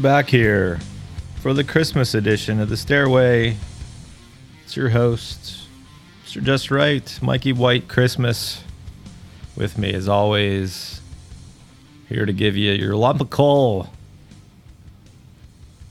back 0.00 0.30
here 0.30 0.78
for 1.40 1.52
the 1.52 1.62
Christmas 1.62 2.14
edition 2.14 2.58
of 2.58 2.70
the 2.70 2.76
Stairway. 2.76 3.56
It's 4.64 4.74
your 4.74 4.88
host, 4.88 5.66
Mr. 6.24 6.42
Just 6.42 6.70
Right, 6.70 7.18
Mikey 7.20 7.52
White 7.52 7.86
Christmas. 7.86 8.64
With 9.56 9.76
me 9.76 9.92
as 9.92 10.08
always, 10.08 11.02
here 12.08 12.24
to 12.24 12.32
give 12.32 12.56
you 12.56 12.72
your 12.72 12.96
lump 12.96 13.20
of 13.20 13.28
coal. 13.28 13.88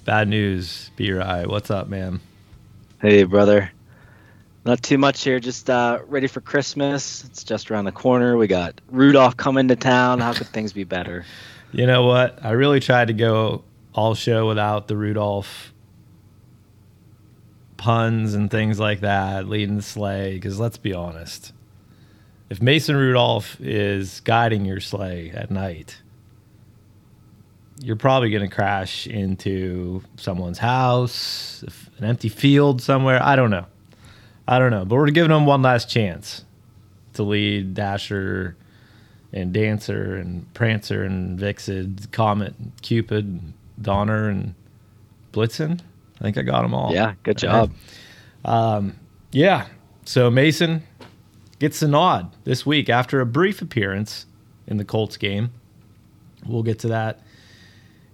Bad 0.05 0.27
news, 0.27 0.89
B 0.95 1.11
Rye. 1.11 1.45
What's 1.45 1.69
up, 1.69 1.87
man? 1.87 2.19
Hey, 2.99 3.23
brother. 3.25 3.71
Not 4.65 4.81
too 4.81 4.97
much 4.97 5.23
here. 5.23 5.39
Just 5.39 5.69
uh, 5.69 5.99
ready 6.07 6.25
for 6.25 6.41
Christmas. 6.41 7.23
It's 7.25 7.43
just 7.43 7.69
around 7.69 7.85
the 7.85 7.91
corner. 7.91 8.37
We 8.37 8.47
got 8.47 8.81
Rudolph 8.89 9.37
coming 9.37 9.67
to 9.67 9.75
town. 9.75 10.19
How 10.19 10.33
could 10.33 10.47
things 10.47 10.73
be 10.73 10.83
better? 10.83 11.25
You 11.71 11.85
know 11.85 12.07
what? 12.07 12.43
I 12.43 12.49
really 12.53 12.79
tried 12.79 13.09
to 13.09 13.13
go 13.13 13.63
all 13.99 14.15
show 14.15 14.47
without 14.47 14.87
the 14.87 14.95
Rudolph 14.95 15.73
puns 17.75 18.33
and 18.33 18.49
things 18.49 18.79
like 18.79 19.01
that, 19.01 19.49
leading 19.49 19.75
the 19.75 19.81
sleigh. 19.81 20.35
Because 20.35 20.57
let's 20.57 20.77
be 20.77 20.93
honest, 20.93 21.51
if 22.49 22.61
Mason 22.61 22.95
Rudolph 22.95 23.59
is 23.59 24.21
guiding 24.21 24.63
your 24.63 24.79
sleigh 24.79 25.31
at 25.31 25.51
night, 25.51 26.01
you're 27.81 27.97
probably 27.97 28.29
going 28.29 28.49
to 28.49 28.55
crash 28.55 29.05
into 29.05 30.01
someone's 30.15 30.59
house, 30.59 31.63
an 31.97 32.05
empty 32.05 32.29
field 32.29 32.81
somewhere. 32.81 33.21
I 33.21 33.35
don't 33.35 33.51
know. 33.51 33.65
I 34.47 34.59
don't 34.59 34.71
know. 34.71 34.85
But 34.85 34.95
we're 34.95 35.09
giving 35.11 35.31
him 35.31 35.45
one 35.45 35.61
last 35.61 35.89
chance 35.89 36.45
to 37.13 37.23
lead 37.23 37.73
Dasher 37.73 38.55
and 39.33 39.51
Dancer 39.53 40.15
and 40.15 40.51
Prancer 40.53 41.03
and 41.03 41.37
Vixen, 41.37 41.99
Comet, 42.11 42.55
Cupid, 42.81 43.53
Donner, 43.81 44.29
and 44.29 44.55
Blitzen. 45.31 45.79
I 46.19 46.23
think 46.23 46.37
I 46.37 46.41
got 46.41 46.63
them 46.63 46.73
all. 46.73 46.93
Yeah, 46.93 47.13
good 47.23 47.37
job. 47.37 47.71
Um, 48.43 48.95
yeah. 49.31 49.67
So 50.05 50.29
Mason 50.29 50.83
gets 51.59 51.79
the 51.79 51.87
nod 51.87 52.35
this 52.43 52.65
week 52.65 52.89
after 52.89 53.21
a 53.21 53.25
brief 53.25 53.61
appearance 53.61 54.25
in 54.67 54.77
the 54.77 54.85
Colts 54.85 55.17
game. 55.17 55.51
We'll 56.45 56.63
get 56.63 56.79
to 56.79 56.89
that 56.89 57.21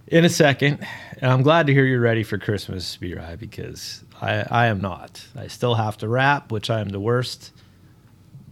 in 0.06 0.24
a 0.24 0.28
second. 0.28 0.86
And 1.20 1.30
I'm 1.30 1.42
glad 1.42 1.66
to 1.68 1.72
hear 1.72 1.84
you're 1.84 2.00
ready 2.00 2.22
for 2.22 2.38
Christmas, 2.38 2.96
B 2.96 3.14
Rye, 3.14 3.36
because 3.36 4.04
I, 4.20 4.44
I 4.50 4.66
am 4.66 4.80
not. 4.80 5.26
I 5.36 5.46
still 5.46 5.74
have 5.74 5.96
to 5.98 6.08
wrap, 6.08 6.52
which 6.52 6.70
I 6.70 6.80
am 6.80 6.90
the 6.90 7.00
worst 7.00 7.52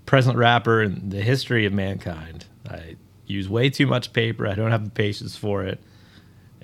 present 0.06 0.36
wrapper 0.36 0.82
in 0.82 1.10
the 1.10 1.22
history 1.22 1.66
of 1.66 1.72
mankind. 1.72 2.46
I 2.68 2.96
use 3.26 3.48
way 3.48 3.70
too 3.70 3.86
much 3.86 4.12
paper. 4.12 4.46
I 4.46 4.54
don't 4.54 4.70
have 4.70 4.84
the 4.84 4.90
patience 4.90 5.36
for 5.36 5.64
it. 5.64 5.80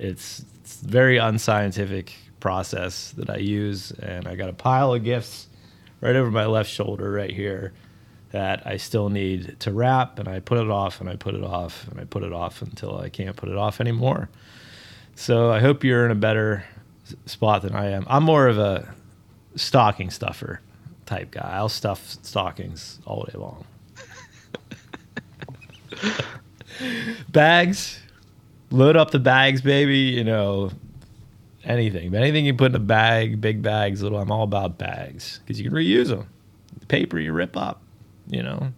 It's, 0.01 0.45
it's 0.61 0.83
a 0.83 0.87
very 0.87 1.19
unscientific 1.19 2.13
process 2.41 3.13
that 3.13 3.31
I 3.31 3.37
use, 3.37 3.93
and 3.93 4.27
I 4.27 4.35
got 4.35 4.49
a 4.49 4.55
pile 4.55 4.95
of 4.95 5.05
gifts 5.05 5.49
right 6.01 6.17
over 6.17 6.31
my 6.31 6.47
left 6.47 6.71
shoulder 6.71 7.13
right 7.13 7.31
here 7.31 7.73
that 8.31 8.67
I 8.67 8.77
still 8.77 9.11
need 9.11 9.61
to 9.61 9.73
wrap, 9.73 10.19
and 10.19 10.29
I 10.29 10.41
put 10.41 10.59
it 10.59 10.71
off 10.71 11.01
and 11.01 11.11
I 11.11 11.17
put 11.17 11.35
it 11.35 11.45
off 11.45 11.87
and 11.89 12.01
I 12.01 12.05
put 12.05 12.23
it 12.23 12.33
off 12.33 12.63
until 12.63 12.99
I 12.99 13.09
can't 13.09 13.37
put 13.37 13.49
it 13.49 13.57
off 13.57 13.81
anymore. 13.81 14.31
So 15.17 15.51
I 15.51 15.61
hope 15.61 15.85
you're 15.85 16.05
in 16.07 16.11
a 16.11 16.17
better 16.17 16.65
spot 17.27 17.63
than 17.63 17.75
I 17.75 17.91
am. 17.91 18.07
I'm 18.09 18.23
more 18.23 18.47
of 18.49 18.59
a 18.59 18.95
stocking 19.57 20.11
stuffer 20.11 20.61
type 21.07 21.33
guy. 21.33 21.51
I'll 21.53 21.69
stuff 21.69 22.17
stockings 22.23 23.01
all 23.05 23.25
day 23.25 23.37
long. 23.39 23.67
bags, 27.29 27.99
load 28.71 28.97
up 28.97 29.11
the 29.11 29.19
bags, 29.19 29.61
baby. 29.61 29.99
You 29.99 30.25
know, 30.25 30.71
anything, 31.65 32.15
anything 32.15 32.47
you 32.47 32.55
put 32.55 32.73
in 32.73 32.77
a 32.77 32.81
bag, 32.81 33.41
big 33.41 33.63
bags, 33.63 34.03
little. 34.03 34.19
I'm 34.19 34.31
all 34.31 34.45
about 34.45 34.79
bags 34.79 35.41
because 35.41 35.61
you 35.61 35.69
can 35.69 35.77
reuse 35.77 36.09
them. 36.09 36.29
The 36.79 36.87
paper 36.87 37.19
you 37.19 37.33
rip 37.33 37.57
up, 37.57 37.83
you 38.29 38.43
know. 38.43 38.73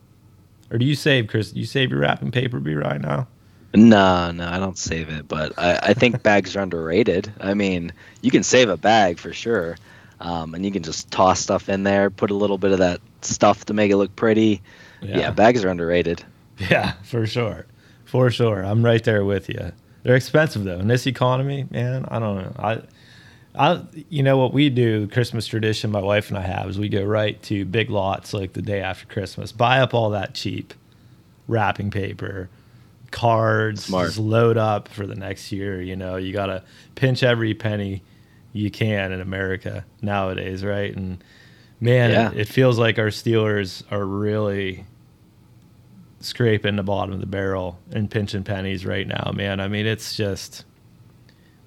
Or 0.71 0.79
do 0.79 0.87
you 0.87 0.95
save, 0.95 1.29
Chris? 1.29 1.53
Do 1.53 1.61
you 1.61 1.67
save 1.67 1.91
your 1.91 2.01
wrapping 2.01 2.31
paper, 2.31 2.59
be 2.59 2.75
right 2.75 3.01
now? 3.01 3.29
No, 3.75 4.31
no, 4.31 4.49
I 4.49 4.59
don't 4.59 4.77
save 4.77 5.09
it, 5.09 5.29
but 5.29 5.59
I, 5.59 5.79
I 5.83 5.95
think 5.95 6.23
bags 6.23 6.57
are 6.57 6.61
underrated. 6.61 7.33
I 7.41 7.55
mean, 7.55 7.93
you 8.21 8.31
can 8.31 8.43
save 8.43 8.69
a 8.69 8.77
bag 8.77 9.19
for 9.19 9.33
sure, 9.33 9.77
um, 10.21 10.55
and 10.55 10.65
you 10.65 10.71
can 10.71 10.83
just 10.83 11.11
toss 11.11 11.41
stuff 11.41 11.69
in 11.69 11.83
there, 11.83 12.11
put 12.11 12.31
a 12.31 12.35
little 12.35 12.59
bit 12.59 12.73
of 12.73 12.79
that 12.79 13.01
stuff 13.23 13.65
to 13.67 13.75
make 13.75 13.91
it 13.91 13.97
look 13.97 14.15
pretty. 14.17 14.63
Yeah, 15.01 15.19
yeah 15.19 15.31
bags 15.31 15.65
are 15.65 15.69
underrated. 15.69 16.25
Yeah, 16.71 16.93
for 17.03 17.27
sure, 17.27 17.67
for 18.05 18.31
sure. 18.31 18.63
I'm 18.63 18.85
right 18.85 19.03
there 19.03 19.25
with 19.25 19.49
you. 19.49 19.73
They're 20.03 20.17
expensive 20.17 20.65
though. 20.65 20.79
In 20.79 20.89
this 20.89 21.07
economy, 21.07 21.67
man, 21.71 22.05
I 22.09 22.19
don't 22.19 22.37
know. 22.37 22.53
I, 22.59 22.83
I, 23.55 23.83
you 24.09 24.23
know 24.23 24.39
what 24.39 24.53
we 24.53 24.71
do? 24.71 25.07
Christmas 25.09 25.47
tradition 25.47 25.91
my 25.91 26.01
wife 26.01 26.29
and 26.29 26.39
I 26.39 26.43
have 26.43 26.69
is 26.69 26.79
we 26.79 26.89
go 26.89 27.05
right 27.05 27.41
to 27.45 27.65
big 27.65 27.91
lots 27.91 28.33
like 28.33 28.55
the 28.55 28.63
day 28.63 28.81
after 28.81 29.07
Christmas, 29.07 29.53
buy 29.53 29.81
up 29.81 29.95
all 29.95 30.11
that 30.11 30.35
cheap 30.35 30.75
wrapping 31.49 31.91
paper, 31.91 32.49
cards, 33.11 33.85
Smart. 33.85 34.09
just 34.09 34.19
load 34.19 34.57
up 34.57 34.89
for 34.89 35.07
the 35.07 35.15
next 35.15 35.53
year. 35.53 35.81
You 35.81 35.97
know, 35.97 36.17
you 36.17 36.33
gotta 36.33 36.65
pinch 36.95 37.23
every 37.23 37.55
penny 37.55 38.03
you 38.53 38.71
can 38.71 39.13
in 39.13 39.21
America 39.21 39.85
nowadays, 40.01 40.65
right? 40.65 40.95
And 40.95 41.23
man, 41.81 42.11
yeah. 42.11 42.31
it, 42.31 42.41
it 42.41 42.49
feels 42.49 42.79
like 42.79 42.99
our 42.99 43.09
Steelers 43.09 43.83
are 43.91 44.05
really 44.05 44.87
scraping 46.23 46.77
the 46.77 46.83
bottom 46.83 47.13
of 47.13 47.21
the 47.21 47.27
barrel 47.27 47.79
and 47.91 48.11
pinching 48.11 48.45
pennies 48.45 48.87
right 48.87 49.07
now, 49.07 49.33
man. 49.35 49.61
I 49.61 49.69
mean, 49.69 49.87
it's 49.87 50.17
just 50.17 50.65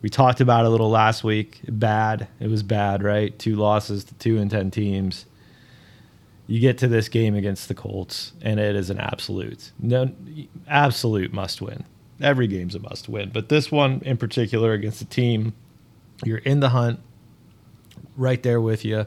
we 0.01 0.09
talked 0.09 0.41
about 0.41 0.65
it 0.65 0.67
a 0.67 0.69
little 0.69 0.89
last 0.89 1.23
week. 1.23 1.61
Bad. 1.67 2.27
It 2.39 2.49
was 2.49 2.63
bad, 2.63 3.03
right? 3.03 3.37
Two 3.39 3.55
losses 3.55 4.03
to 4.05 4.13
two 4.15 4.37
and 4.37 4.51
ten 4.51 4.71
teams. 4.71 5.25
You 6.47 6.59
get 6.59 6.77
to 6.79 6.87
this 6.87 7.09
game 7.09 7.33
against 7.33 7.67
the 7.67 7.73
Colts, 7.73 8.33
and 8.41 8.59
it 8.59 8.75
is 8.75 8.91
an 8.91 8.99
absolute, 8.99 9.71
no, 9.79 10.11
absolute 10.67 11.33
must 11.33 11.59
win. 11.59 11.85
Every 12.21 12.45
game's 12.45 12.75
a 12.75 12.79
must 12.79 13.09
win, 13.09 13.31
but 13.33 13.49
this 13.49 13.71
one 13.71 13.99
in 14.05 14.17
particular 14.17 14.73
against 14.73 15.01
a 15.01 15.05
team 15.05 15.53
you're 16.23 16.37
in 16.37 16.59
the 16.59 16.69
hunt, 16.69 16.99
right 18.15 18.41
there 18.41 18.61
with 18.61 18.85
you. 18.85 19.05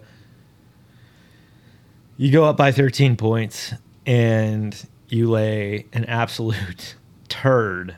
You 2.16 2.32
go 2.32 2.44
up 2.44 2.56
by 2.56 2.72
13 2.72 3.16
points, 3.16 3.72
and 4.04 4.74
you 5.08 5.30
lay 5.30 5.86
an 5.92 6.04
absolute 6.04 6.94
turd 7.28 7.96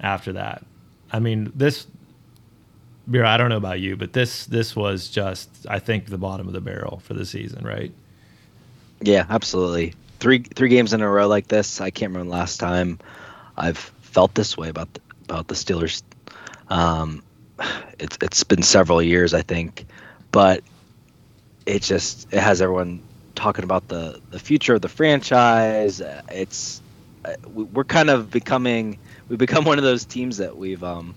after 0.00 0.32
that. 0.34 0.64
I 1.12 1.20
mean, 1.20 1.52
this 1.54 1.86
beer, 3.10 3.24
I 3.24 3.36
don't 3.36 3.50
know 3.50 3.56
about 3.56 3.80
you, 3.80 3.96
but 3.96 4.12
this 4.12 4.46
this 4.46 4.74
was 4.74 5.08
just 5.08 5.50
I 5.68 5.78
think 5.78 6.06
the 6.06 6.18
bottom 6.18 6.46
of 6.46 6.52
the 6.52 6.60
barrel 6.60 7.00
for 7.04 7.14
the 7.14 7.24
season, 7.24 7.64
right? 7.64 7.92
Yeah, 9.00 9.26
absolutely. 9.28 9.94
Three 10.20 10.40
three 10.40 10.68
games 10.68 10.92
in 10.92 11.00
a 11.02 11.08
row 11.08 11.28
like 11.28 11.48
this. 11.48 11.80
I 11.80 11.90
can't 11.90 12.12
remember 12.12 12.32
last 12.32 12.58
time 12.58 12.98
I've 13.56 13.78
felt 13.78 14.34
this 14.34 14.56
way 14.56 14.68
about 14.68 14.92
the, 14.94 15.00
about 15.24 15.48
the 15.48 15.54
Steelers. 15.54 16.02
Um, 16.68 17.22
it's 17.98 18.18
it's 18.20 18.44
been 18.44 18.62
several 18.62 19.02
years, 19.02 19.34
I 19.34 19.42
think, 19.42 19.86
but 20.32 20.62
it 21.66 21.82
just 21.82 22.32
it 22.32 22.40
has 22.40 22.60
everyone 22.62 23.02
talking 23.34 23.64
about 23.64 23.88
the 23.88 24.20
the 24.30 24.38
future 24.38 24.74
of 24.74 24.82
the 24.82 24.88
franchise. 24.88 26.00
It's 26.30 26.80
uh, 27.24 27.34
we're 27.54 27.84
kind 27.84 28.10
of 28.10 28.30
becoming 28.30 28.98
we've 29.28 29.38
become 29.38 29.64
one 29.70 29.78
of 29.78 29.84
those 29.84 30.04
teams 30.04 30.36
that 30.38 30.56
we've 30.56 30.82
um, 30.82 31.14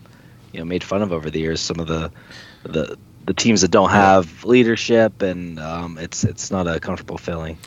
you 0.52 0.60
know 0.60 0.66
made 0.66 0.84
fun 0.84 1.02
of 1.02 1.12
over 1.12 1.30
the 1.30 1.40
years. 1.40 1.60
Some 1.62 1.80
of 1.80 1.88
the 1.88 2.12
the 2.64 2.98
the 3.26 3.34
teams 3.34 3.62
that 3.62 3.72
don't 3.72 3.90
have 3.90 4.44
leadership, 4.46 5.22
and 5.22 5.60
um, 5.60 5.98
it's 5.98 6.24
it's 6.24 6.50
not 6.52 6.68
a 6.68 6.80
comfortable 6.80 7.18
feeling. 7.18 7.58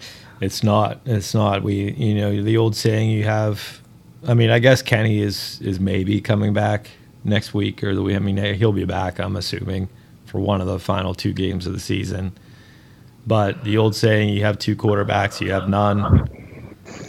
It's 0.41 0.63
not. 0.63 1.01
It's 1.05 1.35
not. 1.35 1.63
We 1.63 1.93
you 1.93 2.15
know 2.15 2.43
the 2.43 2.57
old 2.57 2.75
saying 2.75 3.11
you 3.11 3.25
have. 3.25 3.81
I 4.27 4.35
mean, 4.35 4.51
I 4.51 4.59
guess 4.59 4.83
Kenny 4.83 5.21
is 5.21 5.61
is 5.61 5.81
maybe 5.81 6.21
coming 6.21 6.53
back 6.53 6.91
next 7.25 7.53
week 7.53 7.85
or 7.85 7.95
the 7.95 8.03
week. 8.03 8.17
I 8.17 8.19
mean, 8.19 8.37
he'll 8.55 8.73
be 8.73 8.85
back. 8.85 9.19
I'm 9.19 9.37
assuming 9.37 9.89
for 10.25 10.41
one 10.41 10.61
of 10.61 10.67
the 10.67 10.79
final 10.79 11.15
two 11.15 11.33
games 11.33 11.67
of 11.67 11.73
the 11.73 11.81
season. 11.81 12.33
But 13.31 13.63
the 13.63 13.79
old 13.79 13.95
saying, 13.95 14.31
you 14.31 14.43
have 14.43 14.59
two 14.59 14.75
quarterbacks, 14.75 15.41
you 15.41 15.53
have 15.53 15.69
none. 15.69 16.29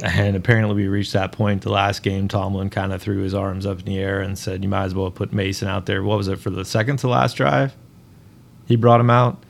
And 0.03 0.35
apparently, 0.35 0.75
we 0.75 0.87
reached 0.87 1.13
that 1.13 1.31
point 1.31 1.63
the 1.63 1.71
last 1.71 2.03
game. 2.03 2.27
Tomlin 2.27 2.69
kind 2.69 2.93
of 2.93 3.01
threw 3.01 3.23
his 3.23 3.33
arms 3.33 3.65
up 3.65 3.79
in 3.79 3.85
the 3.85 3.97
air 3.97 4.21
and 4.21 4.37
said, 4.37 4.61
You 4.61 4.69
might 4.69 4.83
as 4.83 4.93
well 4.93 5.09
put 5.09 5.33
Mason 5.33 5.67
out 5.67 5.87
there. 5.87 6.03
What 6.03 6.19
was 6.19 6.27
it 6.27 6.37
for 6.37 6.51
the 6.51 6.63
second 6.63 6.97
to 6.97 7.07
last 7.07 7.37
drive? 7.37 7.75
He 8.67 8.75
brought 8.75 8.99
him 8.99 9.09
out? 9.09 9.43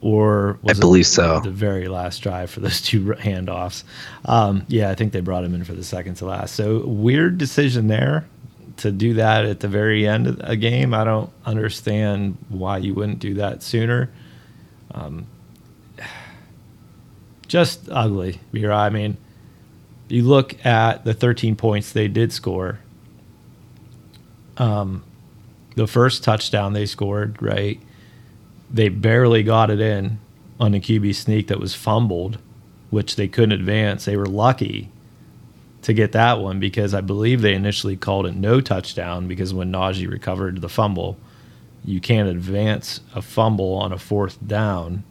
Or 0.00 0.58
I 0.66 0.72
believe 0.72 1.06
so. 1.06 1.40
The 1.40 1.50
very 1.50 1.88
last 1.88 2.20
drive 2.20 2.50
for 2.50 2.60
those 2.60 2.80
two 2.80 3.04
handoffs. 3.04 3.84
Um, 4.24 4.64
yeah, 4.68 4.88
I 4.88 4.94
think 4.94 5.12
they 5.12 5.20
brought 5.20 5.44
him 5.44 5.54
in 5.54 5.64
for 5.64 5.74
the 5.74 5.84
second 5.84 6.14
to 6.14 6.24
last. 6.24 6.54
So, 6.54 6.78
weird 6.86 7.36
decision 7.36 7.88
there 7.88 8.26
to 8.78 8.90
do 8.90 9.12
that 9.14 9.44
at 9.44 9.60
the 9.60 9.68
very 9.68 10.08
end 10.08 10.28
of 10.28 10.40
a 10.44 10.56
game. 10.56 10.94
I 10.94 11.04
don't 11.04 11.30
understand 11.44 12.38
why 12.48 12.78
you 12.78 12.94
wouldn't 12.94 13.18
do 13.18 13.34
that 13.34 13.62
sooner. 13.62 14.10
Um, 14.92 15.26
just 17.46 17.88
ugly. 17.90 18.40
I 18.54 18.90
mean, 18.90 19.16
you 20.08 20.22
look 20.22 20.64
at 20.64 21.04
the 21.04 21.14
13 21.14 21.56
points 21.56 21.92
they 21.92 22.08
did 22.08 22.32
score. 22.32 22.78
Um, 24.56 25.02
the 25.76 25.86
first 25.86 26.22
touchdown 26.22 26.72
they 26.72 26.86
scored, 26.86 27.40
right? 27.42 27.80
They 28.70 28.88
barely 28.88 29.42
got 29.42 29.70
it 29.70 29.80
in 29.80 30.18
on 30.60 30.74
a 30.74 30.80
QB 30.80 31.14
sneak 31.14 31.48
that 31.48 31.60
was 31.60 31.74
fumbled, 31.74 32.38
which 32.90 33.16
they 33.16 33.28
couldn't 33.28 33.58
advance. 33.58 34.04
They 34.04 34.16
were 34.16 34.26
lucky 34.26 34.90
to 35.82 35.92
get 35.92 36.12
that 36.12 36.40
one 36.40 36.60
because 36.60 36.94
I 36.94 37.00
believe 37.00 37.42
they 37.42 37.54
initially 37.54 37.96
called 37.96 38.26
it 38.26 38.34
no 38.34 38.60
touchdown 38.60 39.28
because 39.28 39.52
when 39.52 39.72
Najee 39.72 40.10
recovered 40.10 40.60
the 40.60 40.68
fumble, 40.68 41.18
you 41.84 42.00
can't 42.00 42.28
advance 42.28 43.00
a 43.14 43.20
fumble 43.20 43.74
on 43.74 43.92
a 43.92 43.98
fourth 43.98 44.38
down 44.46 45.04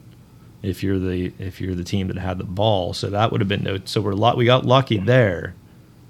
if 0.64 0.82
you're 0.82 0.98
the 0.98 1.32
if 1.38 1.62
you're 1.62 1.76
the 1.76 1.84
team 1.84 2.08
that 2.08 2.18
had 2.18 2.40
the 2.40 2.44
ball. 2.44 2.94
So 2.94 3.10
that 3.10 3.32
would 3.32 3.42
have 3.42 3.48
been 3.48 3.64
no. 3.64 3.78
So 3.86 4.02
we're 4.02 4.14
lot 4.14 4.38
we 4.38 4.46
got 4.46 4.66
lucky 4.66 4.98
there. 4.98 5.54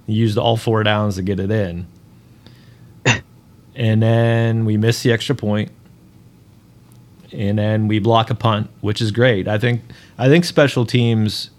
used 0.06 0.38
all 0.38 0.56
four 0.56 0.84
downs 0.84 1.16
to 1.16 1.24
get 1.24 1.40
it 1.40 1.52
in, 1.52 1.88
and 3.76 4.02
then 4.02 4.64
we 4.64 4.78
missed 4.78 5.04
the 5.04 5.12
extra 5.12 5.36
point, 5.36 5.72
and 7.32 7.58
then 7.58 7.88
we 7.88 8.00
block 8.00 8.30
a 8.30 8.36
punt, 8.36 8.70
which 8.82 9.02
is 9.02 9.12
great. 9.12 9.48
I 9.48 9.58
think 9.58 9.82
I 10.18 10.30
think 10.30 10.46
special 10.46 10.86
teams 10.86 11.50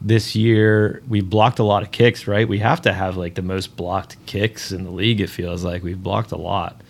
this 0.00 0.34
year 0.34 1.02
we've 1.08 1.28
blocked 1.28 1.58
a 1.58 1.64
lot 1.64 1.82
of 1.82 1.90
kicks. 1.90 2.26
Right, 2.26 2.48
we 2.48 2.60
have 2.60 2.80
to 2.82 2.92
have 2.92 3.16
like 3.16 3.34
the 3.34 3.42
most 3.42 3.76
blocked 3.76 4.16
kicks 4.26 4.72
in 4.72 4.84
the 4.84 4.90
league. 4.90 5.20
It 5.20 5.28
feels 5.28 5.64
like 5.64 5.82
we've 5.82 6.02
blocked 6.02 6.32
a 6.32 6.38
lot 6.38 6.80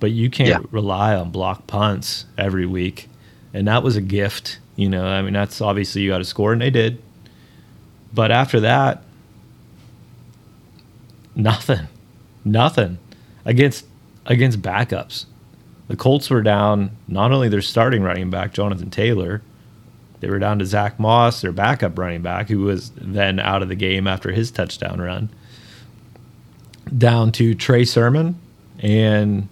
but 0.00 0.10
you 0.12 0.30
can't 0.30 0.48
yeah. 0.48 0.68
rely 0.70 1.14
on 1.14 1.30
block 1.30 1.66
punts 1.66 2.26
every 2.36 2.66
week. 2.66 3.08
And 3.54 3.66
that 3.68 3.82
was 3.82 3.96
a 3.96 4.00
gift, 4.00 4.58
you 4.76 4.88
know. 4.88 5.06
I 5.06 5.22
mean, 5.22 5.32
that's 5.32 5.60
obviously 5.60 6.02
you 6.02 6.10
got 6.10 6.18
to 6.18 6.24
score, 6.24 6.52
and 6.52 6.60
they 6.60 6.70
did. 6.70 7.02
But 8.12 8.30
after 8.30 8.60
that, 8.60 9.02
nothing, 11.34 11.88
nothing 12.44 12.98
against 13.44 13.86
against 14.26 14.60
backups. 14.60 15.24
The 15.88 15.96
Colts 15.96 16.28
were 16.28 16.42
down 16.42 16.90
not 17.06 17.32
only 17.32 17.48
their 17.48 17.62
starting 17.62 18.02
running 18.02 18.28
back 18.28 18.52
Jonathan 18.52 18.90
Taylor, 18.90 19.40
they 20.20 20.28
were 20.28 20.38
down 20.38 20.58
to 20.58 20.66
Zach 20.66 20.98
Moss, 20.98 21.40
their 21.40 21.52
backup 21.52 21.98
running 21.98 22.22
back, 22.22 22.48
who 22.48 22.60
was 22.60 22.90
then 22.90 23.38
out 23.38 23.62
of 23.62 23.68
the 23.68 23.74
game 23.74 24.06
after 24.06 24.32
his 24.32 24.50
touchdown 24.50 25.00
run. 25.00 25.30
Down 26.96 27.32
to 27.32 27.54
Trey 27.54 27.84
Sermon 27.84 28.38
and 28.80 29.48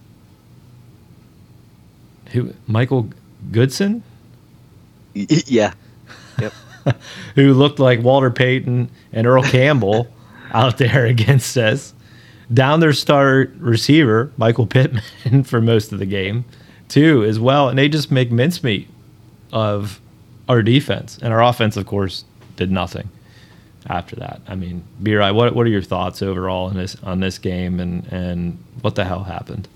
who 2.31 2.53
Michael 2.65 3.09
Goodson? 3.51 4.03
Yeah. 5.13 5.73
Yep. 6.39 6.53
who 7.35 7.53
looked 7.53 7.79
like 7.79 8.01
Walter 8.01 8.31
Payton 8.31 8.89
and 9.11 9.27
Earl 9.27 9.43
Campbell 9.43 10.07
out 10.51 10.77
there 10.77 11.05
against 11.05 11.57
us. 11.57 11.93
Down 12.53 12.79
their 12.79 12.93
star 12.93 13.47
receiver, 13.57 14.31
Michael 14.37 14.67
Pittman, 14.67 15.43
for 15.43 15.59
most 15.59 15.91
of 15.91 15.99
the 15.99 16.05
game, 16.05 16.45
too, 16.87 17.23
as 17.25 17.39
well. 17.39 17.67
And 17.67 17.77
they 17.77 17.89
just 17.89 18.09
make 18.09 18.31
mincemeat 18.31 18.87
of 19.51 19.99
our 20.47 20.61
defense. 20.61 21.17
And 21.21 21.33
our 21.33 21.43
offense, 21.43 21.75
of 21.75 21.85
course, 21.85 22.23
did 22.55 22.71
nothing 22.71 23.09
after 23.89 24.15
that. 24.17 24.41
I 24.47 24.55
mean, 24.55 24.83
B-Rye, 25.03 25.31
what 25.31 25.55
what 25.55 25.65
are 25.65 25.69
your 25.69 25.81
thoughts 25.81 26.21
overall 26.21 26.69
on 26.69 26.75
this 26.75 26.95
on 27.03 27.19
this 27.19 27.37
game 27.37 27.79
and 27.79 28.05
and 28.11 28.57
what 28.81 28.95
the 28.95 29.05
hell 29.05 29.23
happened? 29.23 29.67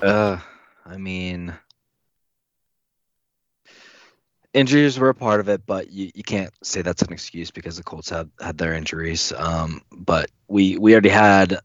Uh 0.00 0.38
I 0.86 0.96
mean, 0.96 1.54
injuries 4.54 4.98
were 4.98 5.10
a 5.10 5.14
part 5.14 5.40
of 5.40 5.48
it, 5.48 5.66
but 5.66 5.90
you, 5.90 6.10
you 6.14 6.22
can't 6.22 6.52
say 6.62 6.82
that's 6.82 7.02
an 7.02 7.12
excuse 7.12 7.50
because 7.50 7.76
the 7.76 7.82
Colts 7.82 8.10
had 8.10 8.30
had 8.40 8.58
their 8.58 8.74
injuries. 8.74 9.32
Um, 9.36 9.82
but 9.92 10.30
we 10.48 10.78
we 10.78 10.92
already 10.92 11.08
had 11.08 11.58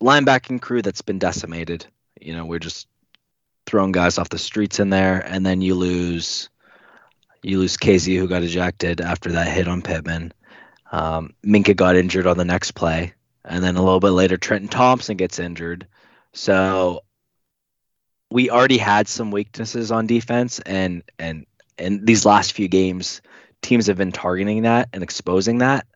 linebacking 0.00 0.60
crew 0.60 0.82
that's 0.82 1.02
been 1.02 1.18
decimated. 1.18 1.86
You 2.20 2.34
know, 2.36 2.44
we're 2.44 2.58
just 2.58 2.86
throwing 3.66 3.92
guys 3.92 4.18
off 4.18 4.28
the 4.28 4.38
streets 4.38 4.80
in 4.80 4.90
there, 4.90 5.20
and 5.20 5.44
then 5.44 5.60
you 5.60 5.74
lose 5.74 6.48
you 7.42 7.58
lose 7.58 7.76
Kazee 7.76 8.18
who 8.18 8.28
got 8.28 8.42
ejected 8.42 9.00
after 9.00 9.32
that 9.32 9.48
hit 9.48 9.68
on 9.68 9.82
Pittman. 9.82 10.32
Um, 10.90 11.34
Minkah 11.44 11.76
got 11.76 11.96
injured 11.96 12.26
on 12.26 12.38
the 12.38 12.44
next 12.44 12.72
play, 12.72 13.14
and 13.44 13.62
then 13.62 13.76
a 13.76 13.82
little 13.82 14.00
bit 14.00 14.10
later, 14.10 14.36
Trenton 14.36 14.68
Thompson 14.68 15.16
gets 15.16 15.38
injured. 15.38 15.86
So 16.32 17.02
we 18.30 18.50
already 18.50 18.78
had 18.78 19.08
some 19.08 19.30
weaknesses 19.30 19.90
on 19.90 20.06
defense, 20.06 20.60
and 20.60 21.02
and 21.18 21.46
and 21.78 22.06
these 22.06 22.26
last 22.26 22.52
few 22.52 22.68
games, 22.68 23.22
teams 23.62 23.86
have 23.86 23.96
been 23.96 24.12
targeting 24.12 24.62
that 24.62 24.88
and 24.92 25.02
exposing 25.02 25.58
that. 25.58 25.86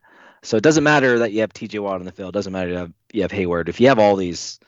So 0.42 0.56
it 0.56 0.62
doesn't 0.62 0.84
matter 0.84 1.20
that 1.20 1.32
you 1.32 1.40
have 1.40 1.52
T.J. 1.52 1.78
Watt 1.78 2.00
on 2.00 2.04
the 2.04 2.12
field. 2.12 2.30
It 2.30 2.38
doesn't 2.38 2.52
matter 2.52 2.70
you 2.70 2.76
have 2.76 2.92
you 3.12 3.22
have 3.22 3.30
Heyward. 3.30 3.68
If 3.68 3.80
you 3.80 3.88
have 3.88 3.98
all 3.98 4.16
these 4.16 4.58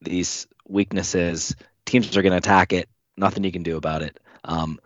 these 0.00 0.46
weaknesses, 0.68 1.54
teams 1.84 2.16
are 2.16 2.22
going 2.22 2.32
to 2.32 2.38
attack 2.38 2.72
it. 2.72 2.88
Nothing 3.16 3.44
you 3.44 3.52
can 3.52 3.62
do 3.62 3.76
about 3.76 4.02
it. 4.02 4.18
Um, 4.44 4.80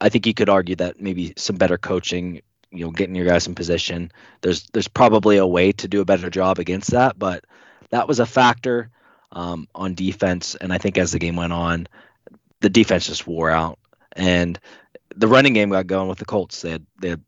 I 0.00 0.08
think 0.08 0.26
you 0.26 0.34
could 0.34 0.48
argue 0.48 0.76
that 0.76 1.00
maybe 1.00 1.32
some 1.36 1.56
better 1.56 1.78
coaching, 1.78 2.42
you 2.70 2.84
know, 2.84 2.90
getting 2.92 3.16
your 3.16 3.26
guys 3.26 3.46
in 3.46 3.54
position. 3.54 4.12
There's 4.42 4.68
there's 4.72 4.88
probably 4.88 5.38
a 5.38 5.46
way 5.46 5.72
to 5.72 5.88
do 5.88 6.00
a 6.00 6.04
better 6.04 6.30
job 6.30 6.58
against 6.58 6.92
that, 6.92 7.18
but 7.18 7.44
that 7.90 8.06
was 8.06 8.20
a 8.20 8.26
factor 8.26 8.90
um, 9.32 9.66
on 9.74 9.94
defense. 9.94 10.54
And 10.54 10.72
I 10.72 10.78
think 10.78 10.98
as 10.98 11.12
the 11.12 11.18
game 11.18 11.36
went 11.36 11.52
on, 11.52 11.88
the 12.60 12.70
defense 12.70 13.06
just 13.06 13.26
wore 13.26 13.50
out. 13.50 13.78
And 14.12 14.58
the 15.16 15.28
running 15.28 15.52
game 15.52 15.70
got 15.70 15.86
going 15.86 16.08
with 16.08 16.18
the 16.18 16.24
Colts. 16.24 16.62
They 16.62 16.70
had, 16.70 16.86
they 17.00 17.10
had 17.10 17.22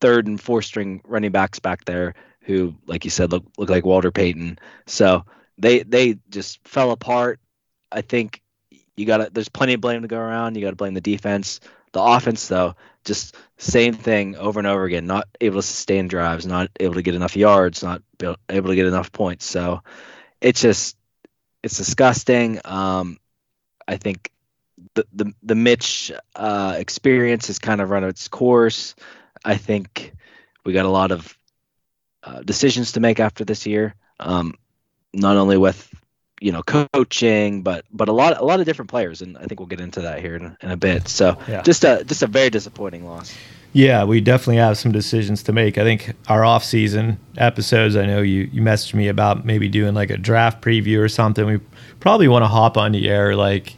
third 0.00 0.26
and 0.26 0.40
fourth 0.40 0.64
string 0.64 1.00
running 1.04 1.30
backs 1.32 1.58
back 1.58 1.84
there 1.84 2.14
who, 2.42 2.74
like 2.86 3.04
you 3.04 3.10
said, 3.10 3.30
look 3.30 3.44
look 3.58 3.70
like 3.70 3.84
Walter 3.84 4.10
Payton. 4.10 4.58
So 4.86 5.24
they 5.58 5.82
they 5.82 6.16
just 6.30 6.66
fell 6.66 6.90
apart. 6.90 7.40
I 7.92 8.00
think 8.02 8.42
you 8.96 9.06
got. 9.06 9.32
There's 9.32 9.48
plenty 9.48 9.74
of 9.74 9.80
blame 9.80 10.02
to 10.02 10.08
go 10.08 10.18
around. 10.18 10.56
You 10.56 10.62
got 10.62 10.70
to 10.70 10.76
blame 10.76 10.94
the 10.94 11.00
defense. 11.00 11.60
The 11.92 12.02
offense, 12.02 12.46
though, 12.46 12.76
just 13.04 13.36
same 13.58 13.94
thing 13.94 14.36
over 14.36 14.60
and 14.60 14.66
over 14.66 14.84
again. 14.84 15.06
Not 15.06 15.28
able 15.40 15.56
to 15.56 15.62
sustain 15.66 16.06
drives, 16.08 16.46
not 16.46 16.70
able 16.78 16.94
to 16.94 17.02
get 17.02 17.16
enough 17.16 17.36
yards, 17.36 17.82
not 17.82 18.02
able 18.48 18.70
to 18.70 18.76
get 18.76 18.86
enough 18.86 19.10
points. 19.12 19.44
So 19.44 19.82
it's 20.40 20.60
just 20.60 20.96
it's 21.62 21.76
disgusting. 21.76 22.60
Um, 22.64 23.18
I 23.86 23.96
think 23.96 24.30
the 24.94 25.06
the 25.12 25.32
the 25.42 25.54
Mitch 25.54 26.12
uh, 26.36 26.74
experience 26.78 27.46
has 27.46 27.58
kind 27.58 27.80
of 27.80 27.90
run 27.90 28.04
its 28.04 28.28
course. 28.28 28.94
I 29.44 29.56
think 29.56 30.12
we 30.64 30.72
got 30.72 30.86
a 30.86 30.90
lot 30.90 31.12
of 31.12 31.36
uh, 32.22 32.42
decisions 32.42 32.92
to 32.92 33.00
make 33.00 33.20
after 33.20 33.44
this 33.44 33.66
year. 33.66 33.94
Um, 34.18 34.54
not 35.12 35.36
only 35.36 35.56
with 35.56 35.92
you 36.40 36.52
know 36.52 36.62
coaching, 36.62 37.62
but 37.62 37.84
but 37.92 38.08
a 38.08 38.12
lot 38.12 38.38
a 38.38 38.44
lot 38.44 38.60
of 38.60 38.66
different 38.66 38.90
players, 38.90 39.22
and 39.22 39.36
I 39.38 39.44
think 39.44 39.60
we'll 39.60 39.66
get 39.66 39.80
into 39.80 40.02
that 40.02 40.20
here 40.20 40.36
in, 40.36 40.56
in 40.60 40.70
a 40.70 40.76
bit. 40.76 41.08
So 41.08 41.36
yeah. 41.48 41.62
just 41.62 41.84
a 41.84 42.04
just 42.04 42.22
a 42.22 42.26
very 42.26 42.50
disappointing 42.50 43.06
loss. 43.06 43.34
Yeah, 43.72 44.02
we 44.02 44.20
definitely 44.20 44.56
have 44.56 44.76
some 44.78 44.90
decisions 44.90 45.44
to 45.44 45.52
make. 45.52 45.78
I 45.78 45.84
think 45.84 46.14
our 46.26 46.44
off-season 46.44 47.20
episodes. 47.36 47.94
I 47.94 48.04
know 48.04 48.20
you 48.20 48.50
you 48.52 48.62
messaged 48.62 48.94
me 48.94 49.08
about 49.08 49.44
maybe 49.44 49.68
doing 49.68 49.94
like 49.94 50.10
a 50.10 50.16
draft 50.16 50.60
preview 50.60 50.98
or 50.98 51.08
something. 51.08 51.46
We 51.46 51.60
probably 52.00 52.26
want 52.26 52.42
to 52.42 52.48
hop 52.48 52.76
on 52.76 52.92
the 52.92 53.08
air 53.08 53.36
like 53.36 53.76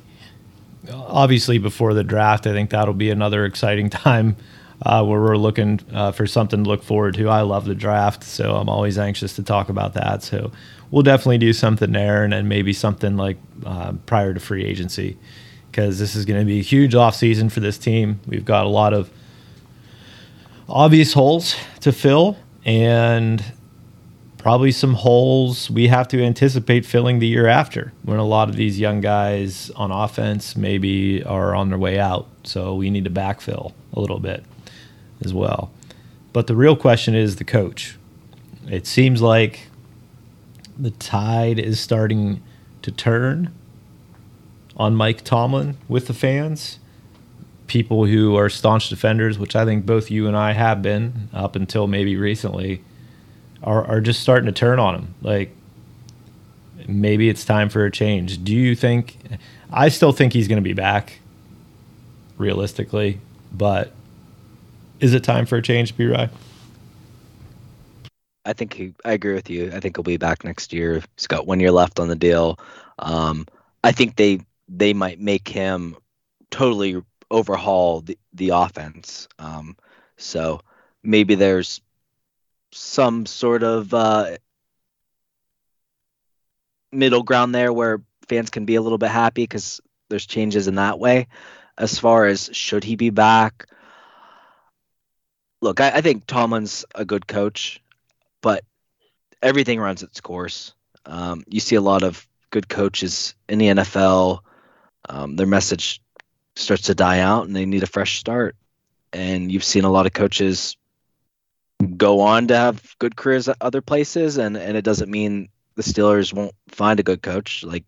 obviously 0.90 1.58
before 1.58 1.94
the 1.94 2.04
draft. 2.04 2.46
I 2.46 2.52
think 2.52 2.70
that'll 2.70 2.94
be 2.94 3.10
another 3.10 3.44
exciting 3.44 3.90
time 3.90 4.36
uh, 4.84 5.04
where 5.04 5.20
we're 5.20 5.36
looking 5.36 5.80
uh, 5.92 6.12
for 6.12 6.26
something 6.26 6.64
to 6.64 6.68
look 6.68 6.82
forward 6.82 7.14
to. 7.14 7.28
I 7.28 7.42
love 7.42 7.64
the 7.64 7.74
draft, 7.74 8.24
so 8.24 8.56
I'm 8.56 8.68
always 8.68 8.98
anxious 8.98 9.36
to 9.36 9.42
talk 9.42 9.68
about 9.68 9.94
that. 9.94 10.22
So 10.22 10.50
we'll 10.90 11.02
definitely 11.02 11.38
do 11.38 11.52
something 11.52 11.92
there, 11.92 12.24
and 12.24 12.32
then 12.32 12.48
maybe 12.48 12.72
something 12.72 13.16
like 13.16 13.36
uh, 13.64 13.92
prior 14.06 14.34
to 14.34 14.40
free 14.40 14.64
agency 14.64 15.16
because 15.70 15.98
this 15.98 16.14
is 16.14 16.26
going 16.26 16.38
to 16.38 16.44
be 16.44 16.60
a 16.60 16.62
huge 16.62 16.94
off 16.94 17.14
season 17.14 17.48
for 17.48 17.60
this 17.60 17.78
team. 17.78 18.20
We've 18.26 18.44
got 18.44 18.66
a 18.66 18.68
lot 18.68 18.92
of 18.92 19.10
obvious 20.68 21.14
holes 21.14 21.56
to 21.80 21.92
fill 21.92 22.36
and 22.64 23.42
probably 24.42 24.72
some 24.72 24.94
holes 24.94 25.70
we 25.70 25.87
have 25.87 26.08
to 26.08 26.20
anticipate 26.20 26.84
filling 26.84 27.20
the 27.20 27.26
year 27.28 27.46
after 27.46 27.92
when 28.02 28.18
a 28.18 28.25
lot 28.25 28.49
of 28.49 28.56
these 28.56 28.80
young 28.80 29.00
guys 29.00 29.70
on 29.76 29.92
offense 29.92 30.56
maybe 30.56 31.22
are 31.22 31.54
on 31.54 31.68
their 31.68 31.78
way 31.78 31.96
out. 31.99 32.26
So 32.42 32.75
we 32.75 32.90
need 32.90 33.04
to 33.04 33.11
backfill 33.11 33.72
a 33.92 34.00
little 34.00 34.18
bit 34.18 34.44
as 35.25 35.32
well. 35.32 35.70
But 36.32 36.49
the 36.49 36.56
real 36.56 36.75
question 36.75 37.14
is 37.14 37.37
the 37.37 37.44
coach. 37.44 37.96
It 38.68 38.87
seems 38.87 39.22
like 39.22 39.68
the 40.76 40.90
tide 40.90 41.61
is 41.61 41.78
starting 41.78 42.42
to 42.82 42.90
turn 42.90 43.54
on 44.76 44.96
Mike 44.96 45.22
Tomlin 45.22 45.76
with 45.88 46.08
the 46.08 46.14
fans 46.14 46.80
people 47.68 48.04
who 48.04 48.37
are 48.37 48.50
staunch 48.50 48.90
defenders, 48.90 49.38
which 49.38 49.56
I 49.56 49.64
think 49.64 49.87
both 49.87 50.11
you 50.11 50.26
and 50.26 50.37
I 50.37 50.52
have 50.52 50.82
been 50.82 51.30
up 51.32 51.56
until 51.56 51.87
maybe 51.87 52.16
recently, 52.16 52.82
are, 53.62 53.85
are 53.85 54.00
just 54.00 54.21
starting 54.21 54.47
to 54.47 54.52
turn 54.52 54.78
on 54.78 54.95
him. 54.95 55.14
Like, 55.23 55.54
maybe 56.87 57.28
it's 57.28 57.45
time 57.45 57.69
for 57.69 57.85
a 57.85 57.90
change. 57.90 58.42
Do 58.45 58.54
you 58.54 58.75
think? 58.75 59.16
I 59.73 59.88
still 59.88 60.12
think 60.12 60.33
he's 60.33 60.49
going 60.49 60.62
to 60.62 60.69
be 60.69 60.75
back, 60.75 61.21
realistically, 62.38 63.21
but 63.52 63.92
is 65.00 65.14
it 65.14 65.25
time 65.25 65.47
for 65.47 65.57
a 65.57 65.62
change, 65.62 65.97
B. 65.97 66.07
Rye? 66.07 66.28
I 68.45 68.52
think 68.52 68.75
he, 68.75 68.92
I 69.04 69.12
agree 69.12 69.35
with 69.35 69.49
you. 69.49 69.71
I 69.73 69.81
think 69.81 69.97
he'll 69.97 70.02
be 70.02 70.16
back 70.16 70.45
next 70.45 70.73
year. 70.73 71.02
He's 71.16 71.28
got 71.28 71.47
one 71.47 71.61
year 71.61 71.71
left 71.71 72.00
on 72.00 72.09
the 72.09 72.16
deal. 72.16 72.59
Um, 72.99 73.47
I 73.85 73.92
think 73.92 74.16
they 74.16 74.40
they 74.69 74.92
might 74.92 75.21
make 75.21 75.49
him 75.49 75.97
totally 76.50 77.00
overhaul 77.31 78.00
the, 78.00 78.19
the 78.33 78.50
offense. 78.50 79.28
Um, 79.38 79.76
so 80.16 80.61
maybe 81.02 81.35
there's 81.35 81.81
some 82.72 83.26
sort 83.26 83.62
of 83.62 83.92
uh, 83.94 84.36
middle 86.90 87.22
ground 87.22 87.54
there 87.54 87.72
where 87.72 88.02
fans 88.28 88.50
can 88.50 88.64
be 88.64 88.74
a 88.74 88.82
little 88.82 88.98
bit 88.98 89.10
happy 89.10 89.42
because 89.42 89.80
there's 90.08 90.26
changes 90.26 90.68
in 90.68 90.76
that 90.76 90.98
way. 90.98 91.28
As 91.78 91.98
far 91.98 92.26
as 92.26 92.50
should 92.52 92.84
he 92.84 92.96
be 92.96 93.10
back, 93.10 93.66
look, 95.60 95.80
I, 95.80 95.90
I 95.90 96.00
think 96.00 96.26
Tomlin's 96.26 96.84
a 96.94 97.04
good 97.04 97.26
coach, 97.26 97.82
but 98.42 98.64
everything 99.42 99.80
runs 99.80 100.02
its 100.02 100.20
course. 100.20 100.74
Um, 101.06 101.44
you 101.48 101.60
see 101.60 101.76
a 101.76 101.80
lot 101.80 102.02
of 102.02 102.26
good 102.50 102.68
coaches 102.68 103.34
in 103.48 103.58
the 103.58 103.68
NFL. 103.68 104.40
Um, 105.08 105.36
their 105.36 105.46
message 105.46 106.02
starts 106.56 106.82
to 106.84 106.94
die 106.94 107.20
out, 107.20 107.46
and 107.46 107.56
they 107.56 107.64
need 107.64 107.82
a 107.82 107.86
fresh 107.86 108.18
start. 108.18 108.54
And 109.12 109.50
you've 109.50 109.64
seen 109.64 109.84
a 109.84 109.90
lot 109.90 110.06
of 110.06 110.12
coaches 110.12 110.76
go 111.86 112.20
on 112.20 112.48
to 112.48 112.56
have 112.56 112.96
good 112.98 113.16
careers 113.16 113.48
at 113.48 113.56
other 113.60 113.80
places, 113.80 114.38
and 114.38 114.56
and 114.56 114.76
it 114.76 114.84
doesn't 114.84 115.10
mean 115.10 115.48
the 115.74 115.82
Steelers 115.82 116.32
won't 116.32 116.54
find 116.68 117.00
a 117.00 117.04
good 117.04 117.22
coach. 117.22 117.64
Like 117.64 117.84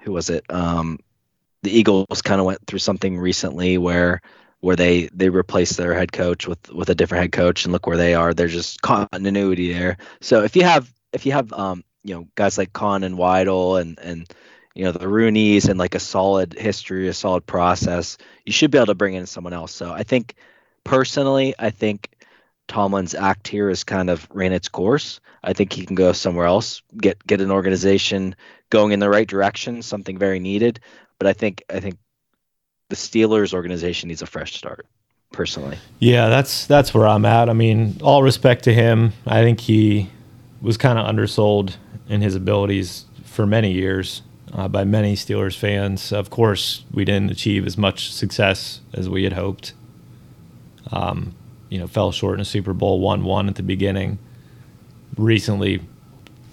who 0.00 0.12
was 0.12 0.30
it? 0.30 0.44
Um, 0.50 0.98
the 1.62 1.70
Eagles 1.70 2.22
kind 2.22 2.40
of 2.40 2.46
went 2.46 2.66
through 2.66 2.78
something 2.78 3.18
recently 3.18 3.78
where 3.78 4.20
where 4.60 4.76
they 4.76 5.08
they 5.12 5.28
replaced 5.28 5.76
their 5.76 5.94
head 5.94 6.12
coach 6.12 6.46
with 6.46 6.70
with 6.72 6.90
a 6.90 6.94
different 6.94 7.22
head 7.22 7.32
coach, 7.32 7.64
and 7.64 7.72
look 7.72 7.86
where 7.86 7.96
they 7.96 8.14
are. 8.14 8.34
There's 8.34 8.52
just 8.52 8.82
continuity 8.82 9.72
there. 9.72 9.98
So 10.20 10.44
if 10.44 10.56
you 10.56 10.64
have 10.64 10.92
if 11.12 11.26
you 11.26 11.32
have 11.32 11.52
um, 11.52 11.84
you 12.04 12.14
know 12.14 12.28
guys 12.34 12.58
like 12.58 12.72
Khan 12.72 13.04
and 13.04 13.16
Weidl 13.16 13.80
and 13.80 13.98
and 14.00 14.32
you 14.74 14.84
know 14.84 14.92
the 14.92 15.06
Rooneys 15.06 15.68
and 15.68 15.78
like 15.78 15.94
a 15.94 16.00
solid 16.00 16.54
history, 16.54 17.08
a 17.08 17.14
solid 17.14 17.46
process, 17.46 18.18
you 18.44 18.52
should 18.52 18.70
be 18.70 18.78
able 18.78 18.86
to 18.86 18.94
bring 18.94 19.14
in 19.14 19.26
someone 19.26 19.52
else. 19.52 19.72
So 19.72 19.92
I 19.92 20.02
think 20.02 20.34
personally, 20.84 21.54
I 21.58 21.70
think 21.70 22.10
Tomlin's 22.68 23.14
act 23.14 23.48
here 23.48 23.68
has 23.70 23.82
kind 23.82 24.10
of 24.10 24.28
ran 24.30 24.52
its 24.52 24.68
course. 24.68 25.20
I 25.42 25.52
think 25.54 25.72
he 25.72 25.84
can 25.84 25.96
go 25.96 26.12
somewhere 26.12 26.46
else, 26.46 26.82
get 26.96 27.26
get 27.26 27.40
an 27.40 27.50
organization 27.50 28.36
going 28.70 28.92
in 28.92 29.00
the 29.00 29.08
right 29.08 29.26
direction, 29.26 29.82
something 29.82 30.18
very 30.18 30.38
needed. 30.38 30.80
But 31.18 31.26
I 31.26 31.32
think 31.32 31.64
I 31.70 31.80
think 31.80 31.96
the 32.90 32.96
Steelers 32.96 33.52
organization 33.52 34.08
needs 34.08 34.22
a 34.22 34.26
fresh 34.26 34.54
start. 34.54 34.86
Personally, 35.32 35.78
yeah, 35.98 36.28
that's 36.28 36.66
that's 36.66 36.94
where 36.94 37.06
I'm 37.06 37.24
at. 37.26 37.50
I 37.50 37.52
mean, 37.52 37.98
all 38.02 38.22
respect 38.22 38.64
to 38.64 38.72
him. 38.72 39.12
I 39.26 39.42
think 39.42 39.60
he 39.60 40.10
was 40.62 40.76
kind 40.76 40.98
of 40.98 41.06
undersold 41.06 41.76
in 42.08 42.22
his 42.22 42.34
abilities 42.34 43.04
for 43.24 43.46
many 43.46 43.72
years 43.72 44.22
uh, 44.54 44.68
by 44.68 44.84
many 44.84 45.14
Steelers 45.14 45.56
fans. 45.56 46.12
Of 46.12 46.30
course, 46.30 46.84
we 46.92 47.04
didn't 47.04 47.30
achieve 47.30 47.66
as 47.66 47.76
much 47.76 48.10
success 48.12 48.80
as 48.94 49.08
we 49.08 49.24
had 49.24 49.34
hoped. 49.34 49.74
Um, 50.90 51.34
you 51.68 51.78
know, 51.78 51.86
fell 51.86 52.12
short 52.12 52.34
in 52.34 52.40
a 52.40 52.44
Super 52.44 52.72
Bowl, 52.72 53.00
won 53.00 53.24
one 53.24 53.48
at 53.48 53.56
the 53.56 53.62
beginning. 53.62 54.18
Recently, 55.16 55.80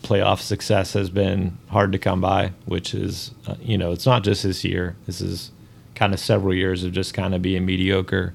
playoff 0.03 0.39
success 0.39 0.93
has 0.93 1.09
been 1.09 1.57
hard 1.69 1.91
to 1.91 1.97
come 1.97 2.21
by, 2.21 2.51
which 2.65 2.93
is, 2.93 3.31
uh, 3.47 3.55
you 3.61 3.77
know, 3.77 3.91
it's 3.91 4.05
not 4.05 4.23
just 4.23 4.43
this 4.43 4.63
year. 4.63 4.95
This 5.05 5.21
is 5.21 5.51
kind 5.95 6.13
of 6.13 6.19
several 6.19 6.53
years 6.53 6.83
of 6.83 6.91
just 6.91 7.13
kind 7.13 7.33
of 7.33 7.41
being 7.41 7.65
mediocre 7.65 8.33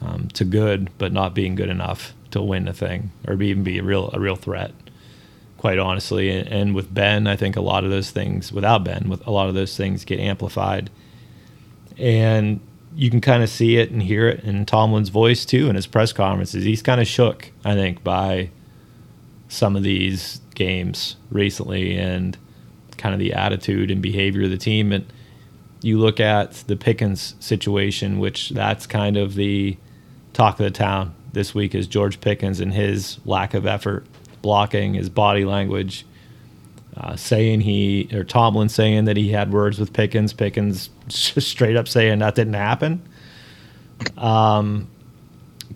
um, 0.00 0.28
to 0.28 0.44
good, 0.44 0.90
but 0.98 1.12
not 1.12 1.34
being 1.34 1.54
good 1.54 1.68
enough 1.68 2.14
to 2.30 2.40
win 2.42 2.68
a 2.68 2.72
thing 2.72 3.10
or 3.26 3.40
even 3.42 3.62
be 3.62 3.78
a 3.78 3.82
real 3.82 4.10
a 4.12 4.20
real 4.20 4.36
threat. 4.36 4.72
Quite 5.58 5.78
honestly, 5.78 6.30
and, 6.30 6.48
and 6.48 6.74
with 6.74 6.92
Ben, 6.92 7.26
I 7.26 7.36
think 7.36 7.54
a 7.54 7.60
lot 7.60 7.84
of 7.84 7.90
those 7.90 8.10
things, 8.10 8.50
without 8.50 8.82
Ben, 8.82 9.08
with 9.10 9.26
a 9.26 9.30
lot 9.30 9.48
of 9.48 9.54
those 9.54 9.76
things 9.76 10.06
get 10.06 10.18
amplified, 10.18 10.88
and 11.98 12.60
you 12.94 13.10
can 13.10 13.20
kind 13.20 13.42
of 13.42 13.48
see 13.48 13.76
it 13.76 13.90
and 13.90 14.02
hear 14.02 14.28
it 14.28 14.44
in 14.44 14.66
Tomlin's 14.66 15.08
voice 15.08 15.44
too 15.44 15.68
in 15.68 15.76
his 15.76 15.86
press 15.86 16.12
conferences. 16.12 16.64
He's 16.64 16.82
kind 16.82 17.00
of 17.00 17.06
shook, 17.06 17.50
I 17.64 17.74
think, 17.74 18.02
by 18.02 18.50
some 19.48 19.76
of 19.76 19.82
these 19.82 20.40
games 20.54 21.16
recently 21.30 21.96
and 21.96 22.36
kind 22.96 23.14
of 23.14 23.18
the 23.18 23.32
attitude 23.32 23.90
and 23.90 24.02
behavior 24.02 24.44
of 24.44 24.50
the 24.50 24.58
team. 24.58 24.92
And 24.92 25.06
you 25.82 25.98
look 25.98 26.20
at 26.20 26.52
the 26.66 26.76
Pickens 26.76 27.34
situation, 27.40 28.18
which 28.18 28.50
that's 28.50 28.86
kind 28.86 29.16
of 29.16 29.34
the 29.34 29.76
talk 30.32 30.60
of 30.60 30.64
the 30.64 30.70
town 30.70 31.14
this 31.32 31.54
week 31.54 31.74
is 31.74 31.86
George 31.86 32.20
Pickens 32.20 32.60
and 32.60 32.74
his 32.74 33.18
lack 33.24 33.54
of 33.54 33.66
effort 33.66 34.04
blocking, 34.42 34.94
his 34.94 35.08
body 35.08 35.44
language, 35.44 36.04
uh, 36.96 37.16
saying 37.16 37.60
he 37.60 38.08
or 38.12 38.24
Tomlin 38.24 38.68
saying 38.68 39.04
that 39.04 39.16
he 39.16 39.30
had 39.30 39.52
words 39.52 39.78
with 39.78 39.92
Pickens. 39.92 40.32
Pickens 40.32 40.90
just 41.08 41.48
straight 41.48 41.76
up 41.76 41.88
saying 41.88 42.18
that 42.18 42.34
didn't 42.34 42.54
happen. 42.54 43.02
Um, 44.16 44.88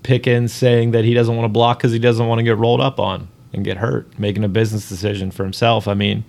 Pickens 0.02 0.52
saying 0.52 0.90
that 0.92 1.04
he 1.04 1.14
doesn't 1.14 1.35
want 1.35 1.44
to 1.44 1.52
block 1.52 1.78
because 1.78 1.92
he 1.92 1.99
doesn't 1.99 2.26
want 2.26 2.40
to 2.40 2.42
get 2.42 2.56
rolled 2.56 2.80
up 2.80 2.99
on 2.99 3.28
and 3.52 3.64
get 3.64 3.76
hurt, 3.76 4.18
making 4.18 4.44
a 4.44 4.49
business 4.49 4.88
decision 4.88 5.30
for 5.30 5.44
himself. 5.44 5.87
I 5.87 5.94
mean, 5.94 6.25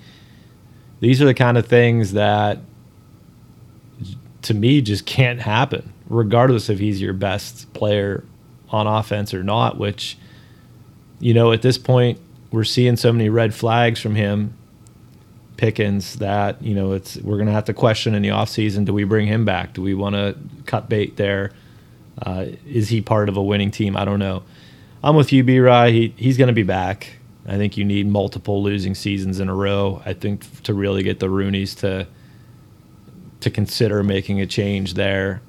these 0.99 1.21
are 1.21 1.25
the 1.25 1.33
kind 1.33 1.57
of 1.57 1.65
things 1.65 2.13
that 2.13 2.59
to 4.43 4.53
me 4.53 4.81
just 4.81 5.07
can't 5.07 5.41
happen, 5.41 5.91
regardless 6.07 6.69
if 6.69 6.77
he's 6.77 7.01
your 7.01 7.13
best 7.13 7.73
player 7.73 8.23
on 8.69 8.85
offense 8.85 9.33
or 9.33 9.43
not, 9.43 9.77
which, 9.77 10.17
you 11.19 11.33
know, 11.33 11.51
at 11.51 11.63
this 11.63 11.79
point, 11.79 12.19
we're 12.51 12.63
seeing 12.63 12.95
so 12.95 13.11
many 13.11 13.27
red 13.27 13.53
flags 13.53 13.99
from 13.99 14.13
him 14.13 14.53
Pickens 15.57 16.15
that 16.17 16.61
you 16.61 16.75
know 16.75 16.93
it's 16.93 17.17
we're 17.17 17.37
going 17.37 17.47
to 17.47 17.53
have 17.53 17.65
to 17.65 17.73
question 17.73 18.13
in 18.13 18.21
the 18.21 18.29
offseason 18.29 18.85
do 18.85 18.93
we 18.93 19.03
bring 19.03 19.27
him 19.27 19.45
back? 19.45 19.73
Do 19.73 19.81
we 19.81 19.93
want 19.93 20.15
to 20.15 20.35
cut 20.65 20.89
bait 20.89 21.17
there? 21.17 21.51
Uh, 22.21 22.47
is 22.67 22.89
he 22.89 23.01
part 23.01 23.29
of 23.29 23.37
a 23.37 23.43
winning 23.43 23.71
team? 23.71 23.95
I 23.95 24.05
don't 24.05 24.19
know. 24.19 24.43
I'm 25.03 25.15
with 25.15 25.31
you 25.31 25.43
B 25.43 25.59
Rye 25.59 25.91
he, 25.91 26.13
he's 26.17 26.37
going 26.37 26.47
to 26.47 26.53
be 26.53 26.63
back. 26.63 27.17
I 27.47 27.57
think 27.57 27.77
you 27.77 27.85
need 27.85 28.07
multiple 28.07 28.63
losing 28.63 28.95
seasons 28.95 29.39
in 29.39 29.49
a 29.49 29.55
row 29.55 30.01
I 30.05 30.13
think 30.13 30.63
to 30.63 30.73
really 30.73 31.03
get 31.03 31.19
the 31.19 31.27
Rooneys 31.27 31.77
to 31.79 32.07
to 33.41 33.49
consider 33.49 34.03
making 34.03 34.41
a 34.41 34.45
change 34.45 34.95
there. 34.95 35.41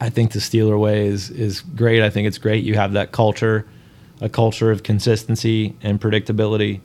I 0.00 0.10
think 0.10 0.32
the 0.32 0.38
Steeler 0.38 0.78
way 0.78 1.06
is 1.06 1.30
is 1.30 1.60
great. 1.60 2.02
I 2.02 2.10
think 2.10 2.28
it's 2.28 2.38
great. 2.38 2.64
You 2.64 2.74
have 2.74 2.92
that 2.92 3.12
culture 3.12 3.66
a 4.20 4.28
culture 4.28 4.70
of 4.70 4.82
consistency 4.82 5.76
and 5.82 6.00
predictability 6.00 6.80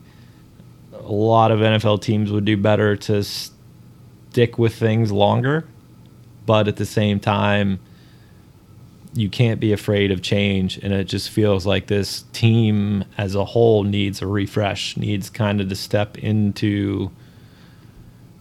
a 1.03 1.11
lot 1.11 1.51
of 1.51 1.59
NFL 1.59 2.01
teams 2.01 2.31
would 2.31 2.45
do 2.45 2.57
better 2.57 2.95
to 2.95 3.23
stick 3.23 4.57
with 4.57 4.75
things 4.75 5.11
longer, 5.11 5.67
but 6.45 6.67
at 6.67 6.77
the 6.77 6.85
same 6.85 7.19
time, 7.19 7.79
you 9.13 9.29
can't 9.29 9.59
be 9.59 9.71
afraid 9.71 10.11
of 10.11 10.21
change. 10.21 10.77
And 10.77 10.91
it 10.93 11.05
just 11.05 11.29
feels 11.29 11.65
like 11.65 11.87
this 11.87 12.23
team 12.33 13.05
as 13.17 13.35
a 13.35 13.45
whole 13.45 13.83
needs 13.83 14.21
a 14.21 14.27
refresh, 14.27 14.97
needs 14.97 15.29
kind 15.29 15.61
of 15.61 15.69
to 15.69 15.75
step 15.75 16.17
into 16.17 17.11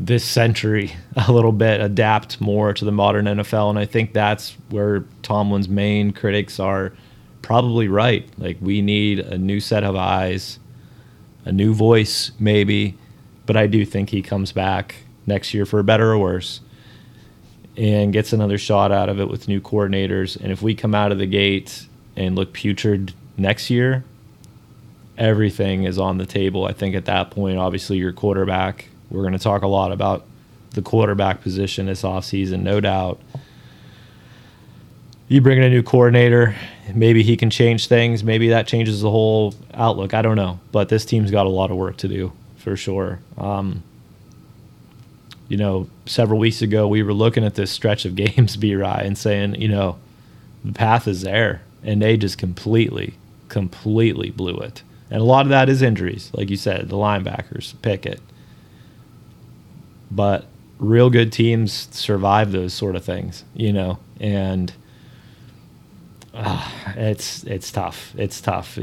this 0.00 0.25
century 0.25 0.92
a 1.28 1.33
little 1.33 1.52
bit, 1.52 1.81
adapt 1.81 2.40
more 2.40 2.73
to 2.73 2.85
the 2.85 2.92
modern 2.92 3.26
NFL. 3.26 3.71
And 3.71 3.78
I 3.78 3.85
think 3.85 4.12
that's 4.12 4.57
where 4.71 5.04
Tomlin's 5.23 5.69
main 5.69 6.12
critics 6.12 6.59
are 6.59 6.92
probably 7.42 7.88
right. 7.88 8.26
Like, 8.38 8.57
we 8.61 8.81
need 8.83 9.19
a 9.19 9.37
new 9.37 9.61
set 9.61 9.85
of 9.85 9.97
eyes 9.97 10.59
a 11.44 11.52
new 11.52 11.75
voice, 11.75 12.32
maybe. 12.38 12.96
But 13.46 13.56
I 13.56 13.66
do 13.66 13.84
think 13.84 14.11
he 14.11 14.22
comes 14.22 14.52
back 14.52 14.96
next 15.26 15.54
year 15.54 15.66
for 15.66 15.82
better 15.82 16.12
or 16.12 16.18
worse 16.18 16.61
and 17.76 18.12
gets 18.12 18.32
another 18.32 18.58
shot 18.58 18.92
out 18.92 19.08
of 19.08 19.18
it 19.18 19.28
with 19.28 19.49
new 19.49 19.61
coordinators. 19.61 20.37
And 20.37 20.52
if 20.52 20.62
we 20.62 20.75
come 20.75 20.94
out 20.94 21.12
of 21.12 21.18
the 21.18 21.26
gate 21.26 21.87
and 22.16 22.37
look 22.37 22.52
putrid 22.52 23.14
next 23.37 23.70
year, 23.70 24.04
everything 25.16 25.84
is 25.84 25.99
on 25.99 26.18
the 26.18 26.26
table. 26.26 26.66
I 26.66 26.72
think 26.72 26.94
at 26.94 27.06
that 27.06 27.30
point, 27.30 27.58
obviously, 27.58 27.96
your 27.96 28.12
quarterback, 28.12 28.88
we're 29.11 29.22
going 29.22 29.32
to 29.32 29.38
talk 29.38 29.62
a 29.62 29.68
lot 29.68 29.92
about 29.92 30.26
the 30.70 30.82
quarterback 30.82 31.40
position 31.40 31.87
this 31.87 32.02
offseason, 32.02 32.61
no 32.61 32.80
doubt. 32.80 33.20
You 35.28 35.40
bring 35.40 35.58
in 35.58 35.64
a 35.64 35.70
new 35.70 35.82
coordinator, 35.82 36.54
maybe 36.94 37.22
he 37.22 37.36
can 37.36 37.50
change 37.50 37.86
things. 37.86 38.22
Maybe 38.22 38.48
that 38.50 38.66
changes 38.66 39.00
the 39.00 39.10
whole 39.10 39.54
outlook. 39.72 40.14
I 40.14 40.22
don't 40.22 40.36
know, 40.36 40.60
but 40.72 40.88
this 40.88 41.04
team's 41.04 41.30
got 41.30 41.46
a 41.46 41.50
lot 41.50 41.70
of 41.70 41.76
work 41.76 41.96
to 41.98 42.08
do 42.08 42.32
for 42.56 42.76
sure. 42.76 43.20
Um, 43.38 43.82
you 45.48 45.56
know, 45.56 45.88
several 46.06 46.38
weeks 46.38 46.62
ago 46.62 46.88
we 46.88 47.02
were 47.02 47.12
looking 47.12 47.44
at 47.44 47.54
this 47.54 47.70
stretch 47.70 48.04
of 48.04 48.14
games, 48.16 48.56
B. 48.56 48.74
Rye, 48.74 49.02
and 49.04 49.16
saying, 49.16 49.60
you 49.60 49.68
know, 49.68 49.98
the 50.64 50.72
path 50.72 51.08
is 51.08 51.22
there, 51.22 51.62
and 51.82 52.00
they 52.00 52.16
just 52.16 52.38
completely, 52.38 53.14
completely 53.48 54.30
blew 54.30 54.56
it. 54.56 54.82
And 55.10 55.20
a 55.20 55.24
lot 55.24 55.44
of 55.44 55.50
that 55.50 55.68
is 55.68 55.82
injuries, 55.82 56.30
like 56.32 56.48
you 56.48 56.56
said, 56.56 56.88
the 56.88 56.96
linebackers, 56.96 57.74
Pickett. 57.82 58.20
But 60.10 60.46
real 60.78 61.10
good 61.10 61.32
teams 61.32 61.88
survive 61.90 62.52
those 62.52 62.72
sort 62.72 62.96
of 62.96 63.04
things, 63.04 63.44
you 63.54 63.72
know, 63.72 63.98
and 64.20 64.72
uh, 66.34 66.70
it's 66.96 67.44
it's 67.44 67.70
tough. 67.70 68.14
It's 68.16 68.40
tough. 68.40 68.78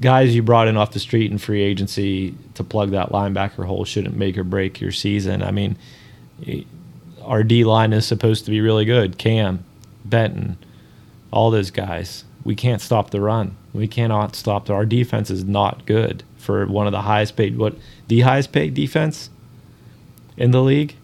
guys 0.00 0.34
you 0.34 0.42
brought 0.42 0.68
in 0.68 0.76
off 0.76 0.92
the 0.92 0.98
street 0.98 1.30
in 1.30 1.38
free 1.38 1.62
agency 1.62 2.34
to 2.54 2.64
plug 2.64 2.90
that 2.90 3.10
linebacker 3.10 3.64
hole 3.66 3.84
shouldn't 3.84 4.16
make 4.16 4.36
or 4.36 4.44
break 4.44 4.80
your 4.80 4.92
season. 4.92 5.42
I 5.42 5.50
mean, 5.50 5.76
our 7.22 7.42
D 7.42 7.64
line 7.64 7.92
is 7.92 8.06
supposed 8.06 8.44
to 8.44 8.50
be 8.50 8.60
really 8.60 8.84
good. 8.84 9.18
Cam, 9.18 9.64
Benton, 10.04 10.56
all 11.30 11.50
those 11.50 11.70
guys. 11.70 12.24
We 12.44 12.54
can't 12.54 12.80
stop 12.80 13.10
the 13.10 13.20
run. 13.20 13.56
We 13.72 13.88
cannot 13.88 14.36
stop. 14.36 14.66
The, 14.66 14.72
our 14.72 14.86
defense 14.86 15.30
is 15.30 15.44
not 15.44 15.84
good 15.84 16.22
for 16.36 16.64
one 16.66 16.86
of 16.86 16.92
the 16.92 17.02
highest 17.02 17.36
paid. 17.36 17.58
What 17.58 17.74
the 18.06 18.20
highest 18.20 18.52
paid 18.52 18.74
defense 18.74 19.30
in 20.36 20.52
the 20.52 20.62
league? 20.62 20.94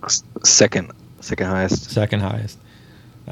Second, 0.45 0.93
second 1.21 1.49
highest. 1.49 1.91
Second 1.91 2.21
highest. 2.21 2.59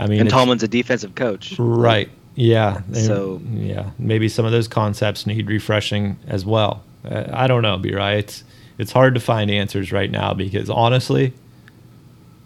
I 0.00 0.06
mean, 0.06 0.20
and 0.20 0.30
Tomlin's 0.30 0.62
a 0.62 0.68
defensive 0.68 1.14
coach, 1.14 1.56
right? 1.58 2.08
Yeah. 2.34 2.80
So 2.92 3.40
yeah, 3.52 3.90
maybe 3.98 4.28
some 4.28 4.46
of 4.46 4.52
those 4.52 4.66
concepts 4.66 5.26
need 5.26 5.48
refreshing 5.48 6.18
as 6.26 6.46
well. 6.46 6.82
I 7.04 7.46
don't 7.46 7.62
know, 7.62 7.76
B. 7.76 7.94
Right? 7.94 8.18
It's 8.18 8.44
it's 8.78 8.92
hard 8.92 9.14
to 9.14 9.20
find 9.20 9.50
answers 9.50 9.92
right 9.92 10.10
now 10.10 10.32
because 10.32 10.70
honestly, 10.70 11.34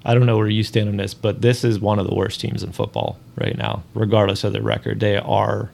I 0.05 0.15
don't 0.15 0.27
know 0.27 0.37
where 0.37 0.49
you 0.49 0.65
stand 0.65 0.89
on 0.89 0.97
this, 0.97 1.15
but 1.15 1.43
this 1.43 1.63
is 1.63 1.79
one 1.79 2.01
of 2.01 2.09
the 2.09 2.15
worst 2.15 2.41
teams 2.41 2.65
in 2.65 2.73
football 2.73 3.19
right 3.37 3.57
now, 3.57 3.85
regardless 3.95 4.43
of 4.43 4.53
their 4.53 4.63
record. 4.63 4.99
They 4.99 5.17
are 5.17 5.71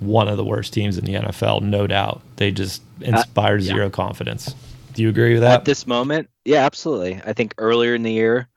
one 0.00 0.26
of 0.26 0.36
the 0.36 0.44
worst 0.44 0.72
teams 0.72 0.98
in 0.98 1.04
the 1.04 1.14
NFL, 1.14 1.62
no 1.62 1.86
doubt. 1.86 2.22
They 2.36 2.50
just 2.50 2.82
inspire 3.00 3.54
uh, 3.54 3.60
yeah. 3.60 3.72
zero 3.72 3.90
confidence. 3.90 4.52
Do 4.94 5.02
you 5.02 5.10
agree 5.10 5.34
with 5.34 5.42
that? 5.42 5.60
At 5.60 5.64
this 5.64 5.86
moment, 5.86 6.28
yeah, 6.44 6.64
absolutely. 6.64 7.20
I 7.24 7.32
think 7.34 7.54
earlier 7.58 7.94
in 7.94 8.02
the 8.02 8.12
year, 8.12 8.48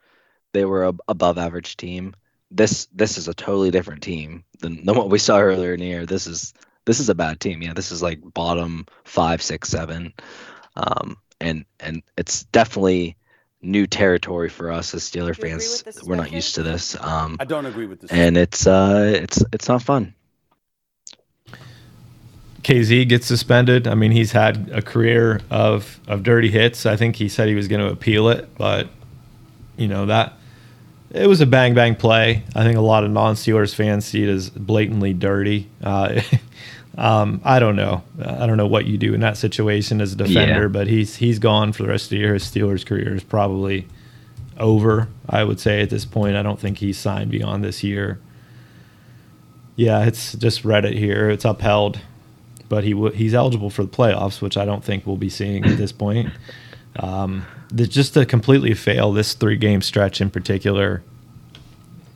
they 0.54 0.66
were 0.66 0.86
a 0.86 0.94
above 1.08 1.38
average 1.38 1.78
team. 1.78 2.16
This 2.52 2.88
this 2.94 3.18
is 3.18 3.28
a 3.28 3.34
totally 3.34 3.72
different 3.72 4.02
team 4.02 4.44
than, 4.60 4.86
than 4.86 4.96
what 4.96 5.10
we 5.10 5.20
saw 5.20 5.40
earlier 5.40 5.74
in 5.74 5.80
the 5.80 5.86
year. 5.86 6.06
This 6.06 6.28
is 6.28 6.54
this 6.86 7.00
is 7.00 7.10
a 7.10 7.16
bad 7.16 7.40
team. 7.40 7.62
Yeah, 7.62 7.74
this 7.74 7.92
is 7.92 8.02
like 8.02 8.20
bottom 8.34 8.86
five, 9.04 9.42
six, 9.42 9.70
seven, 9.70 10.14
um, 10.76 11.18
and 11.40 11.66
and 11.80 12.02
it's 12.18 12.44
definitely 12.46 13.16
new 13.62 13.86
territory 13.86 14.50
for 14.50 14.72
us 14.72 14.94
as 14.94 15.04
Steeler 15.04 15.36
fans. 15.36 15.84
We're 16.04 16.16
not 16.16 16.32
used 16.32 16.56
to 16.56 16.64
this. 16.64 16.96
Um, 17.00 17.38
I 17.40 17.46
don't 17.46 17.66
agree 17.66 17.86
with 17.86 18.02
this, 18.02 18.12
and 18.12 18.38
it's 18.38 18.66
uh, 18.66 19.14
it's 19.16 19.44
it's 19.54 19.68
not 19.68 19.84
fun. 19.84 20.16
Kazee 22.64 23.08
gets 23.08 23.26
suspended. 23.26 23.88
I 23.88 23.96
mean, 23.96 24.12
he's 24.12 24.32
had 24.32 24.70
a 24.72 24.82
career 24.82 25.42
of 25.50 26.00
of 26.08 26.24
dirty 26.24 26.50
hits. 26.50 26.86
I 26.86 26.96
think 26.96 27.18
he 27.18 27.30
said 27.30 27.48
he 27.48 27.56
was 27.56 27.68
going 27.68 27.82
to 27.82 27.92
appeal 27.92 28.30
it, 28.30 28.50
but 28.58 28.90
you 29.78 29.88
know 29.88 30.08
that 30.08 30.39
it 31.12 31.28
was 31.28 31.42
a 31.42 31.46
bang 31.46 31.74
bang 31.74 31.96
play. 31.96 32.44
I 32.56 32.64
think 32.64 32.78
a 32.78 32.82
lot 32.82 33.04
of 33.04 33.12
non 33.12 33.36
Steelers 33.36 33.74
fans 33.74 34.06
see 34.06 34.24
it 34.24 34.30
as 34.30 34.50
blatantly 34.50 35.14
dirty. 35.14 35.70
Uh, 35.84 36.22
um, 36.98 37.42
I 37.44 37.60
don't 37.60 37.76
know. 37.76 38.04
I 38.24 38.46
don't 38.46 38.58
know 38.58 38.68
what 38.68 38.86
you 38.86 38.98
do 38.98 39.14
in 39.14 39.22
that 39.22 39.38
situation 39.38 40.02
as 40.02 40.14
a 40.14 40.16
defender, 40.16 40.64
yeah. 40.64 40.68
but 40.68 40.88
he's 40.88 41.16
he's 41.16 41.40
gone 41.40 41.74
for 41.74 41.84
the 41.84 41.90
rest 41.90 42.06
of 42.06 42.10
the 42.12 42.18
year. 42.18 42.34
His 42.34 42.44
Steelers 42.44 42.86
career 42.86 43.16
is 43.16 43.24
probably 43.24 43.88
over. 44.58 45.08
I 45.28 45.44
would 45.44 45.60
say 45.60 45.82
at 45.82 45.90
this 45.90 46.06
point, 46.06 46.36
I 46.36 46.44
don't 46.44 46.60
think 46.60 46.78
he's 46.78 46.98
signed 46.98 47.32
beyond 47.32 47.64
this 47.64 47.84
year. 47.84 48.20
Yeah, 49.76 50.06
it's 50.06 50.34
just 50.34 50.64
Reddit 50.64 50.98
here. 50.98 51.30
It's 51.30 51.46
upheld, 51.46 52.02
but 52.68 52.84
he 52.84 52.92
w- 52.92 53.14
he's 53.14 53.34
eligible 53.34 53.70
for 53.70 53.84
the 53.84 53.90
playoffs, 53.90 54.42
which 54.42 54.58
I 54.58 54.66
don't 54.66 54.84
think 54.84 55.08
we'll 55.08 55.16
be 55.16 55.30
seeing 55.30 55.66
at 55.66 55.78
this 55.78 55.94
point. 55.94 56.32
Um, 56.98 57.46
just 57.76 58.14
to 58.16 58.26
completely 58.26 58.74
fail 58.74 59.12
this 59.12 59.34
three 59.34 59.58
game 59.58 59.82
stretch 59.82 60.22
in 60.22 60.30
particular 60.30 61.04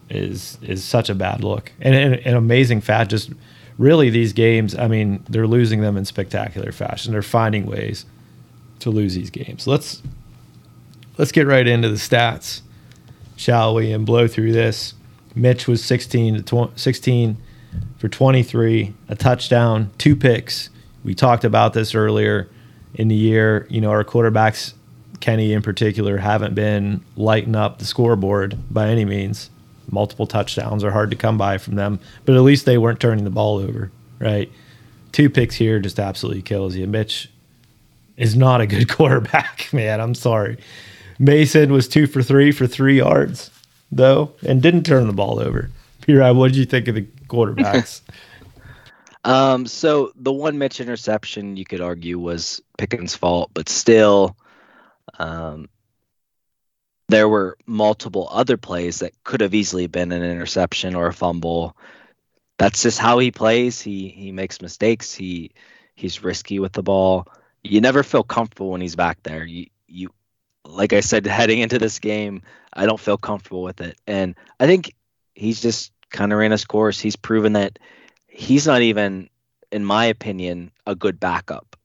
is 0.09 0.57
is 0.61 0.83
such 0.83 1.09
a 1.09 1.15
bad 1.15 1.43
look 1.43 1.71
and 1.79 1.95
an 1.95 2.35
amazing 2.35 2.81
fact. 2.81 3.11
Just 3.11 3.31
really 3.77 4.09
these 4.09 4.33
games. 4.33 4.75
I 4.75 4.87
mean, 4.87 5.23
they're 5.29 5.47
losing 5.47 5.81
them 5.81 5.97
in 5.97 6.05
spectacular 6.05 6.71
fashion. 6.71 7.11
They're 7.11 7.21
finding 7.21 7.65
ways 7.65 8.05
to 8.79 8.89
lose 8.89 9.15
these 9.15 9.29
games. 9.29 9.67
Let's 9.67 10.01
let's 11.17 11.31
get 11.31 11.47
right 11.47 11.67
into 11.67 11.89
the 11.89 11.95
stats, 11.95 12.61
shall 13.35 13.75
we? 13.75 13.91
And 13.91 14.05
blow 14.05 14.27
through 14.27 14.51
this. 14.53 14.93
Mitch 15.35 15.67
was 15.67 15.83
16 15.83 16.43
to 16.43 16.71
16 16.75 17.37
for 17.97 18.07
23, 18.07 18.93
a 19.09 19.15
touchdown, 19.15 19.89
two 19.97 20.15
picks. 20.15 20.69
We 21.03 21.15
talked 21.15 21.43
about 21.43 21.73
this 21.73 21.95
earlier 21.95 22.47
in 22.93 23.07
the 23.07 23.15
year. 23.15 23.65
You 23.69 23.81
know, 23.81 23.89
our 23.89 24.03
quarterbacks 24.03 24.73
Kenny 25.23 25.53
in 25.53 25.61
particular 25.61 26.17
haven't 26.17 26.53
been 26.53 26.99
lighting 27.15 27.55
up 27.55 27.79
the 27.79 27.85
scoreboard 27.85 28.57
by 28.69 28.89
any 28.89 29.05
means. 29.05 29.49
Multiple 29.89 30.27
touchdowns 30.27 30.83
are 30.83 30.91
hard 30.91 31.11
to 31.11 31.15
come 31.15 31.37
by 31.37 31.57
from 31.57 31.75
them, 31.75 32.01
but 32.25 32.35
at 32.35 32.41
least 32.41 32.65
they 32.65 32.77
weren't 32.77 32.99
turning 32.99 33.23
the 33.23 33.29
ball 33.29 33.59
over, 33.59 33.89
right? 34.19 34.51
Two 35.13 35.29
picks 35.29 35.55
here 35.55 35.79
just 35.79 35.97
absolutely 35.97 36.41
kills 36.41 36.75
you. 36.75 36.87
Mitch 36.87 37.31
is 38.17 38.35
not 38.35 38.59
a 38.59 38.67
good 38.67 38.89
quarterback, 38.97 39.69
man. 39.71 40.01
I'm 40.01 40.13
sorry. 40.13 40.57
Mason 41.19 41.71
was 41.71 41.87
two 41.87 42.05
for 42.05 42.21
three 42.21 42.51
for 42.51 42.67
three 42.67 42.97
yards, 42.97 43.49
though, 43.93 44.33
and 44.45 44.61
didn't 44.61 44.83
turn 44.83 45.07
the 45.07 45.13
ball 45.13 45.39
over. 45.39 45.71
P-Rod, 46.01 46.35
what 46.35 46.49
did 46.49 46.57
you 46.57 46.65
think 46.65 46.89
of 46.89 46.95
the 46.95 47.07
quarterbacks? 47.29 48.01
um, 49.23 49.67
so 49.67 50.11
the 50.17 50.33
one 50.33 50.57
Mitch 50.57 50.81
interception 50.81 51.55
you 51.55 51.63
could 51.63 51.79
argue 51.79 52.19
was 52.19 52.61
Pickens' 52.77 53.15
fault, 53.15 53.51
but 53.53 53.69
still, 53.69 54.35
um, 55.19 55.69
there 57.09 57.27
were 57.27 57.57
multiple 57.65 58.27
other 58.31 58.57
plays 58.57 58.99
that 58.99 59.13
could 59.23 59.41
have 59.41 59.53
easily 59.53 59.87
been 59.87 60.11
an 60.11 60.23
interception 60.23 60.95
or 60.95 61.07
a 61.07 61.13
fumble. 61.13 61.75
That's 62.57 62.81
just 62.81 62.99
how 62.99 63.19
he 63.19 63.31
plays. 63.31 63.81
He 63.81 64.09
he 64.09 64.31
makes 64.31 64.61
mistakes. 64.61 65.13
He 65.13 65.51
he's 65.95 66.23
risky 66.23 66.59
with 66.59 66.73
the 66.73 66.83
ball. 66.83 67.27
You 67.63 67.81
never 67.81 68.03
feel 68.03 68.23
comfortable 68.23 68.71
when 68.71 68.81
he's 68.81 68.95
back 68.95 69.21
there. 69.23 69.45
You 69.45 69.67
you 69.87 70.09
like 70.65 70.93
I 70.93 71.01
said 71.01 71.25
heading 71.25 71.59
into 71.59 71.77
this 71.77 71.99
game, 71.99 72.41
I 72.73 72.85
don't 72.85 72.99
feel 72.99 73.17
comfortable 73.17 73.63
with 73.63 73.81
it. 73.81 73.97
And 74.07 74.35
I 74.59 74.65
think 74.65 74.95
he's 75.35 75.61
just 75.61 75.91
kind 76.09 76.31
of 76.31 76.39
ran 76.39 76.51
his 76.51 76.65
course. 76.65 76.99
He's 76.99 77.15
proven 77.15 77.53
that 77.53 77.79
he's 78.27 78.65
not 78.65 78.81
even 78.81 79.29
in 79.71 79.83
my 79.83 80.05
opinion 80.05 80.71
a 80.87 80.95
good 80.95 81.19
backup. 81.19 81.75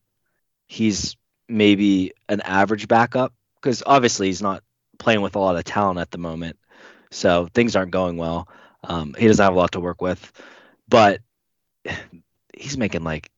He's 0.66 1.16
maybe 1.48 2.12
an 2.28 2.40
average 2.42 2.88
backup 2.88 3.32
because 3.56 3.82
obviously 3.86 4.26
he's 4.26 4.42
not 4.42 4.62
playing 4.98 5.22
with 5.22 5.36
a 5.36 5.38
lot 5.38 5.56
of 5.56 5.64
talent 5.64 5.98
at 5.98 6.10
the 6.10 6.18
moment. 6.18 6.58
So 7.10 7.48
things 7.54 7.74
aren't 7.74 7.90
going 7.90 8.16
well. 8.16 8.48
Um, 8.84 9.14
he 9.18 9.26
doesn't 9.26 9.42
have 9.42 9.54
a 9.54 9.56
lot 9.56 9.72
to 9.72 9.80
work 9.80 10.00
with, 10.00 10.32
but 10.88 11.20
he's 12.54 12.76
making 12.76 13.04
like 13.04 13.30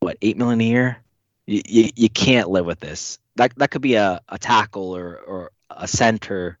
what 0.00 0.18
eight 0.22 0.36
million 0.36 0.60
a 0.60 0.64
year. 0.64 0.98
You, 1.46 1.62
you, 1.66 1.90
you 1.94 2.08
can't 2.08 2.48
live 2.48 2.64
with 2.64 2.80
this. 2.80 3.18
That 3.36 3.52
that 3.56 3.70
could 3.70 3.82
be 3.82 3.94
a, 3.94 4.20
a 4.28 4.38
tackle 4.38 4.96
or 4.96 5.16
or 5.16 5.50
a 5.70 5.88
center 5.88 6.58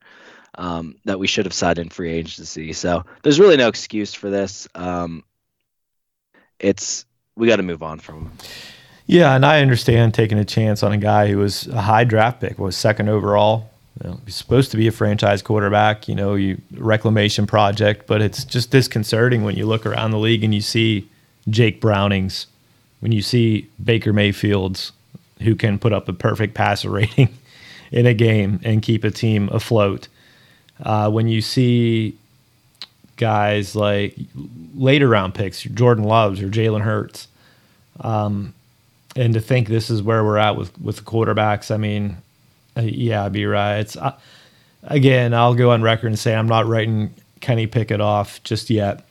um, 0.56 0.96
that 1.04 1.18
we 1.18 1.26
should 1.26 1.46
have 1.46 1.54
signed 1.54 1.78
in 1.78 1.88
free 1.88 2.12
agency. 2.12 2.72
So 2.72 3.04
there's 3.22 3.40
really 3.40 3.56
no 3.56 3.68
excuse 3.68 4.12
for 4.12 4.28
this. 4.28 4.68
Um, 4.74 5.24
it's 6.58 7.06
we 7.36 7.48
got 7.48 7.56
to 7.56 7.62
move 7.62 7.82
on 7.82 7.98
from. 7.98 8.26
Him. 8.26 8.32
Yeah, 9.06 9.34
and 9.34 9.44
I 9.44 9.60
understand 9.60 10.14
taking 10.14 10.38
a 10.38 10.44
chance 10.44 10.82
on 10.82 10.92
a 10.92 10.96
guy 10.96 11.28
who 11.28 11.38
was 11.38 11.66
a 11.68 11.82
high 11.82 12.04
draft 12.04 12.40
pick, 12.40 12.58
was 12.58 12.76
second 12.76 13.08
overall. 13.08 13.70
You 14.02 14.10
know, 14.10 14.20
he's 14.24 14.34
supposed 14.34 14.70
to 14.70 14.76
be 14.76 14.88
a 14.88 14.92
franchise 14.92 15.42
quarterback, 15.42 16.08
you 16.08 16.14
know, 16.14 16.34
you 16.34 16.60
reclamation 16.72 17.46
project, 17.46 18.06
but 18.06 18.22
it's 18.22 18.44
just 18.44 18.70
disconcerting 18.70 19.44
when 19.44 19.56
you 19.56 19.66
look 19.66 19.86
around 19.86 20.10
the 20.10 20.18
league 20.18 20.42
and 20.42 20.54
you 20.54 20.62
see 20.62 21.08
Jake 21.48 21.80
Brownings, 21.80 22.46
when 23.00 23.12
you 23.12 23.22
see 23.22 23.68
Baker 23.82 24.12
Mayfields, 24.12 24.92
who 25.42 25.54
can 25.54 25.78
put 25.78 25.92
up 25.92 26.08
a 26.08 26.12
perfect 26.12 26.54
passer 26.54 26.90
rating 26.90 27.28
in 27.92 28.06
a 28.06 28.14
game 28.14 28.58
and 28.64 28.82
keep 28.82 29.04
a 29.04 29.10
team 29.10 29.48
afloat. 29.52 30.08
Uh, 30.82 31.10
when 31.10 31.28
you 31.28 31.40
see 31.40 32.16
guys 33.16 33.76
like 33.76 34.16
later 34.74 35.08
round 35.08 35.34
picks, 35.34 35.62
Jordan 35.62 36.04
Loves 36.04 36.40
or 36.40 36.48
Jalen 36.48 36.80
Hurts, 36.80 37.28
um, 38.00 38.54
and 39.16 39.34
to 39.34 39.40
think 39.40 39.68
this 39.68 39.90
is 39.90 40.02
where 40.02 40.24
we're 40.24 40.38
at 40.38 40.56
with 40.56 40.78
with 40.80 40.96
the 40.96 41.02
quarterbacks. 41.02 41.70
I 41.70 41.76
mean, 41.76 42.16
uh, 42.76 42.82
yeah, 42.82 43.28
B-Rye. 43.28 43.78
It's 43.78 43.96
uh, 43.96 44.16
again, 44.82 45.34
I'll 45.34 45.54
go 45.54 45.70
on 45.70 45.82
record 45.82 46.08
and 46.08 46.18
say 46.18 46.34
I'm 46.34 46.48
not 46.48 46.66
writing 46.66 47.14
Kenny 47.40 47.66
Pickett 47.66 48.00
off 48.00 48.42
just 48.42 48.70
yet, 48.70 49.06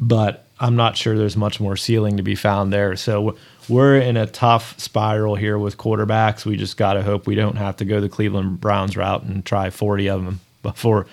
but 0.00 0.46
I'm 0.60 0.76
not 0.76 0.96
sure 0.96 1.16
there's 1.16 1.36
much 1.36 1.60
more 1.60 1.76
ceiling 1.76 2.16
to 2.16 2.22
be 2.22 2.34
found 2.34 2.72
there. 2.72 2.96
So 2.96 3.36
we're 3.68 3.98
in 3.98 4.16
a 4.16 4.26
tough 4.26 4.78
spiral 4.78 5.34
here 5.34 5.58
with 5.58 5.76
quarterbacks. 5.76 6.44
We 6.44 6.56
just 6.56 6.76
got 6.76 6.94
to 6.94 7.02
hope 7.02 7.26
we 7.26 7.34
don't 7.34 7.56
have 7.56 7.76
to 7.78 7.84
go 7.84 8.00
the 8.00 8.08
Cleveland 8.08 8.60
Browns 8.60 8.96
route 8.96 9.22
and 9.22 9.44
try 9.44 9.70
40 9.70 10.08
of 10.08 10.24
them 10.24 10.40
before. 10.62 11.06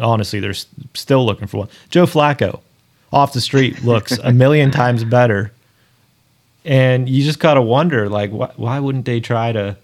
Honestly, 0.00 0.40
they're 0.40 0.54
still 0.94 1.24
looking 1.24 1.46
for 1.46 1.58
one. 1.58 1.68
Joe 1.90 2.06
Flacco 2.06 2.60
off 3.12 3.32
the 3.32 3.40
street 3.40 3.82
looks 3.84 4.18
a 4.18 4.32
million 4.32 4.70
times 4.72 5.04
better 5.04 5.52
and 6.66 7.08
you 7.08 7.24
just 7.24 7.38
gotta 7.38 7.62
wonder, 7.62 8.08
like, 8.10 8.30
wh- 8.30 8.58
why 8.58 8.78
wouldn't 8.80 9.04
they 9.06 9.20
try 9.20 9.52
to 9.52 9.76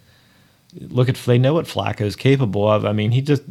look 0.81 1.09
at? 1.09 1.15
They 1.17 1.39
know 1.39 1.55
what 1.55 1.67
Flacco 1.67 2.03
is 2.03 2.17
capable 2.17 2.69
of. 2.69 2.85
I 2.85 2.93
mean, 2.93 3.11
he 3.13 3.21
just, 3.23 3.43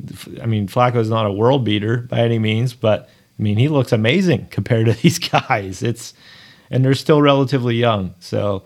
I 0.41 0.45
mean, 0.45 0.67
Flacco 0.67 0.97
is 0.97 1.09
not 1.09 1.25
a 1.25 1.31
world 1.31 1.63
beater 1.63 1.97
by 1.97 2.19
any 2.19 2.37
means, 2.39 2.73
but 2.73 3.09
I 3.39 3.41
mean, 3.43 3.57
he 3.57 3.67
looks 3.69 3.91
amazing 3.91 4.47
compared 4.51 4.85
to 4.87 4.93
these 4.93 5.17
guys. 5.31 5.81
It's 5.81 6.13
and 6.69 6.85
they're 6.85 6.93
still 6.93 7.21
relatively 7.21 7.75
young. 7.75 8.13
So, 8.19 8.63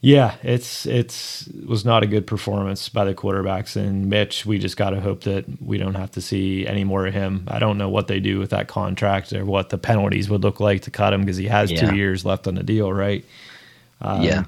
yeah, 0.00 0.36
it's 0.44 0.86
it's 0.86 1.48
it 1.48 1.66
was 1.66 1.84
not 1.84 2.04
a 2.04 2.06
good 2.06 2.26
performance 2.26 2.88
by 2.88 3.04
the 3.04 3.14
quarterbacks. 3.14 3.74
And 3.74 4.08
Mitch, 4.08 4.46
we 4.46 4.58
just 4.60 4.76
got 4.76 4.90
to 4.90 5.00
hope 5.00 5.22
that 5.22 5.44
we 5.60 5.78
don't 5.78 5.96
have 5.96 6.12
to 6.12 6.20
see 6.20 6.66
any 6.66 6.84
more 6.84 7.06
of 7.08 7.14
him. 7.14 7.44
I 7.48 7.58
don't 7.58 7.76
know 7.78 7.88
what 7.88 8.06
they 8.06 8.20
do 8.20 8.38
with 8.38 8.50
that 8.50 8.68
contract 8.68 9.32
or 9.32 9.44
what 9.44 9.70
the 9.70 9.78
penalties 9.78 10.30
would 10.30 10.42
look 10.44 10.60
like 10.60 10.82
to 10.82 10.90
cut 10.92 11.12
him 11.12 11.22
because 11.22 11.36
he 11.36 11.46
has 11.48 11.72
Yeah. 11.72 11.90
two 11.90 11.96
years 11.96 12.24
left 12.24 12.46
on 12.46 12.54
the 12.54 12.62
deal, 12.62 12.92
right? 12.92 13.24
Um, 14.00 14.22
yeah. 14.22 14.44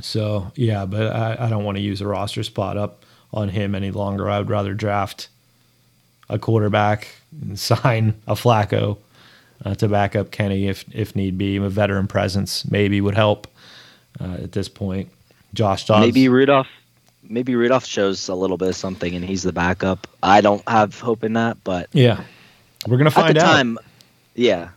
So 0.00 0.52
yeah, 0.54 0.84
but 0.86 1.14
I, 1.14 1.36
I 1.46 1.48
don't 1.48 1.64
want 1.64 1.76
to 1.78 1.82
use 1.82 2.00
a 2.00 2.06
roster 2.06 2.42
spot 2.42 2.76
up 2.76 3.04
on 3.32 3.48
him 3.48 3.74
any 3.74 3.90
longer. 3.90 4.28
I 4.30 4.38
would 4.38 4.50
rather 4.50 4.74
draft 4.74 5.28
a 6.28 6.38
quarterback 6.38 7.08
and 7.42 7.58
sign 7.58 8.14
a 8.26 8.34
Flacco 8.34 8.98
uh, 9.64 9.74
to 9.76 9.88
back 9.88 10.14
up 10.16 10.30
Kenny 10.30 10.68
if 10.68 10.84
if 10.94 11.16
need 11.16 11.38
be. 11.38 11.56
A 11.56 11.68
veteran 11.68 12.06
presence 12.06 12.70
maybe 12.70 13.00
would 13.00 13.14
help 13.14 13.46
uh, 14.20 14.34
at 14.42 14.52
this 14.52 14.68
point. 14.68 15.10
Josh 15.54 15.86
Dobbs. 15.86 16.04
Maybe 16.04 16.28
Rudolph. 16.28 16.68
Maybe 17.28 17.56
Rudolph 17.56 17.86
shows 17.86 18.28
a 18.28 18.34
little 18.34 18.56
bit 18.58 18.68
of 18.68 18.76
something, 18.76 19.14
and 19.14 19.24
he's 19.24 19.42
the 19.42 19.52
backup. 19.52 20.06
I 20.22 20.40
don't 20.40 20.66
have 20.68 21.00
hope 21.00 21.24
in 21.24 21.32
that, 21.32 21.56
but 21.64 21.88
Yeah, 21.92 22.22
we're 22.86 22.98
gonna 22.98 23.08
at 23.08 23.14
find 23.14 23.36
the 23.36 23.42
out. 23.42 23.52
time, 23.52 23.78
yeah, 24.34 24.68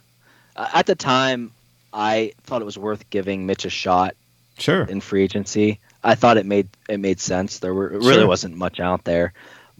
at 0.55 0.85
the 0.88 0.95
time, 0.95 1.51
I 1.93 2.34
thought 2.43 2.62
it 2.62 2.65
was 2.65 2.78
worth 2.78 3.10
giving 3.10 3.45
Mitch 3.45 3.65
a 3.65 3.69
shot 3.69 4.15
Sure. 4.58 4.84
in 4.84 4.99
free 5.02 5.23
agency. 5.23 5.80
I 6.04 6.15
thought 6.15 6.38
it 6.38 6.45
made 6.45 6.67
it 6.88 6.99
made 6.99 7.19
sense. 7.19 7.60
There 7.60 7.73
were 7.73 7.88
it 7.91 7.97
really 7.99 8.13
Sure. 8.15 8.28
wasn't 8.28 8.56
much 8.58 8.80
out 8.80 9.04
there, 9.06 9.34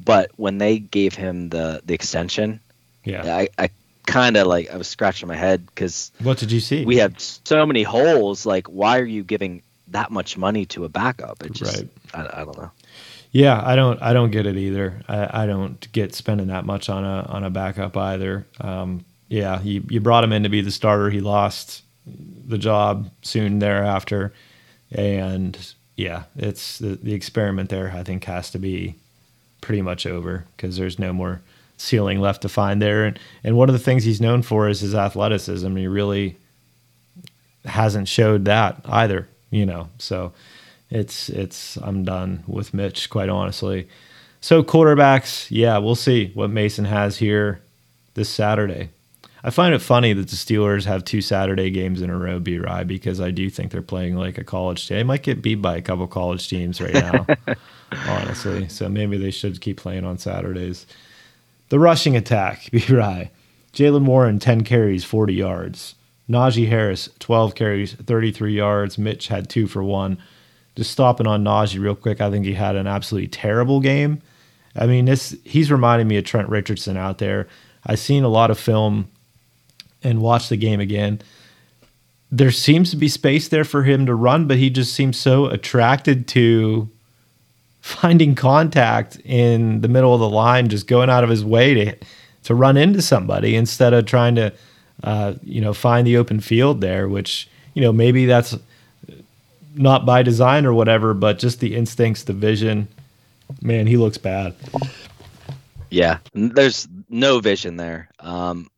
but 0.04 0.32
when 0.38 0.58
they 0.58 0.80
gave 0.80 1.14
him 1.16 1.50
the 1.50 1.82
the 1.86 1.94
extension, 1.94 2.60
Yeah. 3.06 3.24
I, 3.36 3.50
I 3.58 3.70
kind 4.06 4.38
of 4.38 4.48
like 4.48 4.72
I 4.72 4.78
was 4.78 4.88
scratching 4.88 5.28
my 5.28 5.36
head 5.36 5.66
because 5.68 6.12
What 6.24 6.38
did 6.38 6.52
you 6.52 6.60
see? 6.60 6.86
we 6.86 6.98
have 6.98 7.14
so 7.20 7.66
many 7.66 7.84
holes. 7.84 8.46
Like, 8.46 8.68
why 8.68 8.98
are 9.00 9.06
you 9.06 9.24
giving 9.24 9.62
that 9.90 10.12
much 10.12 10.38
money 10.38 10.66
to 10.68 10.86
a 10.86 10.90
backup? 10.90 11.44
It 11.44 11.52
just 11.54 11.78
Right. 11.78 11.90
I, 12.14 12.42
I 12.42 12.46
don't 12.46 12.58
know. 12.58 12.72
Yeah, 13.32 13.62
I 13.64 13.76
don't 13.76 14.02
I 14.02 14.14
don't 14.14 14.32
get 14.32 14.46
it 14.48 14.58
either. 14.58 15.02
I, 15.08 15.44
I 15.44 15.46
don't 15.46 15.92
get 15.92 16.16
spending 16.16 16.48
that 16.48 16.66
much 16.66 16.90
on 16.90 17.04
a 17.04 17.24
on 17.30 17.44
a 17.44 17.50
backup 17.50 17.96
either. 17.98 18.48
Um, 18.60 19.06
yeah, 19.28 19.62
you, 19.62 19.84
you 19.90 20.00
brought 20.00 20.24
him 20.24 20.34
in 20.34 20.42
to 20.44 20.50
be 20.50 20.62
the 20.62 20.72
starter. 20.72 21.12
He 21.12 21.22
lost 21.22 21.84
the 22.50 22.58
job 22.58 23.10
soon 23.22 23.60
thereafter, 23.60 24.34
and 24.92 25.74
yeah, 25.96 26.24
it's 26.36 26.80
the, 26.80 26.96
the 26.96 27.14
experiment 27.14 27.70
there. 27.70 27.94
I 27.96 28.04
think 28.04 28.26
has 28.26 28.52
to 28.52 28.60
be 28.60 28.96
pretty 29.62 29.82
much 29.82 30.06
over 30.06 30.46
because 30.56 30.78
there's 30.78 31.00
no 31.00 31.14
more 31.14 31.42
ceiling 31.78 32.20
left 32.20 32.42
to 32.42 32.50
find 32.50 32.82
there. 32.82 33.06
And 33.06 33.20
and 33.44 33.56
one 33.56 33.70
of 33.70 33.74
the 33.74 33.80
things 33.80 34.04
he's 34.04 34.20
known 34.20 34.42
for 34.42 34.68
is 34.68 34.82
his 34.82 34.96
athleticism. 34.96 35.76
He 35.76 35.88
really 35.88 36.38
hasn't 37.66 38.08
showed 38.08 38.46
that 38.46 38.82
either. 38.86 39.30
You 39.52 39.66
know, 39.66 39.90
so 39.98 40.34
it's 40.90 41.30
it's 41.30 41.78
I'm 41.78 42.04
done 42.04 42.44
with 42.48 42.74
Mitch, 42.74 43.10
quite 43.10 43.30
honestly. 43.30 43.88
So 44.42 44.64
quarterbacks, 44.64 45.48
yeah, 45.50 45.78
we'll 45.78 45.96
see 45.96 46.32
what 46.34 46.50
Mason 46.50 46.86
has 46.86 47.18
here 47.18 47.62
this 48.14 48.30
Saturday. 48.30 48.90
I 49.44 49.52
find 49.52 49.74
it 49.74 49.80
funny 49.80 50.12
that 50.14 50.28
the 50.28 50.36
Steelers 50.36 50.86
have 50.86 51.06
two 51.06 51.22
Saturday 51.22 51.70
games 51.70 52.02
in 52.02 52.10
a 52.10 52.18
row, 52.18 52.40
B 52.40 52.58
Rye, 52.58 52.84
because 52.84 53.22
I 53.22 53.32
do 53.32 53.50
think 53.50 53.72
they're 53.72 53.82
playing 53.82 54.16
like 54.16 54.38
a 54.38 54.44
college 54.44 54.88
team. 54.88 54.98
They 54.98 55.04
might 55.04 55.24
get 55.24 55.42
beat 55.42 55.56
by 55.56 55.78
a 55.78 55.82
couple 55.82 56.08
college 56.08 56.50
teams 56.50 56.82
right 56.82 56.94
now, 56.94 57.26
honestly. 58.08 58.68
So 58.68 58.90
maybe 58.90 59.18
they 59.18 59.32
should 59.32 59.62
keep 59.62 59.78
playing 59.78 60.04
on 60.04 60.18
Saturdays. 60.18 60.86
The 61.70 61.80
rushing 61.80 62.18
attack, 62.18 62.70
B 62.72 62.84
Rye. 62.90 63.32
Jaylen 63.72 64.06
Warren, 64.06 64.40
10 64.40 64.64
carries, 64.64 65.04
40 65.06 65.34
yards. 65.34 65.96
Najee 66.30 66.68
Harris, 66.68 67.10
12 67.20 67.56
carries, 67.56 67.94
33 67.94 68.54
yards. 68.54 68.98
Mitch 68.98 69.28
had 69.28 69.50
two 69.50 69.68
for 69.68 69.84
one. 69.84 70.18
Just 70.76 70.92
stopping 70.92 71.28
on 71.28 71.44
Najee 71.44 71.80
real 71.80 71.96
quick, 71.96 72.20
I 72.22 72.30
think 72.30 72.46
he 72.46 72.54
had 72.54 72.76
an 72.76 72.88
absolutely 72.88 73.28
terrible 73.28 73.80
game. 73.80 74.22
I 74.76 74.86
mean, 74.86 75.06
this 75.06 75.36
he's 75.44 75.72
reminding 75.72 76.08
me 76.08 76.18
of 76.18 76.26
Trent 76.26 76.50
Richardson 76.50 76.98
out 76.98 77.18
there. 77.18 77.48
I've 77.86 78.00
seen 78.00 78.24
a 78.24 78.30
lot 78.30 78.52
of 78.52 78.60
film 78.60 79.10
and 80.04 80.22
watch 80.22 80.50
the 80.50 80.58
game 80.58 80.80
again. 80.80 81.22
There 82.32 82.52
seems 82.52 82.92
to 82.92 82.98
be 82.98 83.08
space 83.08 83.48
there 83.48 83.64
for 83.64 83.84
him 83.84 84.06
to 84.06 84.14
run, 84.14 84.48
but 84.48 84.58
he 84.58 84.70
just 84.70 84.94
seems 84.94 85.18
so 85.18 85.48
attracted 85.48 86.28
to 86.30 86.90
finding 87.82 88.36
contact 88.36 89.20
in 89.26 89.82
the 89.82 89.88
middle 89.88 90.14
of 90.14 90.20
the 90.20 90.30
line, 90.30 90.70
just 90.70 90.88
going 90.88 91.10
out 91.10 91.24
of 91.24 91.30
his 91.30 91.44
way 91.44 91.74
to 91.74 91.96
to 92.44 92.56
run 92.56 92.78
into 92.78 93.02
somebody 93.02 93.56
instead 93.56 93.94
of 93.94 94.06
trying 94.06 94.36
to, 94.36 94.54
uh, 95.04 95.34
you 95.44 95.60
know, 95.60 95.74
find 95.74 96.08
the 96.08 96.18
open 96.18 96.40
field 96.40 96.82
there. 96.82 97.08
Which 97.10 97.50
you 97.74 97.82
know 97.82 97.92
maybe 97.92 98.26
that's 98.26 98.56
not 99.76 100.06
by 100.06 100.24
design 100.24 100.66
or 100.66 100.74
whatever, 100.74 101.14
but 101.14 101.40
just 101.40 101.60
the 101.60 101.76
instincts, 101.76 102.24
the 102.24 102.34
vision. 102.34 102.88
Man, 103.62 103.88
he 103.88 103.98
looks 103.98 104.18
bad. 104.18 104.56
Yeah, 105.90 106.20
there's 106.34 106.88
no 107.10 107.40
vision 107.40 107.78
there. 107.78 108.10
Um, 108.20 108.70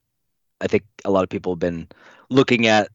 I 0.62 0.67
think 0.67 0.84
a 1.04 1.12
lot 1.12 1.24
of 1.24 1.30
people 1.30 1.54
have 1.54 1.60
been 1.60 1.88
looking 2.30 2.67
at. 2.67 2.89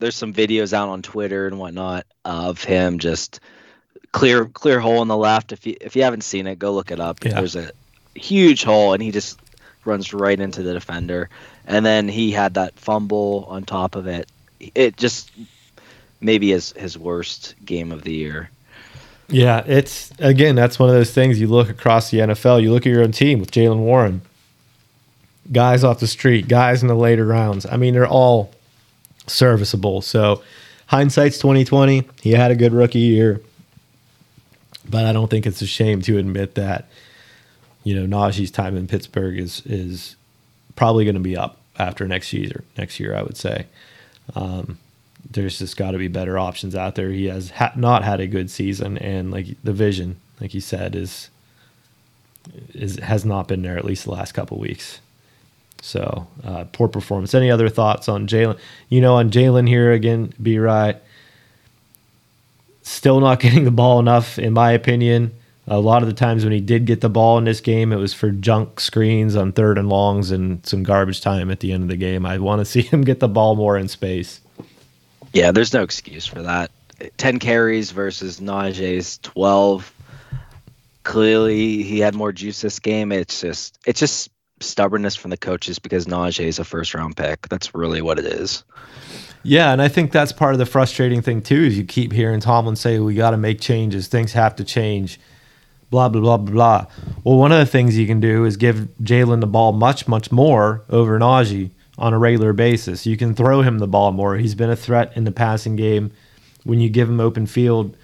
There's 0.00 0.16
some 0.16 0.32
videos 0.32 0.72
out 0.72 0.88
on 0.88 1.02
Twitter 1.02 1.46
and 1.46 1.58
whatnot 1.58 2.06
of 2.24 2.62
him 2.62 2.98
just 2.98 3.40
clear 4.12 4.46
clear 4.46 4.80
hole 4.80 5.02
in 5.02 5.08
the 5.08 5.16
left. 5.16 5.52
If 5.52 5.66
you 5.66 5.76
if 5.80 5.96
you 5.96 6.02
haven't 6.02 6.22
seen 6.22 6.46
it, 6.46 6.58
go 6.58 6.72
look 6.72 6.90
it 6.90 7.00
up. 7.00 7.22
Yeah. 7.24 7.34
There's 7.34 7.56
a 7.56 7.70
huge 8.14 8.64
hole, 8.64 8.94
and 8.94 9.02
he 9.02 9.10
just 9.10 9.38
runs 9.84 10.12
right 10.12 10.38
into 10.38 10.62
the 10.62 10.72
defender. 10.72 11.28
And 11.66 11.84
then 11.84 12.08
he 12.08 12.30
had 12.30 12.54
that 12.54 12.78
fumble 12.78 13.46
on 13.48 13.64
top 13.64 13.94
of 13.94 14.06
it. 14.06 14.30
It 14.74 14.96
just 14.96 15.30
maybe 16.20 16.50
his 16.50 16.72
his 16.72 16.98
worst 16.98 17.54
game 17.64 17.92
of 17.92 18.02
the 18.02 18.12
year. 18.12 18.50
Yeah, 19.28 19.62
it's 19.66 20.12
again 20.18 20.54
that's 20.54 20.78
one 20.78 20.88
of 20.88 20.94
those 20.94 21.12
things 21.12 21.40
you 21.40 21.48
look 21.48 21.68
across 21.68 22.10
the 22.10 22.18
NFL. 22.18 22.62
You 22.62 22.72
look 22.72 22.86
at 22.86 22.92
your 22.92 23.02
own 23.02 23.12
team 23.12 23.40
with 23.40 23.50
Jaylen 23.50 23.78
Warren, 23.78 24.22
guys 25.52 25.84
off 25.84 26.00
the 26.00 26.06
street, 26.06 26.48
guys 26.48 26.82
in 26.82 26.88
the 26.88 26.94
later 26.94 27.24
rounds. 27.24 27.66
I 27.66 27.76
mean, 27.76 27.94
they're 27.94 28.06
all 28.06 28.52
serviceable. 29.26 30.00
So 30.02 30.42
hindsight's 30.86 31.38
twenty 31.38 31.64
twenty. 31.64 32.08
He 32.20 32.32
had 32.32 32.50
a 32.50 32.56
good 32.56 32.72
rookie 32.72 32.98
year, 32.98 33.40
but 34.88 35.04
I 35.04 35.12
don't 35.12 35.28
think 35.28 35.46
it's 35.46 35.62
a 35.62 35.66
shame 35.66 36.02
to 36.02 36.18
admit 36.18 36.54
that 36.54 36.88
you 37.84 37.94
know 37.94 38.06
Najee's 38.06 38.50
time 38.50 38.76
in 38.76 38.86
Pittsburgh 38.86 39.38
is 39.38 39.62
is 39.64 40.16
probably 40.76 41.04
going 41.04 41.14
to 41.14 41.20
be 41.20 41.36
up 41.36 41.58
after 41.78 42.06
next 42.06 42.32
year. 42.32 42.64
Next 42.76 43.00
year, 43.00 43.14
I 43.14 43.22
would 43.22 43.36
say. 43.36 43.66
Um, 44.34 44.78
there's 45.30 45.58
just 45.58 45.76
got 45.76 45.92
to 45.92 45.98
be 45.98 46.08
better 46.08 46.38
options 46.38 46.74
out 46.74 46.94
there. 46.94 47.10
He 47.10 47.26
has 47.26 47.50
ha- 47.50 47.72
not 47.76 48.04
had 48.04 48.20
a 48.20 48.26
good 48.26 48.50
season, 48.50 48.96
and 48.98 49.30
like 49.30 49.46
the 49.62 49.72
vision, 49.72 50.16
like 50.40 50.54
you 50.54 50.60
said, 50.60 50.94
is 50.94 51.30
is 52.72 52.98
has 52.98 53.24
not 53.24 53.48
been 53.48 53.62
there 53.62 53.76
at 53.76 53.84
least 53.84 54.04
the 54.04 54.10
last 54.10 54.32
couple 54.32 54.58
weeks. 54.58 55.00
So 55.82 56.26
uh, 56.44 56.64
poor 56.72 56.88
performance. 56.88 57.34
Any 57.34 57.50
other 57.50 57.68
thoughts 57.68 58.08
on 58.08 58.26
Jaylen? 58.26 58.58
You 58.88 59.00
know, 59.00 59.16
on 59.16 59.30
Jaylen 59.30 59.68
here 59.68 59.92
again, 59.92 60.32
B-Rye. 60.42 60.96
Still 62.82 63.20
not 63.20 63.40
getting 63.40 63.64
the 63.64 63.70
ball 63.70 63.98
enough, 63.98 64.38
in 64.38 64.52
my 64.52 64.72
opinion. 64.72 65.32
A 65.70 65.78
lot 65.78 66.02
of 66.02 66.08
the 66.08 66.14
times 66.14 66.44
when 66.44 66.52
he 66.52 66.60
did 66.60 66.86
get 66.86 67.02
the 67.02 67.10
ball 67.10 67.36
in 67.36 67.44
this 67.44 67.60
game, 67.60 67.92
it 67.92 67.96
was 67.96 68.14
for 68.14 68.30
junk 68.30 68.80
screens 68.80 69.36
on 69.36 69.52
third 69.52 69.76
and 69.76 69.90
longs 69.90 70.30
and 70.30 70.64
some 70.66 70.82
garbage 70.82 71.20
time 71.20 71.50
at 71.50 71.60
the 71.60 71.72
end 71.72 71.82
of 71.82 71.88
the 71.90 71.96
game. 71.96 72.24
I 72.24 72.38
want 72.38 72.60
to 72.60 72.64
see 72.64 72.80
him 72.80 73.02
get 73.02 73.20
the 73.20 73.28
ball 73.28 73.54
more 73.54 73.76
in 73.76 73.86
space. 73.88 74.40
Yeah, 75.34 75.52
there's 75.52 75.74
no 75.74 75.82
excuse 75.82 76.26
for 76.26 76.40
that. 76.42 76.70
10 77.18 77.38
carries 77.38 77.90
versus 77.90 78.40
Najee's 78.40 79.18
12. 79.18 79.92
Clearly, 81.04 81.82
he 81.82 82.00
had 82.00 82.14
more 82.14 82.32
juice 82.32 82.62
this 82.62 82.78
game. 82.78 83.12
It's 83.12 83.40
just 83.40 83.78
it's 83.86 84.00
just 84.00 84.30
stubbornness 84.60 85.16
from 85.16 85.30
the 85.30 85.36
coaches 85.36 85.78
because 85.78 86.06
Najee 86.06 86.46
is 86.46 86.58
a 86.58 86.64
first 86.64 86.94
round 86.94 87.16
pick. 87.16 87.48
That's 87.48 87.74
really 87.74 88.02
what 88.02 88.18
it 88.18 88.26
is. 88.26 88.64
Yeah, 89.42 89.72
and 89.72 89.80
I 89.80 89.88
think 89.88 90.12
that's 90.12 90.32
part 90.32 90.52
of 90.52 90.58
the 90.58 90.66
frustrating 90.66 91.22
thing 91.22 91.42
too. 91.42 91.62
Is 91.64 91.78
you 91.78 91.84
keep 91.84 92.12
hearing 92.12 92.40
Tomlin 92.40 92.76
say 92.76 92.98
we 92.98 93.14
got 93.14 93.30
to 93.30 93.36
make 93.36 93.60
changes, 93.60 94.08
things 94.08 94.32
have 94.32 94.56
to 94.56 94.64
change, 94.64 95.20
blah 95.90 96.08
blah 96.08 96.20
blah 96.20 96.36
blah 96.36 96.52
blah. 96.52 96.86
Well, 97.24 97.38
one 97.38 97.52
of 97.52 97.58
the 97.58 97.66
things 97.66 97.96
you 97.96 98.06
can 98.06 98.20
do 98.20 98.44
is 98.44 98.56
give 98.56 98.88
Jaylen 99.02 99.40
the 99.40 99.46
ball 99.46 99.72
much 99.72 100.08
much 100.08 100.32
more 100.32 100.82
over 100.90 101.18
Najee 101.18 101.70
on 101.96 102.12
a 102.12 102.18
regular 102.18 102.52
basis. 102.52 103.06
You 103.06 103.16
can 103.16 103.34
throw 103.34 103.62
him 103.62 103.78
the 103.78 103.88
ball 103.88 104.12
more. 104.12 104.36
He's 104.36 104.54
been 104.54 104.70
a 104.70 104.76
threat 104.76 105.12
in 105.16 105.24
the 105.24 105.32
passing 105.32 105.76
game 105.76 106.12
when 106.64 106.80
you 106.80 106.88
give 106.88 107.08
him 107.08 107.20
open 107.20 107.46
field 107.46 107.96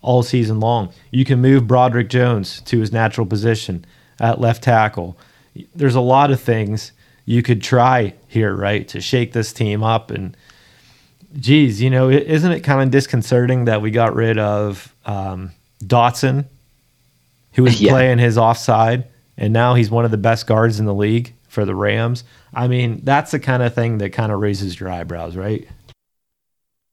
all 0.00 0.22
season 0.22 0.60
long. 0.60 0.92
You 1.10 1.24
can 1.24 1.40
move 1.40 1.66
Broderick 1.66 2.08
Jones 2.08 2.60
to 2.62 2.80
his 2.80 2.92
natural 2.92 3.26
position 3.26 3.84
at 4.18 4.40
left 4.40 4.62
tackle. 4.62 5.16
There's 5.74 5.94
a 5.94 6.00
lot 6.00 6.30
of 6.30 6.40
things 6.40 6.92
you 7.24 7.42
could 7.42 7.62
try 7.62 8.14
here, 8.28 8.54
right, 8.54 8.86
to 8.88 9.00
shake 9.00 9.32
this 9.32 9.52
team 9.52 9.82
up 9.82 10.10
and 10.10 10.36
geez, 11.38 11.80
you 11.80 11.90
know, 11.90 12.10
isn't 12.10 12.52
it 12.52 12.60
kind 12.60 12.82
of 12.82 12.90
disconcerting 12.90 13.64
that 13.66 13.80
we 13.80 13.90
got 13.90 14.14
rid 14.14 14.38
of 14.38 14.94
um, 15.06 15.52
Dotson, 15.84 16.46
who 17.52 17.62
was 17.62 17.80
Yeah. 17.80 17.92
playing 17.92 18.18
his 18.18 18.36
offside, 18.38 19.04
and 19.36 19.52
now 19.52 19.74
he's 19.74 19.90
one 19.90 20.04
of 20.04 20.10
the 20.10 20.18
best 20.18 20.46
guards 20.46 20.78
in 20.78 20.86
the 20.86 20.94
league 20.94 21.34
for 21.48 21.64
the 21.64 21.74
Rams? 21.74 22.24
I 22.54 22.68
mean, 22.68 23.00
that's 23.02 23.30
the 23.30 23.40
kind 23.40 23.62
of 23.62 23.74
thing 23.74 23.98
that 23.98 24.10
kind 24.12 24.30
of 24.32 24.40
raises 24.40 24.78
your 24.78 24.90
eyebrows, 24.90 25.36
right? 25.36 25.66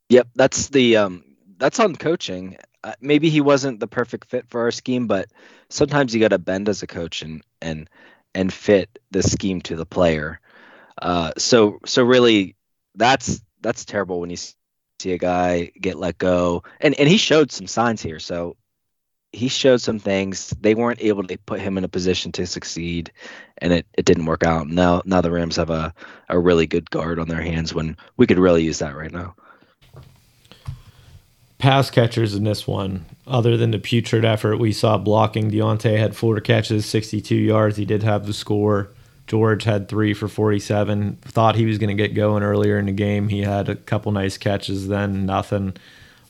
Yep, 0.10 0.28
that's 0.36 0.70
the 0.70 0.98
um, 0.98 1.24
that's 1.58 1.80
on 1.80 1.96
coaching. 1.96 2.58
Uh, 2.84 2.94
maybe 3.02 3.30
he 3.30 3.42
wasn't 3.42 3.80
the 3.80 3.88
perfect 3.88 4.30
fit 4.30 4.48
for 4.48 4.62
our 4.62 4.72
scheme, 4.72 5.08
but 5.08 5.28
sometimes 5.70 6.14
you 6.14 6.20
got 6.20 6.30
to 6.30 6.40
bend 6.40 6.70
as 6.70 6.82
a 6.82 6.88
coach 6.88 7.22
and 7.22 7.44
and 7.62 7.90
and 8.34 8.52
fit 8.54 9.00
the 9.12 9.24
scheme 9.24 9.62
to 9.62 9.76
the 9.76 9.86
player. 9.86 10.40
Uh, 11.02 11.32
so 11.38 11.80
so 11.86 12.04
really, 12.04 12.56
that's 12.96 13.42
that's 13.62 13.86
terrible 13.86 14.20
when 14.20 14.30
you 14.30 14.38
see 14.38 15.14
a 15.14 15.18
guy 15.18 15.72
get 15.80 15.98
let 15.98 16.18
go, 16.18 16.64
and 16.80 16.94
and 17.00 17.10
he 17.10 17.18
showed 17.18 17.52
some 17.52 17.68
signs 17.68 18.02
here. 18.02 18.20
So 18.20 18.58
he 19.32 19.48
showed 19.48 19.82
some 19.82 20.00
things. 20.00 20.50
They 20.60 20.76
weren't 20.76 21.02
able 21.02 21.24
to 21.24 21.38
put 21.38 21.62
him 21.62 21.78
in 21.78 21.84
a 21.84 21.90
position 21.90 22.32
to 22.34 22.48
succeed, 22.48 23.12
and 23.60 23.72
it, 23.74 23.88
it 23.98 24.06
didn't 24.06 24.26
work 24.26 24.44
out. 24.44 24.68
Now 24.68 25.02
now 25.06 25.22
the 25.22 25.32
Rams 25.32 25.56
have 25.58 25.70
a, 25.70 25.94
a 26.28 26.40
really 26.40 26.68
good 26.68 26.90
guard 26.90 27.20
on 27.20 27.28
their 27.28 27.42
hands 27.42 27.74
when 27.74 27.98
we 28.18 28.28
could 28.28 28.40
really 28.40 28.64
use 28.64 28.80
that 28.80 28.96
right 28.96 29.12
now. 29.12 29.36
Pass 31.60 31.92
catchers 31.92 32.36
in 32.36 32.46
this 32.46 32.66
one, 32.66 33.06
other 33.28 33.58
than 33.58 33.72
the 33.72 33.80
putrid 33.80 34.24
effort 34.24 34.58
we 34.58 34.72
saw 34.72 34.98
blocking, 34.98 35.52
Diontae 35.52 35.98
had 35.98 36.16
four 36.16 36.40
catches, 36.40 36.86
62 36.86 37.36
yards. 37.36 37.76
He 37.76 37.84
did 37.84 38.02
have 38.02 38.26
the 38.26 38.34
score. 38.34 38.90
George 39.28 39.66
had 39.66 39.90
three 39.90 40.14
for 40.14 40.28
47. 40.30 41.18
Thought 41.22 41.58
he 41.58 41.66
was 41.66 41.78
going 41.78 41.96
to 41.96 42.02
get 42.02 42.16
going 42.16 42.44
earlier 42.44 42.80
in 42.80 42.86
the 42.86 42.94
game. 42.94 43.28
He 43.28 43.42
had 43.42 43.68
a 43.68 43.76
couple 43.76 44.12
nice 44.14 44.38
catches, 44.38 44.88
then 44.88 45.26
nothing. 45.26 45.76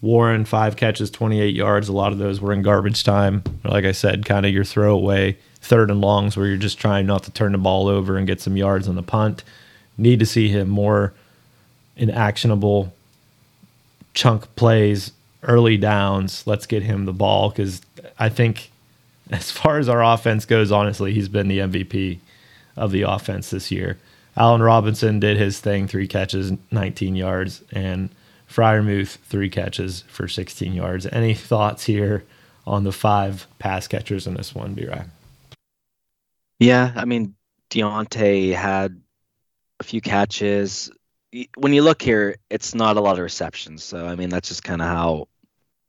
Warren, 0.01 0.45
five 0.45 0.75
catches, 0.75 1.11
28 1.11 1.55
yards. 1.55 1.87
A 1.87 1.93
lot 1.93 2.11
of 2.11 2.17
those 2.17 2.41
were 2.41 2.51
in 2.51 2.63
garbage 2.63 3.03
time. 3.03 3.43
Like 3.63 3.85
I 3.85 3.91
said, 3.91 4.25
kind 4.25 4.45
of 4.45 4.51
your 4.51 4.65
throwaway 4.65 5.37
third 5.61 5.91
and 5.91 6.01
longs 6.01 6.35
where 6.35 6.47
you're 6.47 6.57
just 6.57 6.79
trying 6.79 7.05
not 7.05 7.23
to 7.23 7.31
turn 7.31 7.51
the 7.51 7.57
ball 7.57 7.87
over 7.87 8.17
and 8.17 8.25
get 8.25 8.41
some 8.41 8.57
yards 8.57 8.87
on 8.87 8.95
the 8.95 9.03
punt. 9.03 9.43
Need 9.97 10.19
to 10.19 10.25
see 10.25 10.47
him 10.47 10.69
more 10.69 11.13
in 11.95 12.09
actionable 12.09 12.93
chunk 14.13 14.53
plays, 14.55 15.11
early 15.43 15.77
downs. 15.77 16.45
Let's 16.45 16.65
get 16.65 16.83
him 16.83 17.05
the 17.05 17.13
ball 17.13 17.49
because 17.49 17.81
I 18.17 18.29
think, 18.29 18.71
as 19.31 19.51
far 19.51 19.77
as 19.77 19.89
our 19.89 20.03
offense 20.03 20.45
goes, 20.45 20.71
honestly, 20.71 21.13
he's 21.13 21.29
been 21.29 21.47
the 21.47 21.59
MVP 21.59 22.19
of 22.75 22.91
the 22.91 23.03
offense 23.03 23.49
this 23.49 23.71
year. 23.71 23.97
Allen 24.37 24.61
Robinson 24.61 25.19
did 25.19 25.37
his 25.37 25.59
thing, 25.59 25.87
three 25.87 26.07
catches, 26.07 26.53
19 26.71 27.15
yards, 27.15 27.61
and 27.71 28.09
Freiermuth, 28.49 29.17
three 29.17 29.49
catches 29.49 30.01
for 30.07 30.27
16 30.27 30.73
yards. 30.73 31.05
Any 31.07 31.33
thoughts 31.33 31.83
here 31.83 32.23
on 32.65 32.83
the 32.83 32.91
five 32.91 33.47
pass 33.59 33.87
catchers 33.87 34.27
in 34.27 34.35
this 34.35 34.55
one, 34.55 34.73
B-Ray? 34.73 35.03
Yeah, 36.59 36.91
I 36.95 37.05
mean, 37.05 37.35
Diontae 37.69 38.53
had 38.53 39.01
a 39.79 39.83
few 39.83 40.01
catches. 40.01 40.91
When 41.55 41.73
you 41.73 41.83
look 41.83 42.01
here, 42.01 42.37
it's 42.49 42.73
not 42.73 42.97
a 42.97 43.01
lot 43.01 43.17
of 43.17 43.23
receptions. 43.23 43.83
So, 43.83 44.05
I 44.05 44.15
mean, 44.15 44.29
that's 44.29 44.49
just 44.49 44.63
kind 44.63 44.81
of 44.81 44.87
how 44.87 45.27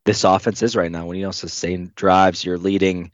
this 0.05 0.25
offense 0.25 0.63
is 0.63 0.77
right 0.77 0.91
now. 0.91 1.07
When 1.07 1.17
you 1.17 1.25
don't 1.25 1.33
sustain 1.33 1.93
drives, 1.95 2.45
your 2.45 2.59
leading 2.59 3.13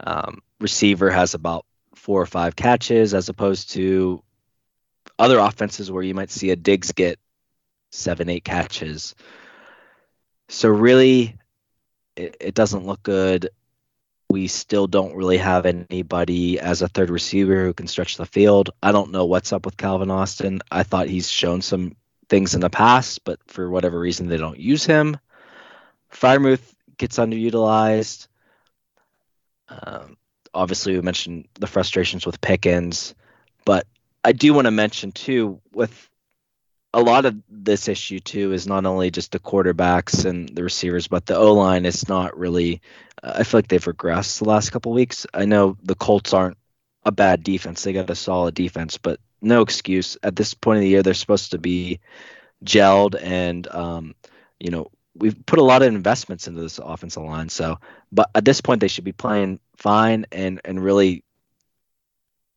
um, 0.00 0.42
receiver 0.60 1.10
has 1.10 1.34
about 1.34 1.64
four 1.94 2.20
or 2.20 2.26
five 2.26 2.56
catches, 2.56 3.14
as 3.14 3.28
opposed 3.28 3.70
to 3.70 4.22
other 5.18 5.38
offenses 5.38 5.90
where 5.90 6.02
you 6.02 6.14
might 6.14 6.30
see 6.30 6.50
a 6.50 6.56
Diggs 6.56 6.92
get 6.92 7.18
seven, 7.90 8.28
eight 8.28 8.44
catches. 8.44 9.14
So 10.48 10.68
really, 10.68 11.36
it, 12.16 12.36
it 12.40 12.54
doesn't 12.54 12.86
look 12.86 13.02
good. 13.02 13.50
We 14.30 14.46
still 14.46 14.86
don't 14.86 15.14
really 15.14 15.38
have 15.38 15.64
anybody 15.64 16.60
as 16.60 16.82
a 16.82 16.88
third 16.88 17.08
receiver 17.08 17.64
who 17.64 17.72
can 17.72 17.86
stretch 17.86 18.16
the 18.16 18.26
field. 18.26 18.70
I 18.82 18.92
don't 18.92 19.10
know 19.10 19.24
what's 19.24 19.52
up 19.52 19.64
with 19.64 19.78
Calvin 19.78 20.10
Austin. 20.10 20.60
I 20.70 20.82
thought 20.82 21.08
he's 21.08 21.30
shown 21.30 21.62
some 21.62 21.96
things 22.28 22.54
in 22.54 22.60
the 22.60 22.68
past, 22.68 23.24
but 23.24 23.38
for 23.46 23.70
whatever 23.70 23.98
reason, 23.98 24.28
they 24.28 24.36
don't 24.36 24.58
use 24.58 24.84
him. 24.84 25.16
Freiermuth 26.12 26.74
gets 26.98 27.18
underutilized. 27.18 28.28
Um, 29.68 30.16
obviously, 30.52 30.94
we 30.94 31.00
mentioned 31.00 31.48
the 31.54 31.66
frustrations 31.66 32.26
with 32.26 32.40
Pickens, 32.40 33.14
but 33.64 33.86
I 34.24 34.32
do 34.32 34.52
want 34.52 34.66
to 34.66 34.70
mention 34.70 35.12
too 35.12 35.60
with 35.72 36.10
a 36.94 37.00
lot 37.00 37.26
of 37.26 37.36
this 37.48 37.88
issue 37.88 38.18
too 38.20 38.52
is 38.52 38.66
not 38.66 38.86
only 38.86 39.10
just 39.10 39.32
the 39.32 39.38
quarterbacks 39.38 40.24
and 40.24 40.48
the 40.48 40.62
receivers, 40.62 41.08
but 41.08 41.26
the 41.26 41.36
O 41.36 41.54
line 41.54 41.84
is 41.84 42.08
not 42.08 42.38
really. 42.38 42.80
Uh, 43.22 43.34
I 43.36 43.42
feel 43.44 43.58
like 43.58 43.68
they've 43.68 43.84
regressed 43.84 44.38
the 44.38 44.48
last 44.48 44.70
couple 44.70 44.92
weeks. 44.92 45.26
I 45.34 45.44
know 45.44 45.76
the 45.82 45.94
Colts 45.94 46.32
aren't 46.32 46.56
a 47.04 47.12
bad 47.12 47.42
defense; 47.42 47.82
they 47.82 47.92
got 47.92 48.10
a 48.10 48.14
solid 48.14 48.54
defense, 48.54 48.98
but 48.98 49.20
no 49.40 49.62
excuse 49.62 50.16
at 50.22 50.36
this 50.36 50.54
point 50.54 50.78
of 50.78 50.82
the 50.82 50.88
year. 50.88 51.02
They're 51.02 51.14
supposed 51.14 51.52
to 51.52 51.58
be 51.58 52.00
gelled, 52.64 53.20
and 53.20 53.66
um, 53.68 54.14
you 54.58 54.70
know 54.70 54.90
we've 55.14 55.44
put 55.46 55.58
a 55.58 55.64
lot 55.64 55.82
of 55.82 55.88
investments 55.88 56.48
into 56.48 56.60
this 56.60 56.78
offensive 56.78 57.22
line. 57.22 57.48
So, 57.48 57.78
but 58.12 58.30
at 58.34 58.44
this 58.44 58.60
point, 58.60 58.80
they 58.80 58.88
should 58.88 59.04
be 59.04 59.12
playing 59.12 59.60
fine 59.76 60.26
and 60.32 60.60
and 60.64 60.82
really 60.82 61.22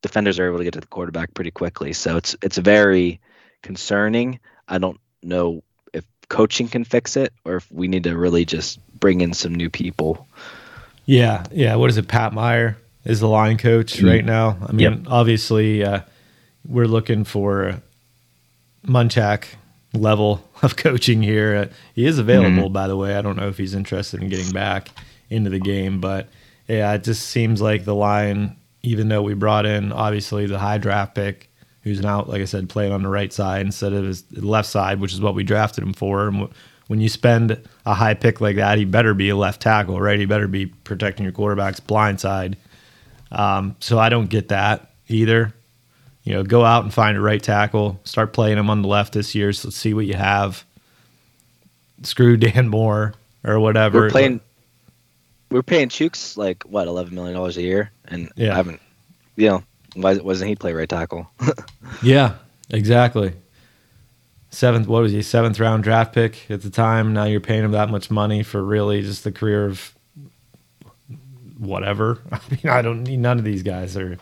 defenders 0.02 0.39
are 0.39 0.48
able 0.48 0.58
to 0.58 0.63
get 0.63 0.74
to 0.74 0.80
the 0.80 0.88
quarterback 0.88 1.34
pretty 1.34 1.52
quickly. 1.52 1.94
So 1.94 2.17
it's 2.17 2.36
it's 2.41 2.58
very 2.58 3.22
concerning. 3.62 4.39
I 4.67 4.78
don't 4.78 5.00
know 5.24 5.63
if 5.93 6.06
coaching 6.30 6.67
can 6.67 6.84
fix 6.84 7.17
it 7.17 7.34
or 7.45 7.58
if 7.58 7.71
we 7.71 7.88
need 7.88 8.04
to 8.04 8.17
really 8.17 8.45
just 8.45 8.80
bring 9.00 9.21
in 9.21 9.34
some 9.34 9.54
new 9.54 9.69
people. 9.69 10.28
Yeah, 11.06 11.43
yeah. 11.52 11.76
What 11.76 11.89
is 11.89 11.97
it? 11.97 12.08
Pat 12.08 12.34
Meyer 12.34 12.78
is 13.04 13.19
the 13.19 13.28
line 13.28 13.58
coach 13.58 13.97
mm-hmm. 13.97 14.08
right 14.08 14.26
now. 14.26 14.58
I 14.65 14.71
mean, 14.71 14.80
yep. 14.80 15.00
obviously, 15.08 15.84
uh, 15.84 16.02
we're 16.65 16.86
looking 16.86 17.24
for 17.24 17.82
Munchak 18.86 19.45
level 19.93 20.47
of 20.62 20.76
coaching 20.76 21.21
here. 21.21 21.56
Uh, 21.56 21.74
he 21.93 22.06
is 22.06 22.19
available, 22.19 22.65
mm-hmm. 22.65 22.74
by 22.74 22.88
the 22.88 22.97
way. 22.97 23.15
I 23.15 23.21
don't 23.21 23.36
know 23.36 23.47
if 23.47 23.58
he's 23.58 23.74
interested 23.74 24.21
in 24.21 24.30
getting 24.30 24.52
back 24.52 24.89
into 25.30 25.50
the 25.50 25.60
game, 25.60 26.00
but 26.00 26.28
yeah, 26.67 26.93
it 26.93 27.04
just 27.04 27.28
seems 27.28 27.62
like 27.62 27.86
the 27.86 27.95
line. 27.95 28.58
Even 28.84 29.10
though 29.10 29.21
we 29.21 29.36
brought 29.36 29.67
in 29.67 29.91
obviously 29.91 30.47
the 30.47 30.58
high 30.58 30.80
draft 30.80 31.13
pick, 31.13 31.51
who's 31.84 32.02
now, 32.02 32.24
like 32.24 32.41
I 32.41 32.46
said, 32.46 32.70
playing 32.70 32.91
on 32.91 33.04
the 33.04 33.10
right 33.10 33.32
side 33.32 33.65
instead 33.65 33.94
of 33.94 34.06
his 34.06 34.24
left 34.34 34.70
side, 34.70 35.00
which 35.00 35.13
is 35.13 35.22
what 35.22 35.36
we 35.36 35.44
drafted 35.44 35.84
him 35.84 35.94
for. 35.94 36.28
And 36.28 36.50
when 36.88 37.02
you 37.02 37.10
spend 37.10 37.60
a 37.86 37.94
high 37.94 38.13
pick 38.13 38.41
like 38.41 38.58
that, 38.58 38.78
he 38.78 38.86
better 38.86 39.13
be 39.13 39.30
a 39.30 39.36
left 39.36 39.62
tackle, 39.62 40.00
right? 40.00 40.20
He 40.20 40.26
better 40.26 40.48
be 40.48 40.67
protecting 40.67 41.24
your 41.24 41.32
quarterback's 41.32 41.80
blind 41.80 42.20
side. 42.20 42.58
Um, 43.32 43.76
so 43.80 43.98
I 43.98 44.10
don't 44.10 44.30
get 44.30 44.50
that 44.50 44.91
either. 45.08 45.54
You 46.24 46.34
know, 46.34 46.44
go 46.44 46.63
out 46.63 46.84
and 46.84 46.94
find 46.94 47.17
a 47.17 47.22
right 47.22 47.41
tackle. 47.41 48.00
Start 48.04 48.34
playing 48.34 48.58
him 48.58 48.70
on 48.70 48.84
the 48.84 48.88
left 48.88 49.13
this 49.13 49.34
year. 49.34 49.52
So 49.54 49.70
let's 49.70 49.78
see 49.78 49.94
what 49.94 50.06
you 50.06 50.13
have. 50.13 50.63
Screw 52.04 52.38
Dan 52.38 52.67
Moore 52.67 53.13
or 53.44 53.60
whatever. 53.60 54.02
We're 54.02 54.10
playing. 54.10 54.41
We're 55.50 55.63
paying 55.63 55.89
Chuks 55.89 56.38
like 56.38 56.63
what 56.63 56.88
eleven 56.88 57.15
million 57.15 57.36
dollars 57.36 57.58
a 57.58 57.62
year, 57.62 57.91
and 58.06 58.32
yeah. 58.36 58.54
I 58.54 58.56
haven't, 58.56 58.80
you 59.36 59.50
know, 59.50 59.63
why 59.95 60.15
wasn't 60.17 60.49
he 60.49 60.56
play 60.56 60.73
right 60.73 60.89
tackle? 60.89 61.30
yeah, 62.04 62.36
exactly. 62.69 63.34
Seventh, 64.49 64.88
what 64.88 65.01
was 65.01 65.12
he? 65.12 65.21
Seventh 65.21 65.60
round 65.60 65.84
draft 65.84 66.13
pick 66.13 66.49
at 66.49 66.62
the 66.62 66.69
time. 66.69 67.13
Now 67.13 67.23
you're 67.23 67.39
paying 67.39 67.63
him 67.63 67.71
that 67.71 67.89
much 67.89 68.12
money 68.12 68.43
for 68.43 68.63
really 68.63 69.01
just 69.01 69.23
the 69.23 69.32
career 69.32 69.65
of 69.65 69.93
whatever. 71.58 72.19
I 72.32 72.39
mean, 72.49 72.69
I 72.69 72.82
don't 72.82 73.04
need 73.04 73.19
none 73.19 73.39
of 73.39 73.45
these 73.45 73.63
guys 73.63 73.95
Or 73.95 74.17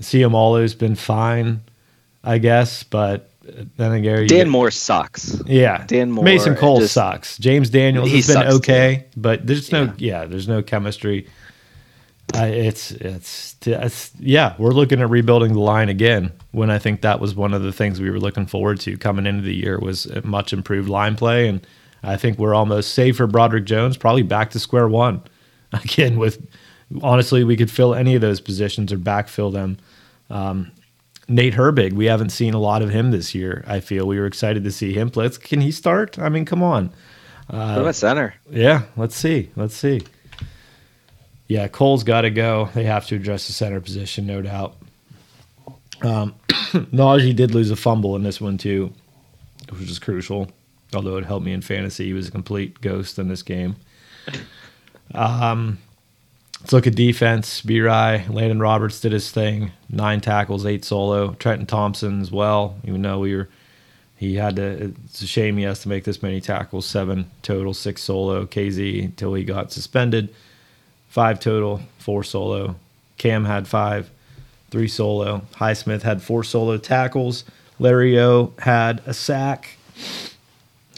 see 0.00 0.22
are. 0.22 0.28
Seumalo's 0.28 0.74
been 0.74 0.94
fine, 0.94 1.62
I 2.22 2.38
guess, 2.38 2.82
but 2.82 3.30
then 3.76 3.92
again, 3.92 4.26
Dan 4.26 4.26
get, 4.26 4.48
Moore 4.48 4.70
sucks. 4.70 5.40
Yeah, 5.46 5.84
Dan 5.86 6.10
Moore. 6.10 6.24
Mason 6.24 6.56
Cole 6.56 6.80
just, 6.80 6.94
sucks. 6.94 7.38
James 7.38 7.70
Daniels 7.70 8.10
has 8.10 8.26
been 8.26 8.46
okay, 8.48 9.06
too. 9.12 9.20
but 9.20 9.46
there's 9.46 9.70
no 9.72 9.84
yeah. 9.84 9.92
yeah, 9.98 10.24
there's 10.24 10.48
no 10.48 10.62
chemistry. 10.62 11.28
Uh, 12.34 12.46
it's, 12.46 12.90
it's 12.90 13.56
it's 13.64 14.12
yeah, 14.18 14.54
we're 14.58 14.72
looking 14.72 15.00
at 15.00 15.08
rebuilding 15.08 15.52
the 15.52 15.60
line 15.60 15.88
again. 15.88 16.32
When 16.50 16.70
I 16.70 16.78
think 16.78 17.00
that 17.02 17.20
was 17.20 17.34
one 17.34 17.54
of 17.54 17.62
the 17.62 17.72
things 17.72 18.00
we 18.00 18.10
were 18.10 18.18
looking 18.18 18.46
forward 18.46 18.80
to 18.80 18.98
coming 18.98 19.26
into 19.26 19.42
the 19.42 19.54
year 19.54 19.78
was 19.78 20.06
a 20.06 20.26
much 20.26 20.52
improved 20.52 20.88
line 20.88 21.16
play, 21.16 21.48
and 21.48 21.66
I 22.02 22.16
think 22.16 22.38
we're 22.38 22.54
almost 22.54 22.92
safe 22.94 23.16
for 23.16 23.26
Broderick 23.26 23.64
Jones, 23.64 23.96
probably 23.96 24.22
back 24.22 24.50
to 24.50 24.58
square 24.58 24.88
one 24.88 25.22
again. 25.72 26.18
With 26.18 26.46
honestly, 27.02 27.44
we 27.44 27.56
could 27.56 27.70
fill 27.70 27.94
any 27.94 28.14
of 28.14 28.20
those 28.20 28.40
positions 28.40 28.92
or 28.92 28.98
backfill 28.98 29.52
them. 29.52 29.78
Um, 30.28 30.72
Nate 31.28 31.54
Herbig, 31.54 31.92
we 31.92 32.06
haven't 32.06 32.30
seen 32.30 32.54
a 32.54 32.58
lot 32.60 32.82
of 32.82 32.90
him 32.90 33.10
this 33.10 33.34
year. 33.34 33.64
I 33.66 33.80
feel 33.80 34.06
we 34.06 34.18
were 34.18 34.26
excited 34.26 34.62
to 34.64 34.70
see 34.70 34.92
him 34.92 35.10
play. 35.10 35.28
Can 35.30 35.60
he 35.60 35.72
start? 35.72 36.18
I 36.18 36.28
mean, 36.28 36.44
come 36.44 36.62
on. 36.62 36.90
Uh, 37.48 37.74
what 37.74 37.82
about 37.82 37.94
center? 37.94 38.34
Yeah, 38.50 38.82
let's 38.96 39.16
see. 39.16 39.50
Let's 39.56 39.74
see. 39.74 40.02
Yeah, 41.48 41.68
Cole's 41.68 42.02
got 42.04 42.22
to 42.22 42.30
go. 42.30 42.68
They 42.74 42.84
have 42.84 43.06
to 43.06 43.16
address 43.16 43.46
the 43.46 43.52
center 43.52 43.80
position, 43.80 44.26
no 44.26 44.42
doubt. 44.42 44.74
Um, 46.02 46.34
Najee 46.48 47.36
did 47.36 47.54
lose 47.54 47.70
a 47.70 47.76
fumble 47.76 48.16
in 48.16 48.22
this 48.22 48.40
one 48.40 48.58
too, 48.58 48.92
which 49.70 49.90
is 49.90 49.98
crucial. 49.98 50.50
Although 50.94 51.16
it 51.16 51.24
helped 51.24 51.44
me 51.44 51.52
in 51.52 51.62
fantasy, 51.62 52.06
he 52.06 52.12
was 52.12 52.28
a 52.28 52.30
complete 52.30 52.80
ghost 52.80 53.18
in 53.18 53.28
this 53.28 53.42
game. 53.42 53.76
Um, 55.14 55.78
let's 56.60 56.72
look 56.72 56.86
at 56.86 56.94
defense. 56.94 57.62
Elandon 57.62 58.60
Roberts 58.60 59.00
did 59.00 59.12
his 59.12 59.30
thing. 59.30 59.72
Nine 59.88 60.20
tackles, 60.20 60.66
eight 60.66 60.84
solo. 60.84 61.34
Trenton 61.34 61.66
Thompson 61.66 62.20
as 62.20 62.30
well. 62.30 62.78
Even 62.84 63.02
though 63.02 63.18
we 63.20 63.34
were 63.34 63.48
He 64.16 64.36
had 64.36 64.56
to. 64.56 64.94
It's 65.04 65.22
a 65.22 65.26
shame 65.26 65.56
he 65.56 65.64
has 65.64 65.80
to 65.80 65.88
make 65.88 66.04
this 66.04 66.22
many 66.22 66.40
tackles. 66.40 66.86
Seven 66.86 67.30
total, 67.42 67.74
six 67.74 68.02
solo. 68.02 68.46
Kazee 68.46 69.04
until 69.04 69.34
he 69.34 69.44
got 69.44 69.72
suspended. 69.72 70.34
Five 71.16 71.40
total, 71.40 71.80
four 71.96 72.22
solo. 72.22 72.76
Cam 73.16 73.46
had 73.46 73.66
five, 73.66 74.10
three 74.70 74.86
solo. 74.86 75.46
Highsmith 75.54 76.02
had 76.02 76.20
four 76.20 76.44
solo 76.44 76.76
tackles. 76.76 77.44
Larry 77.78 78.20
O 78.20 78.52
had 78.58 79.00
a 79.06 79.14
sack 79.14 79.78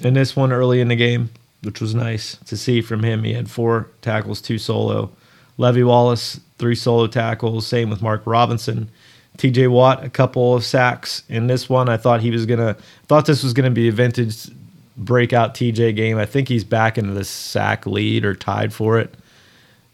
in 0.02 0.14
this 0.14 0.34
one 0.34 0.50
early 0.50 0.80
in 0.80 0.88
the 0.88 0.96
game, 0.96 1.30
which 1.62 1.80
was 1.80 1.94
nice 1.94 2.36
to 2.46 2.56
see 2.56 2.80
from 2.80 3.04
him. 3.04 3.22
He 3.22 3.32
had 3.32 3.48
four 3.48 3.90
tackles, 4.02 4.40
two 4.40 4.58
solo. 4.58 5.12
Levi 5.56 5.84
Wallace, 5.84 6.40
three 6.58 6.74
solo 6.74 7.06
tackles. 7.06 7.64
Same 7.68 7.88
with 7.88 8.02
Mark 8.02 8.22
Robinson. 8.26 8.90
TJ 9.36 9.70
Watt, 9.70 10.02
a 10.02 10.10
couple 10.10 10.56
of 10.56 10.64
sacks 10.64 11.22
in 11.28 11.46
this 11.46 11.68
one. 11.68 11.88
I 11.88 11.96
thought 11.96 12.22
he 12.22 12.32
was 12.32 12.44
gonna 12.44 12.74
thought 13.06 13.26
this 13.26 13.44
was 13.44 13.52
gonna 13.52 13.70
be 13.70 13.86
a 13.86 13.92
vintage 13.92 14.48
breakout 14.96 15.54
TJ 15.54 15.94
game. 15.94 16.18
I 16.18 16.26
think 16.26 16.48
he's 16.48 16.64
back 16.64 16.98
into 16.98 17.12
the 17.12 17.24
sack 17.24 17.86
lead 17.86 18.24
or 18.24 18.34
tied 18.34 18.72
for 18.72 18.98
it 18.98 19.14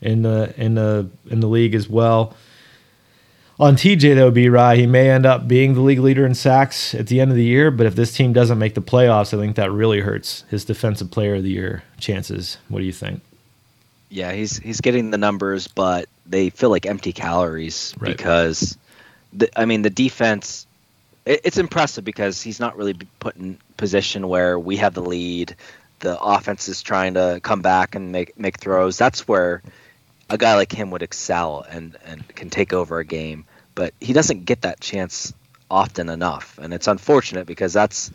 in 0.04 0.22
the 0.22 0.54
in 0.56 0.74
the 0.74 1.08
in 1.30 1.40
the 1.40 1.48
league 1.48 1.74
as 1.74 1.88
well. 1.88 2.34
On 3.58 3.76
TJ 3.76 4.16
though, 4.16 4.32
B-Rye, 4.32 4.76
he 4.76 4.86
may 4.86 5.10
end 5.10 5.24
up 5.24 5.46
being 5.46 5.74
the 5.74 5.80
league 5.80 6.00
leader 6.00 6.26
in 6.26 6.34
sacks 6.34 6.92
at 6.92 7.06
the 7.06 7.20
end 7.20 7.30
of 7.30 7.36
the 7.36 7.44
year, 7.44 7.70
but 7.70 7.86
if 7.86 7.94
this 7.94 8.12
team 8.12 8.32
doesn't 8.32 8.58
make 8.58 8.74
the 8.74 8.82
playoffs, 8.82 9.32
I 9.32 9.40
think 9.40 9.54
that 9.56 9.70
really 9.70 10.00
hurts 10.00 10.44
his 10.50 10.64
defensive 10.64 11.12
player 11.12 11.36
of 11.36 11.44
the 11.44 11.50
year 11.50 11.84
chances. 11.98 12.58
What 12.68 12.80
do 12.80 12.84
you 12.84 12.92
think? 12.92 13.20
Yeah, 14.08 14.32
he's 14.32 14.58
he's 14.58 14.80
getting 14.80 15.10
the 15.10 15.18
numbers, 15.18 15.68
but 15.68 16.08
they 16.26 16.50
feel 16.50 16.70
like 16.70 16.84
empty 16.86 17.12
calories 17.12 17.94
right. 17.98 18.16
because 18.16 18.76
the, 19.32 19.48
I 19.58 19.64
mean, 19.64 19.82
the 19.82 19.90
defense. 19.90 20.66
It, 21.24 21.40
it's 21.44 21.58
impressive 21.58 22.04
because 22.04 22.42
he's 22.42 22.60
not 22.60 22.76
really 22.76 22.94
put 23.18 23.36
in 23.36 23.58
position 23.76 24.28
where 24.28 24.58
we 24.58 24.76
have 24.78 24.94
the 24.94 25.02
lead. 25.02 25.54
The 26.00 26.20
offense 26.20 26.68
is 26.68 26.82
trying 26.82 27.14
to 27.14 27.40
come 27.42 27.62
back 27.62 27.94
and 27.94 28.10
make 28.12 28.38
make 28.38 28.58
throws. 28.58 28.98
That's 28.98 29.26
where 29.28 29.62
a 30.30 30.38
guy 30.38 30.54
like 30.54 30.72
him 30.72 30.90
would 30.90 31.02
excel 31.02 31.64
and 31.68 31.96
and 32.04 32.26
can 32.28 32.50
take 32.50 32.72
over 32.72 32.98
a 32.98 33.04
game. 33.04 33.46
But 33.74 33.94
he 34.00 34.12
doesn't 34.12 34.44
get 34.44 34.62
that 34.62 34.80
chance 34.80 35.32
often 35.70 36.08
enough, 36.08 36.58
and 36.60 36.72
it's 36.72 36.87
unfortunate 36.87 37.46
because 37.46 37.72
that's 37.72 38.10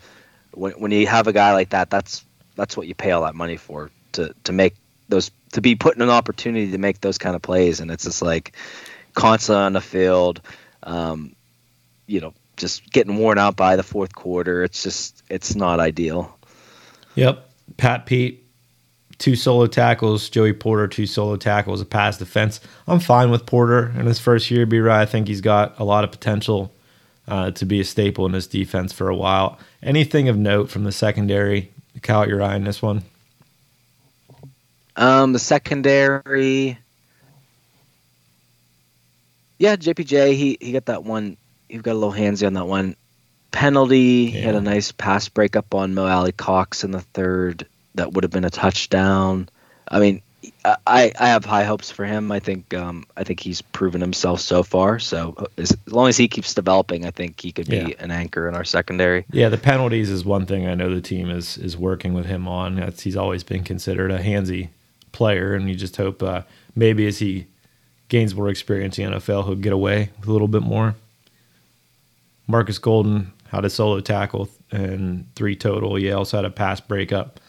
when 0.52 0.72
when 0.72 0.90
you 0.90 1.06
have 1.06 1.26
a 1.26 1.32
guy 1.32 1.52
like 1.52 1.70
that. 1.70 1.90
That's 1.90 2.24
that's 2.56 2.76
what 2.76 2.86
you 2.86 2.94
pay 2.94 3.10
all 3.10 3.22
that 3.22 3.34
money 3.34 3.56
for 3.56 3.90
to 4.12 4.34
to 4.44 4.52
make 4.52 4.74
those 5.08 5.30
to 5.52 5.60
be 5.60 5.74
put 5.74 5.96
in 5.96 6.02
an 6.02 6.10
opportunity 6.10 6.70
to 6.70 6.78
make 6.78 7.00
those 7.00 7.18
kind 7.18 7.36
of 7.36 7.42
plays, 7.42 7.80
and 7.80 7.90
it's 7.90 8.04
just 8.04 8.22
like 8.22 8.56
constantly 9.14 9.64
on 9.64 9.72
the 9.72 9.80
field 9.80 10.40
um, 10.82 11.34
you 12.06 12.20
know, 12.20 12.34
just 12.56 12.90
getting 12.90 13.16
worn 13.16 13.38
out 13.38 13.56
by 13.56 13.76
the 13.76 13.82
fourth 13.82 14.14
quarter. 14.14 14.64
It's 14.64 14.82
just 14.82 15.22
it's 15.28 15.54
not 15.54 15.80
ideal. 15.80 16.36
Yep. 17.14 17.48
Pat 17.76 18.06
Pete, 18.06 18.39
two 19.20 19.36
solo 19.36 19.68
tackles. 19.68 20.28
Joey 20.28 20.52
Porter, 20.52 20.88
two 20.88 21.06
solo 21.06 21.36
tackles, 21.36 21.80
a 21.80 21.84
pass 21.84 22.18
defense. 22.18 22.58
I'm 22.88 22.98
fine 22.98 23.30
with 23.30 23.46
Porter 23.46 23.92
in 23.96 24.06
his 24.06 24.18
first 24.18 24.50
year. 24.50 24.66
B-Rye. 24.66 25.02
I 25.02 25.06
think 25.06 25.28
he's 25.28 25.40
got 25.40 25.78
a 25.78 25.84
lot 25.84 26.02
of 26.02 26.10
potential 26.10 26.72
uh, 27.28 27.52
to 27.52 27.64
be 27.64 27.80
a 27.80 27.84
staple 27.84 28.26
in 28.26 28.32
this 28.32 28.48
defense 28.48 28.92
for 28.92 29.08
a 29.08 29.14
while. 29.14 29.58
Anything 29.82 30.28
of 30.28 30.36
note 30.36 30.68
from 30.70 30.82
the 30.82 30.90
secondary? 30.90 31.70
Caught 32.02 32.28
your 32.28 32.42
eye 32.42 32.56
in 32.56 32.64
this 32.64 32.82
one? 32.82 33.02
Um, 34.96 35.32
the 35.32 35.38
secondary. 35.38 36.78
Yeah, 39.58 39.76
JPJ, 39.76 40.34
he 40.34 40.56
he 40.60 40.72
got 40.72 40.86
that 40.86 41.04
one. 41.04 41.36
He 41.68 41.78
got 41.78 41.92
a 41.92 41.94
little 41.94 42.12
handsy 42.12 42.46
on 42.46 42.54
that 42.54 42.66
one 42.66 42.96
penalty. 43.50 44.30
Yeah. 44.32 44.38
He 44.38 44.40
had 44.40 44.54
a 44.54 44.60
nice 44.60 44.92
pass 44.92 45.28
breakup 45.28 45.74
on 45.74 45.94
Mo 45.94 46.06
Alie-Cox 46.06 46.84
in 46.84 46.92
the 46.92 47.00
third. 47.00 47.66
That 47.94 48.12
would 48.12 48.24
have 48.24 48.30
been 48.30 48.44
a 48.44 48.50
touchdown. 48.50 49.48
I 49.88 49.98
mean, 49.98 50.22
I 50.64 51.12
I 51.18 51.28
have 51.28 51.44
high 51.44 51.64
hopes 51.64 51.90
for 51.90 52.04
him. 52.04 52.32
I 52.32 52.38
think 52.38 52.72
um, 52.72 53.04
I 53.16 53.24
think 53.24 53.40
he's 53.40 53.60
proven 53.60 54.00
himself 54.00 54.40
so 54.40 54.62
far. 54.62 54.98
So 54.98 55.48
as, 55.58 55.76
as 55.86 55.92
long 55.92 56.08
as 56.08 56.16
he 56.16 56.28
keeps 56.28 56.54
developing, 56.54 57.04
I 57.04 57.10
think 57.10 57.40
he 57.40 57.52
could 57.52 57.68
be 57.68 57.76
yeah. 57.76 57.94
an 57.98 58.10
anchor 58.10 58.48
in 58.48 58.54
our 58.54 58.64
secondary. 58.64 59.26
Yeah, 59.32 59.48
the 59.48 59.58
penalties 59.58 60.10
is 60.10 60.24
one 60.24 60.46
thing 60.46 60.66
I 60.66 60.74
know 60.74 60.94
the 60.94 61.00
team 61.00 61.30
is 61.30 61.58
is 61.58 61.76
working 61.76 62.14
with 62.14 62.26
him 62.26 62.48
on. 62.48 62.76
That's, 62.76 63.02
he's 63.02 63.16
always 63.16 63.42
been 63.42 63.64
considered 63.64 64.10
a 64.10 64.22
handsy 64.22 64.68
player, 65.12 65.54
and 65.54 65.68
you 65.68 65.74
just 65.74 65.96
hope 65.96 66.22
uh, 66.22 66.42
maybe 66.74 67.06
as 67.06 67.18
he 67.18 67.46
gains 68.08 68.34
more 68.34 68.48
experience 68.48 68.98
in 68.98 69.10
the 69.10 69.18
NFL, 69.18 69.44
he'll 69.44 69.54
get 69.54 69.72
away 69.72 70.10
with 70.18 70.28
a 70.28 70.32
little 70.32 70.48
bit 70.48 70.62
more. 70.62 70.96
Markus 72.46 72.78
Golden 72.78 73.32
had 73.48 73.64
a 73.64 73.70
solo 73.70 74.00
tackle 74.00 74.48
and 74.70 75.26
three 75.34 75.56
total. 75.56 75.94
He 75.94 76.10
also 76.10 76.38
had 76.38 76.44
a 76.44 76.50
pass 76.50 76.80
breakup. 76.80 77.40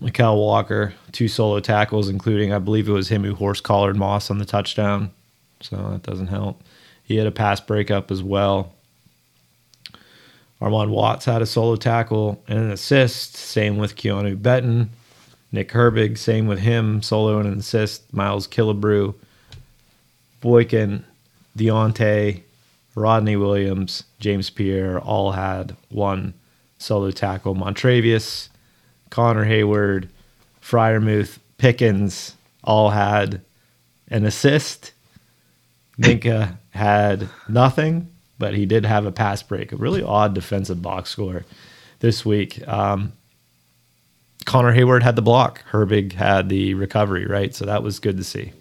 Mykal 0.00 0.36
Walker, 0.36 0.94
two 1.12 1.28
solo 1.28 1.60
tackles, 1.60 2.08
including 2.08 2.52
I 2.52 2.58
believe 2.58 2.88
it 2.88 2.92
was 2.92 3.08
him 3.08 3.24
who 3.24 3.34
horse 3.34 3.60
collared 3.60 3.96
Moss 3.96 4.30
on 4.30 4.38
the 4.38 4.44
touchdown. 4.44 5.10
So 5.60 5.76
that 5.90 6.02
doesn't 6.02 6.26
help. 6.26 6.62
He 7.02 7.16
had 7.16 7.26
a 7.26 7.32
pass 7.32 7.60
breakup 7.60 8.10
as 8.10 8.22
well. 8.22 8.74
Armon 10.60 10.90
Watts 10.90 11.26
had 11.26 11.42
a 11.42 11.46
solo 11.46 11.76
tackle 11.76 12.42
and 12.48 12.58
an 12.58 12.70
assist. 12.70 13.36
Same 13.36 13.76
with 13.76 13.96
Keanu 13.96 14.40
Benton. 14.40 14.90
Nick 15.52 15.70
Herbig, 15.70 16.18
same 16.18 16.46
with 16.46 16.58
him, 16.58 17.02
solo 17.02 17.38
and 17.38 17.48
an 17.48 17.58
assist. 17.58 18.12
Miles 18.12 18.48
Killebrew 18.48 19.14
Boykin, 20.40 21.04
Diontae, 21.56 22.42
Rodney 22.94 23.36
Williams, 23.36 24.04
James 24.18 24.50
Pierre 24.50 24.98
all 24.98 25.32
had 25.32 25.76
one 25.88 26.34
solo 26.78 27.10
tackle. 27.10 27.54
Montravius, 27.54 28.48
Connor 29.10 29.44
Heyward, 29.44 30.08
Freiermuth, 30.62 31.38
Pickens 31.58 32.34
all 32.64 32.90
had 32.90 33.40
an 34.08 34.24
assist. 34.24 34.92
Minkah 35.98 36.58
had 36.70 37.28
nothing, 37.48 38.08
but 38.38 38.54
he 38.54 38.66
did 38.66 38.84
have 38.84 39.06
a 39.06 39.12
pass 39.12 39.42
break. 39.42 39.72
A 39.72 39.76
really 39.76 40.02
odd 40.02 40.34
defensive 40.34 40.82
box 40.82 41.10
score 41.10 41.44
this 42.00 42.24
week. 42.24 42.66
Um, 42.68 43.12
Connor 44.44 44.74
Heyward 44.74 45.02
had 45.02 45.16
the 45.16 45.22
block. 45.22 45.64
Herbig 45.70 46.12
had 46.12 46.48
the 46.48 46.74
recovery, 46.74 47.26
right? 47.26 47.54
So 47.54 47.64
that 47.64 47.82
was 47.82 47.98
good 47.98 48.16
to 48.18 48.24
see. 48.24 48.52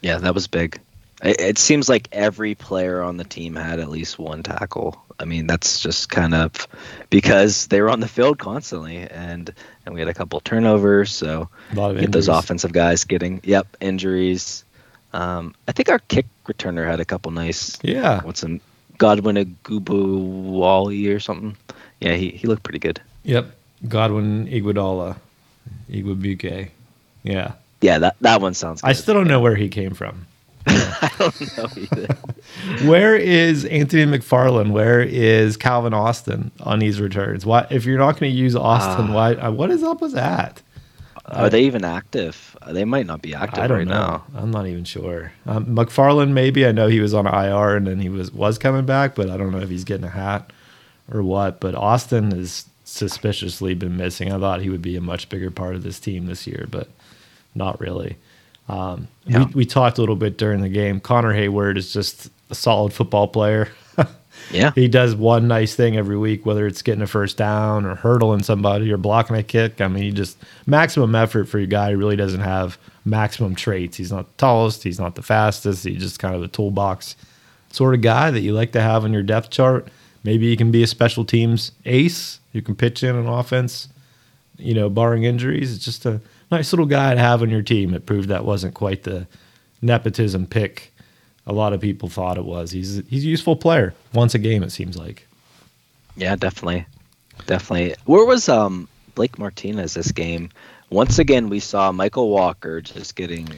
Yeah, 0.00 0.18
that 0.18 0.34
was 0.34 0.46
big. 0.46 0.80
It, 1.22 1.40
it, 1.40 1.58
seems 1.58 1.88
like 1.88 2.08
every 2.10 2.54
player 2.54 3.00
on 3.02 3.16
the 3.16 3.24
team 3.24 3.54
had 3.54 3.78
at 3.78 3.88
least 3.88 4.18
one 4.18 4.42
tackle. 4.42 5.00
I 5.20 5.24
mean, 5.24 5.46
that's 5.46 5.80
just 5.80 6.10
kind 6.10 6.34
of 6.34 6.66
because 7.10 7.68
they 7.68 7.80
were 7.80 7.90
on 7.90 8.00
the 8.00 8.08
field 8.08 8.38
constantly, 8.38 8.98
and 8.98 9.52
and 9.86 9.94
we 9.94 10.00
had 10.00 10.08
a 10.08 10.14
couple 10.14 10.40
turnovers. 10.40 11.12
So 11.12 11.48
a 11.70 11.74
lot 11.74 11.92
of 11.92 12.00
get 12.00 12.10
those 12.10 12.28
offensive 12.28 12.72
guys 12.72 13.04
getting 13.04 13.40
yep 13.44 13.68
injuries. 13.80 14.64
Um, 15.12 15.54
I 15.68 15.72
think 15.72 15.90
our 15.90 15.98
kick 15.98 16.26
returner 16.46 16.86
had 16.86 17.00
a 17.00 17.04
couple 17.04 17.30
nice. 17.32 17.78
Yeah. 17.82 18.22
What's 18.22 18.42
him? 18.42 18.60
Godwin 18.98 19.56
Wally 19.68 21.08
or 21.08 21.20
something. 21.20 21.56
Yeah, 22.00 22.14
he, 22.14 22.30
he 22.30 22.46
looked 22.46 22.62
pretty 22.62 22.78
good. 22.78 23.00
Yep. 23.24 23.54
Godwin 23.88 24.46
Iguodala. 24.46 25.16
Igwebuike. 25.90 26.70
Yeah. 27.22 27.52
Yeah, 27.80 27.98
that, 27.98 28.16
that 28.20 28.40
one 28.40 28.54
sounds 28.54 28.80
good. 28.80 28.88
I 28.88 28.92
still 28.92 29.14
don't 29.14 29.28
know 29.28 29.40
where 29.40 29.56
he 29.56 29.68
came 29.68 29.94
from. 29.94 30.26
I 30.66 31.10
don't 31.18 31.56
know 31.56 31.68
either. 31.76 32.16
where 32.88 33.16
is 33.16 33.64
Anthony 33.66 34.04
McFarland? 34.06 34.70
Where 34.70 35.00
is 35.00 35.56
Calvin 35.56 35.94
Austin 35.94 36.50
on 36.60 36.78
these 36.78 37.00
returns? 37.00 37.44
Why, 37.44 37.66
if 37.70 37.84
you're 37.84 37.98
not 37.98 38.18
going 38.18 38.32
to 38.32 38.38
use 38.38 38.54
Austin, 38.54 39.10
uh, 39.10 39.14
why? 39.14 39.48
What 39.48 39.70
is 39.70 39.82
up 39.82 40.00
with 40.00 40.12
that? 40.12 40.62
Are 41.26 41.44
uh, 41.44 41.48
they 41.48 41.62
even 41.62 41.84
active? 41.84 42.56
They 42.68 42.84
might 42.84 43.06
not 43.06 43.22
be 43.22 43.34
active 43.34 43.62
I 43.62 43.66
don't 43.66 43.78
right 43.78 43.86
know. 43.86 43.94
now. 43.94 44.24
I'm 44.34 44.50
not 44.50 44.66
even 44.66 44.84
sure. 44.84 45.32
Um, 45.46 45.66
McFarland, 45.66 46.32
maybe. 46.32 46.66
I 46.66 46.72
know 46.72 46.88
he 46.88 47.00
was 47.00 47.14
on 47.14 47.26
IR 47.26 47.76
and 47.76 47.86
then 47.86 48.00
he 48.00 48.08
was 48.08 48.32
was 48.32 48.58
coming 48.58 48.84
back, 48.84 49.14
but 49.14 49.30
I 49.30 49.36
don't 49.36 49.52
know 49.52 49.60
if 49.60 49.70
he's 49.70 49.84
getting 49.84 50.04
a 50.04 50.10
hat 50.10 50.52
or 51.12 51.22
what. 51.22 51.60
But 51.60 51.74
Austin 51.74 52.32
has 52.32 52.66
suspiciously 52.84 53.74
been 53.74 53.96
missing. 53.96 54.32
I 54.32 54.38
thought 54.38 54.60
he 54.62 54.68
would 54.68 54.82
be 54.82 54.96
a 54.96 55.00
much 55.00 55.28
bigger 55.28 55.50
part 55.50 55.74
of 55.74 55.82
this 55.82 56.00
team 56.00 56.26
this 56.26 56.46
year, 56.46 56.66
but 56.70 56.88
not 57.54 57.80
really. 57.80 58.16
Um, 58.68 59.08
yeah. 59.26 59.44
we, 59.46 59.54
we 59.54 59.64
talked 59.66 59.98
a 59.98 60.00
little 60.00 60.16
bit 60.16 60.38
during 60.38 60.60
the 60.60 60.68
game. 60.68 61.00
Connor 61.00 61.34
Heyward 61.34 61.76
is 61.76 61.92
just 61.92 62.30
a 62.50 62.54
solid 62.54 62.92
football 62.92 63.28
player. 63.28 63.68
yeah. 64.50 64.72
He 64.74 64.88
does 64.88 65.14
one 65.14 65.48
nice 65.48 65.74
thing 65.74 65.96
every 65.96 66.16
week, 66.16 66.46
whether 66.46 66.66
it's 66.66 66.82
getting 66.82 67.02
a 67.02 67.06
first 67.06 67.36
down 67.36 67.84
or 67.84 67.94
hurdling 67.94 68.42
somebody 68.42 68.90
or 68.92 68.96
blocking 68.96 69.36
a 69.36 69.42
kick. 69.42 69.80
I 69.80 69.88
mean, 69.88 70.04
he 70.04 70.12
just 70.12 70.38
maximum 70.66 71.14
effort 71.14 71.48
for 71.48 71.58
a 71.58 71.66
guy 71.66 71.92
who 71.92 71.98
really 71.98 72.16
doesn't 72.16 72.40
have 72.40 72.78
maximum 73.04 73.54
traits. 73.54 73.96
He's 73.96 74.12
not 74.12 74.26
the 74.26 74.38
tallest, 74.38 74.82
he's 74.82 75.00
not 75.00 75.14
the 75.16 75.22
fastest, 75.22 75.84
he's 75.84 76.00
just 76.00 76.18
kind 76.18 76.34
of 76.34 76.42
a 76.42 76.48
toolbox 76.48 77.16
sort 77.70 77.94
of 77.94 78.02
guy 78.02 78.30
that 78.30 78.40
you 78.40 78.52
like 78.52 78.72
to 78.72 78.80
have 78.80 79.04
on 79.04 79.12
your 79.12 79.22
depth 79.22 79.50
chart. 79.50 79.88
Maybe 80.24 80.48
he 80.48 80.56
can 80.56 80.70
be 80.70 80.82
a 80.82 80.86
special 80.86 81.24
teams 81.24 81.72
ace 81.84 82.38
who 82.52 82.62
can 82.62 82.76
pitch 82.76 83.02
in 83.02 83.16
an 83.16 83.26
offense, 83.26 83.88
you 84.56 84.74
know, 84.74 84.88
barring 84.88 85.24
injuries. 85.24 85.74
It's 85.74 85.84
just 85.84 86.06
a 86.06 86.20
nice 86.52 86.72
little 86.72 86.86
guy 86.86 87.14
to 87.14 87.20
have 87.20 87.42
on 87.42 87.50
your 87.50 87.62
team. 87.62 87.94
It 87.94 88.06
proved 88.06 88.28
that 88.28 88.44
wasn't 88.44 88.74
quite 88.74 89.02
the 89.02 89.26
nepotism 89.80 90.46
pick 90.46 90.92
a 91.46 91.52
lot 91.52 91.72
of 91.72 91.80
people 91.80 92.08
thought 92.08 92.38
it 92.38 92.44
was. 92.44 92.70
He's 92.70 93.02
he's 93.08 93.24
a 93.24 93.28
useful 93.28 93.56
player 93.56 93.94
once 94.12 94.34
a 94.34 94.38
game. 94.38 94.62
It 94.62 94.70
seems 94.70 94.96
like. 94.96 95.26
Yeah, 96.16 96.36
definitely, 96.36 96.86
definitely. 97.46 97.94
Where 98.04 98.24
was 98.24 98.48
um 98.48 98.88
Blake 99.14 99.38
Martinez 99.38 99.94
this 99.94 100.12
game? 100.12 100.50
Once 100.90 101.18
again, 101.18 101.48
we 101.48 101.58
saw 101.58 101.90
Mykal 101.90 102.28
Walker 102.28 102.80
just 102.80 103.16
getting 103.16 103.48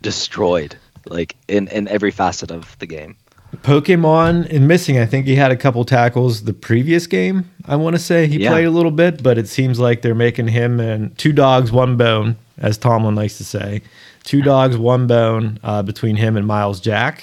destroyed, 0.00 0.76
like 1.06 1.36
in 1.48 1.68
in 1.68 1.88
every 1.88 2.10
facet 2.10 2.50
of 2.50 2.78
the 2.78 2.86
game. 2.86 3.16
Pokemon 3.58 4.50
and 4.50 4.66
missing. 4.66 4.98
I 4.98 5.06
think 5.06 5.26
he 5.26 5.36
had 5.36 5.50
a 5.52 5.56
couple 5.56 5.84
tackles 5.84 6.44
the 6.44 6.52
previous 6.54 7.06
game. 7.06 7.50
I 7.66 7.76
want 7.76 7.94
to 7.94 8.00
say 8.00 8.26
he 8.26 8.38
Yeah. 8.42 8.50
played 8.50 8.64
a 8.64 8.70
little 8.70 8.90
bit, 8.90 9.22
but 9.22 9.38
it 9.38 9.48
seems 9.48 9.78
like 9.78 10.02
they're 10.02 10.14
making 10.14 10.48
him 10.48 10.80
and 10.80 11.16
two 11.18 11.32
dogs, 11.32 11.70
one 11.70 11.96
bone, 11.96 12.36
as 12.58 12.78
Tomlin 12.78 13.14
likes 13.14 13.38
to 13.38 13.44
say. 13.44 13.82
Two 14.24 14.40
dogs, 14.42 14.76
one 14.76 15.06
bone 15.06 15.58
uh, 15.62 15.82
between 15.82 16.16
him 16.16 16.36
and 16.36 16.46
Myles 16.46 16.80
Jack, 16.80 17.22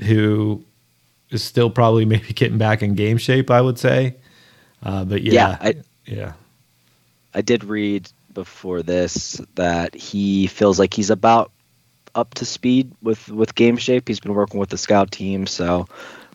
who 0.00 0.62
is 1.30 1.42
still 1.42 1.70
probably 1.70 2.04
maybe 2.14 2.32
getting 2.32 2.58
back 2.58 2.82
in 2.82 2.94
game 2.94 3.18
shape. 3.18 3.50
I 3.50 3.60
would 3.60 3.78
say, 3.78 4.14
uh, 4.82 5.04
but 5.04 5.22
yeah, 5.22 5.32
Yeah, 5.32 5.56
I- 5.60 5.74
yeah, 6.06 6.32
I 7.34 7.40
did 7.42 7.64
read 7.64 8.08
before 8.34 8.82
this 8.82 9.40
that 9.56 9.94
he 9.94 10.46
feels 10.46 10.78
like 10.78 10.94
he's 10.94 11.10
about 11.10 11.50
up 12.16 12.34
to 12.34 12.44
speed 12.44 12.90
with 13.02 13.28
with 13.28 13.54
game 13.54 13.76
shape. 13.76 14.08
He's 14.08 14.20
been 14.20 14.34
working 14.34 14.58
with 14.58 14.70
the 14.70 14.78
scout 14.78 15.12
team, 15.12 15.46
so 15.46 15.86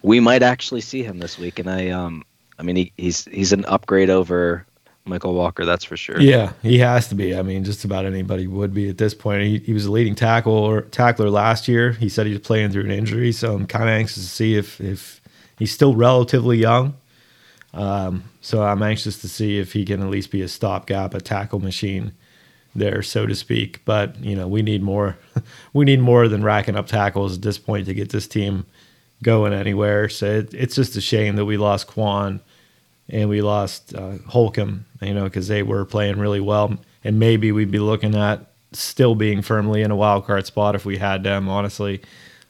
we 0.03 0.19
might 0.19 0.43
actually 0.43 0.81
see 0.81 1.03
him 1.03 1.17
this 1.17 1.37
week. 1.37 1.59
And 1.59 1.69
I 1.69 1.89
um 1.89 2.23
I 2.57 2.63
mean 2.63 2.77
he, 2.77 2.93
he's 2.97 3.25
he's 3.25 3.51
an 3.51 3.65
upgrade 3.65 4.09
over 4.09 4.65
Mykal 5.07 5.33
Walker, 5.33 5.65
that's 5.65 5.83
for 5.83 5.97
sure. 5.97 6.19
Yeah, 6.19 6.53
he 6.61 6.77
has 6.77 7.07
to 7.09 7.15
be. 7.15 7.35
I 7.35 7.41
mean, 7.41 7.63
just 7.63 7.83
about 7.83 8.05
anybody 8.05 8.45
would 8.45 8.73
be 8.73 8.87
at 8.87 8.99
this 8.99 9.15
point. 9.15 9.41
He, 9.43 9.57
he 9.57 9.73
was 9.73 9.85
a 9.85 9.91
leading 9.91 10.13
tackle 10.13 10.53
or 10.53 10.83
tackler 10.83 11.29
last 11.29 11.67
year. 11.67 11.93
He 11.93 12.07
said 12.07 12.27
he 12.27 12.33
was 12.33 12.41
playing 12.41 12.71
through 12.71 12.83
an 12.83 12.91
injury, 12.91 13.31
so 13.31 13.55
I'm 13.55 13.65
kind 13.65 13.85
of 13.85 13.95
anxious 13.95 14.23
to 14.23 14.29
see 14.29 14.55
if 14.55 14.79
if 14.79 15.19
he's 15.57 15.71
still 15.71 15.95
relatively 15.95 16.57
young. 16.57 16.93
Um, 17.73 18.25
so 18.41 18.63
I'm 18.63 18.83
anxious 18.83 19.19
to 19.21 19.29
see 19.29 19.57
if 19.57 19.73
he 19.73 19.85
can 19.85 20.01
at 20.01 20.09
least 20.09 20.29
be 20.29 20.41
a 20.41 20.47
stopgap, 20.47 21.13
a 21.13 21.21
tackle 21.21 21.59
machine 21.59 22.11
there, 22.75 23.01
so 23.01 23.25
to 23.25 23.35
speak. 23.35 23.83
But 23.85 24.23
you 24.23 24.35
know, 24.35 24.47
we 24.47 24.61
need 24.61 24.81
more. 24.83 25.17
we 25.73 25.85
need 25.85 25.99
more 25.99 26.27
than 26.27 26.43
racking 26.43 26.75
up 26.75 26.87
tackles 26.87 27.35
at 27.37 27.41
this 27.41 27.57
point 27.57 27.85
to 27.87 27.93
get 27.93 28.09
this 28.09 28.27
team 28.27 28.65
going 29.23 29.53
anywhere. 29.53 30.09
So 30.09 30.25
it, 30.25 30.53
it's 30.53 30.75
just 30.75 30.95
a 30.95 31.01
shame 31.01 31.35
that 31.35 31.45
we 31.45 31.57
lost 31.57 31.87
Kwon 31.87 32.39
and 33.09 33.29
we 33.29 33.41
lost 33.41 33.93
uh, 33.93 34.17
Holcomb, 34.27 34.85
you 35.01 35.13
know, 35.13 35.25
because 35.25 35.47
they 35.47 35.63
were 35.63 35.85
playing 35.85 36.17
really 36.17 36.39
well. 36.39 36.77
And 37.03 37.19
maybe 37.19 37.51
we'd 37.51 37.71
be 37.71 37.79
looking 37.79 38.15
at 38.15 38.47
still 38.73 39.15
being 39.15 39.41
firmly 39.41 39.81
in 39.81 39.91
a 39.91 39.95
wild 39.95 40.25
card 40.25 40.45
spot 40.45 40.75
if 40.75 40.85
we 40.85 40.97
had 40.97 41.23
them. 41.23 41.49
Honestly, 41.49 42.01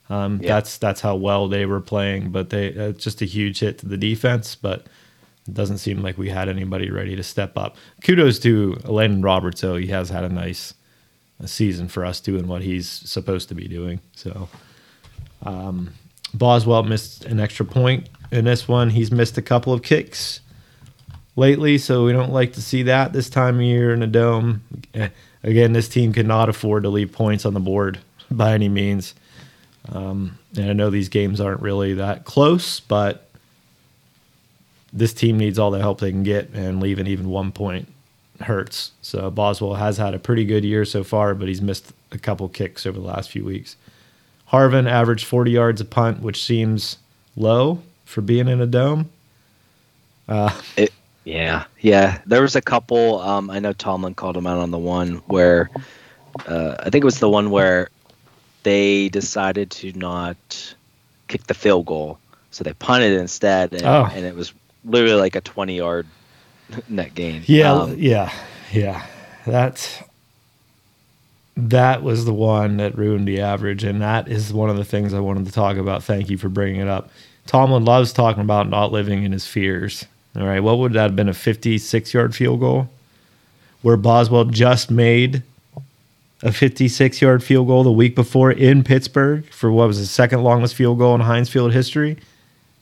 um, 0.09 0.39
Yeah. 0.41 0.55
that's 0.55 0.78
that's 0.78 1.01
how 1.01 1.15
well 1.15 1.47
they 1.47 1.65
were 1.65 1.82
playing. 1.82 2.32
But 2.32 2.49
they 2.51 2.78
uh, 2.78 2.91
just 2.91 3.22
a 3.22 3.26
huge 3.26 3.59
hit 3.59 3.80
to 3.80 3.88
the 3.88 3.97
defense. 3.97 4.55
But 4.55 4.86
it 5.48 5.54
doesn't 5.54 5.80
seem 5.80 6.02
like 6.02 6.18
we 6.18 6.30
had 6.30 6.50
anybody 6.50 6.89
ready 6.92 7.16
to 7.16 7.24
step 7.24 7.58
up. 7.58 7.76
Kudos 8.04 8.39
to 8.39 8.78
Landon 8.86 9.22
Roberts, 9.22 9.62
though. 9.62 9.76
He 9.76 9.88
has 9.88 10.10
had 10.10 10.24
a 10.24 10.30
nice 10.30 10.74
season 11.46 11.88
for 11.88 12.06
us 12.06 12.20
doing 12.20 12.48
what 12.48 12.62
he's 12.62 12.88
supposed 12.88 13.50
to 13.50 13.56
be 13.56 13.68
doing. 13.68 14.00
So. 14.16 14.48
Um, 15.44 15.94
Boswell 16.34 16.84
missed 16.84 17.26
an 17.26 17.39
extra 17.39 17.66
point 17.66 18.08
in 18.32 18.46
this 18.46 18.68
one. 18.68 18.89
He's 18.89 19.12
missed 19.12 19.38
a 19.38 19.42
couple 19.42 19.74
of 19.74 19.82
kicks 19.82 20.39
lately, 21.36 21.78
so 21.78 22.06
we 22.06 22.14
don't 22.14 22.32
like 22.32 22.54
to 22.54 22.62
see 22.62 22.84
that 22.84 23.12
this 23.12 23.30
time 23.30 23.56
of 23.56 23.62
year 23.64 23.94
in 23.94 24.02
a 24.04 24.08
dome. 24.08 24.62
Eh, 24.94 25.10
Again, 25.44 25.74
this 25.74 25.89
team 25.89 26.14
cannot 26.14 26.50
afford 26.50 26.84
to 26.84 26.89
leave 26.89 27.12
points 27.12 27.46
on 27.46 27.54
the 27.54 27.60
board 27.60 28.00
by 28.30 28.54
any 28.54 28.70
means. 28.70 29.16
Um, 29.92 30.38
and 30.56 30.70
I 30.70 30.74
know 30.74 30.92
these 30.92 31.10
games 31.10 31.42
aren't 31.42 31.62
really 31.62 31.96
that 31.96 32.26
close, 32.26 32.80
but 32.80 33.30
this 34.94 35.14
team 35.14 35.38
needs 35.38 35.58
all 35.60 35.72
the 35.72 35.80
help 35.80 36.00
they 36.00 36.12
can 36.12 36.24
get, 36.24 36.50
and 36.54 36.82
leaving 36.82 37.08
even 37.08 37.30
one 37.30 37.52
point 37.52 37.88
hurts. 38.42 38.92
So 39.02 39.30
Boswell 39.30 39.76
has 39.76 39.98
had 39.98 40.14
a 40.14 40.20
pretty 40.20 40.46
good 40.46 40.64
year 40.66 40.84
so 40.86 41.04
far, 41.04 41.36
but 41.36 41.48
he's 41.48 41.62
missed 41.62 41.94
a 42.12 42.18
couple 42.18 42.48
kicks 42.50 42.86
over 42.86 43.00
the 43.00 43.06
last 43.06 43.30
few 43.30 43.46
weeks. 43.46 43.76
Harvin 44.52 44.89
averaged 44.89 45.26
40 45.26 45.52
yards 45.52 45.80
a 45.82 45.86
punt, 45.86 46.22
which 46.22 46.44
seems 46.44 46.98
low 47.38 47.82
for 48.04 48.22
being 48.22 48.48
in 48.48 48.60
a 48.62 48.66
dome. 48.68 49.10
It, 50.78 50.94
yeah, 51.24 51.66
yeah. 51.82 52.20
There 52.26 52.42
was 52.42 52.56
a 52.56 52.62
couple. 52.62 53.20
Um, 53.20 53.50
I 53.50 53.60
know 53.60 53.74
Tomlin 53.74 54.16
called 54.16 54.36
him 54.38 54.48
out 54.48 54.58
on 54.60 54.72
the 54.72 54.78
one 54.78 55.16
where 55.28 55.70
uh, 56.48 56.76
I 56.80 56.84
think 56.89 57.04
it 57.04 57.06
was 57.06 57.20
the 57.20 57.30
one 57.30 57.52
where 57.52 57.89
they 58.64 59.10
decided 59.10 59.70
to 59.72 59.92
not 59.94 60.76
kick 61.28 61.44
the 61.48 61.54
field 61.54 61.86
goal, 61.86 62.18
so 62.52 62.64
they 62.64 62.74
punted 62.74 63.20
instead, 63.20 63.74
and, 63.74 63.84
Oh. 63.84 64.10
and 64.12 64.26
it 64.26 64.36
was 64.36 64.54
literally 64.86 65.15
like 65.15 65.36
a 65.36 65.41
twenty-yard 65.41 66.07
net 66.89 67.15
gain. 67.15 67.43
Yeah, 67.45 67.73
Um, 67.73 67.95
yeah, 67.97 68.32
yeah. 68.71 69.05
That's 69.45 69.99
that 71.57 72.03
was 72.03 72.25
the 72.25 72.34
one 72.34 72.77
that 72.77 72.97
ruined 72.97 73.27
the 73.27 73.41
average, 73.41 73.84
and 73.84 74.01
that 74.01 74.27
is 74.27 74.53
one 74.53 74.69
of 74.69 74.77
the 74.77 74.86
things 74.86 75.13
I 75.13 75.19
wanted 75.19 75.45
to 75.45 75.51
talk 75.51 75.77
about. 75.77 76.03
Thank 76.03 76.29
you 76.29 76.38
for 76.38 76.49
bringing 76.49 76.82
it 76.82 76.88
up. 76.88 77.09
Tomlin 77.45 77.86
loves 77.86 78.13
talking 78.13 78.41
about 78.41 78.69
not 78.69 78.91
living 78.91 79.23
in 79.23 79.32
his 79.32 79.45
fears. 79.45 80.05
All 80.36 80.45
right, 80.45 80.61
what 80.61 80.77
would 80.79 80.93
that 80.93 81.01
have 81.01 81.15
been 81.15 81.27
a 81.29 81.34
56 81.34 82.13
yard 82.13 82.36
field 82.36 82.61
goal 82.61 82.89
where 83.82 83.97
Boswell 83.97 84.45
just 84.45 84.89
made 84.89 85.43
a 86.43 86.51
56 86.51 87.21
yard 87.21 87.43
field 87.43 87.67
goal 87.67 87.84
the 87.84 87.91
week 87.91 88.15
before 88.15 88.51
in 88.51 88.84
Pittsburgh 88.84 89.45
for 89.51 89.71
what 89.71 89.88
was 89.88 89.99
the 89.99 90.05
second 90.05 90.43
longest 90.43 90.75
field 90.75 90.99
goal 90.99 91.15
in 91.15 91.21
Heinz 91.21 91.49
Field 91.49 91.73
history? 91.73 92.17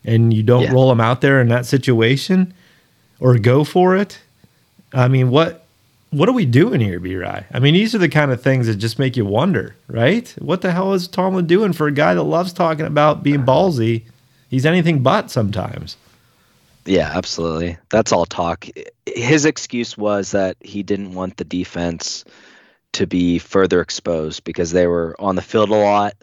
And 0.05 0.33
you 0.33 0.43
don't 0.43 0.63
Yeah. 0.63 0.71
roll 0.73 0.91
him 0.91 1.01
out 1.01 1.21
there 1.21 1.41
in 1.41 1.49
that 1.49 1.65
situation 1.65 2.53
or 3.19 3.37
go 3.37 3.63
for 3.63 3.95
it? 3.95 4.19
I 4.93 5.07
mean, 5.07 5.29
what 5.29 5.65
what 6.11 6.27
are 6.27 6.33
we 6.33 6.45
doing 6.45 6.81
here, 6.81 6.99
B-Rye? 6.99 7.45
I 7.53 7.59
mean, 7.59 7.75
these 7.75 7.93
are 7.93 7.99
the 7.99 8.09
kind 8.09 8.31
of 8.31 8.41
things 8.41 8.65
that 8.65 8.77
just 8.77 8.97
make 8.97 9.15
you 9.15 9.25
wonder, 9.25 9.75
right? 9.87 10.33
What 10.39 10.61
the 10.61 10.71
hell 10.71 10.93
is 10.93 11.07
Tomlin 11.07 11.45
doing 11.45 11.71
for 11.71 11.85
a 11.85 11.91
guy 11.91 12.15
that 12.15 12.23
loves 12.23 12.51
talking 12.51 12.87
about 12.87 13.21
being 13.21 13.43
ballsy? 13.43 14.05
He's 14.49 14.65
anything 14.65 15.03
but 15.03 15.29
sometimes. 15.29 15.97
Yeah, 16.85 17.11
absolutely. 17.13 17.77
That's 17.89 18.11
all 18.11 18.25
talk. 18.25 18.65
His 19.05 19.45
excuse 19.45 19.95
was 19.99 20.31
that 20.31 20.57
he 20.61 20.81
didn't 20.81 21.13
want 21.13 21.37
the 21.37 21.43
defense 21.43 22.25
to 22.93 23.05
be 23.05 23.37
further 23.37 23.79
exposed 23.79 24.43
because 24.43 24.71
they 24.71 24.87
were 24.87 25.15
on 25.19 25.35
the 25.35 25.43
field 25.43 25.69
a 25.69 25.75
lot. 25.75 26.15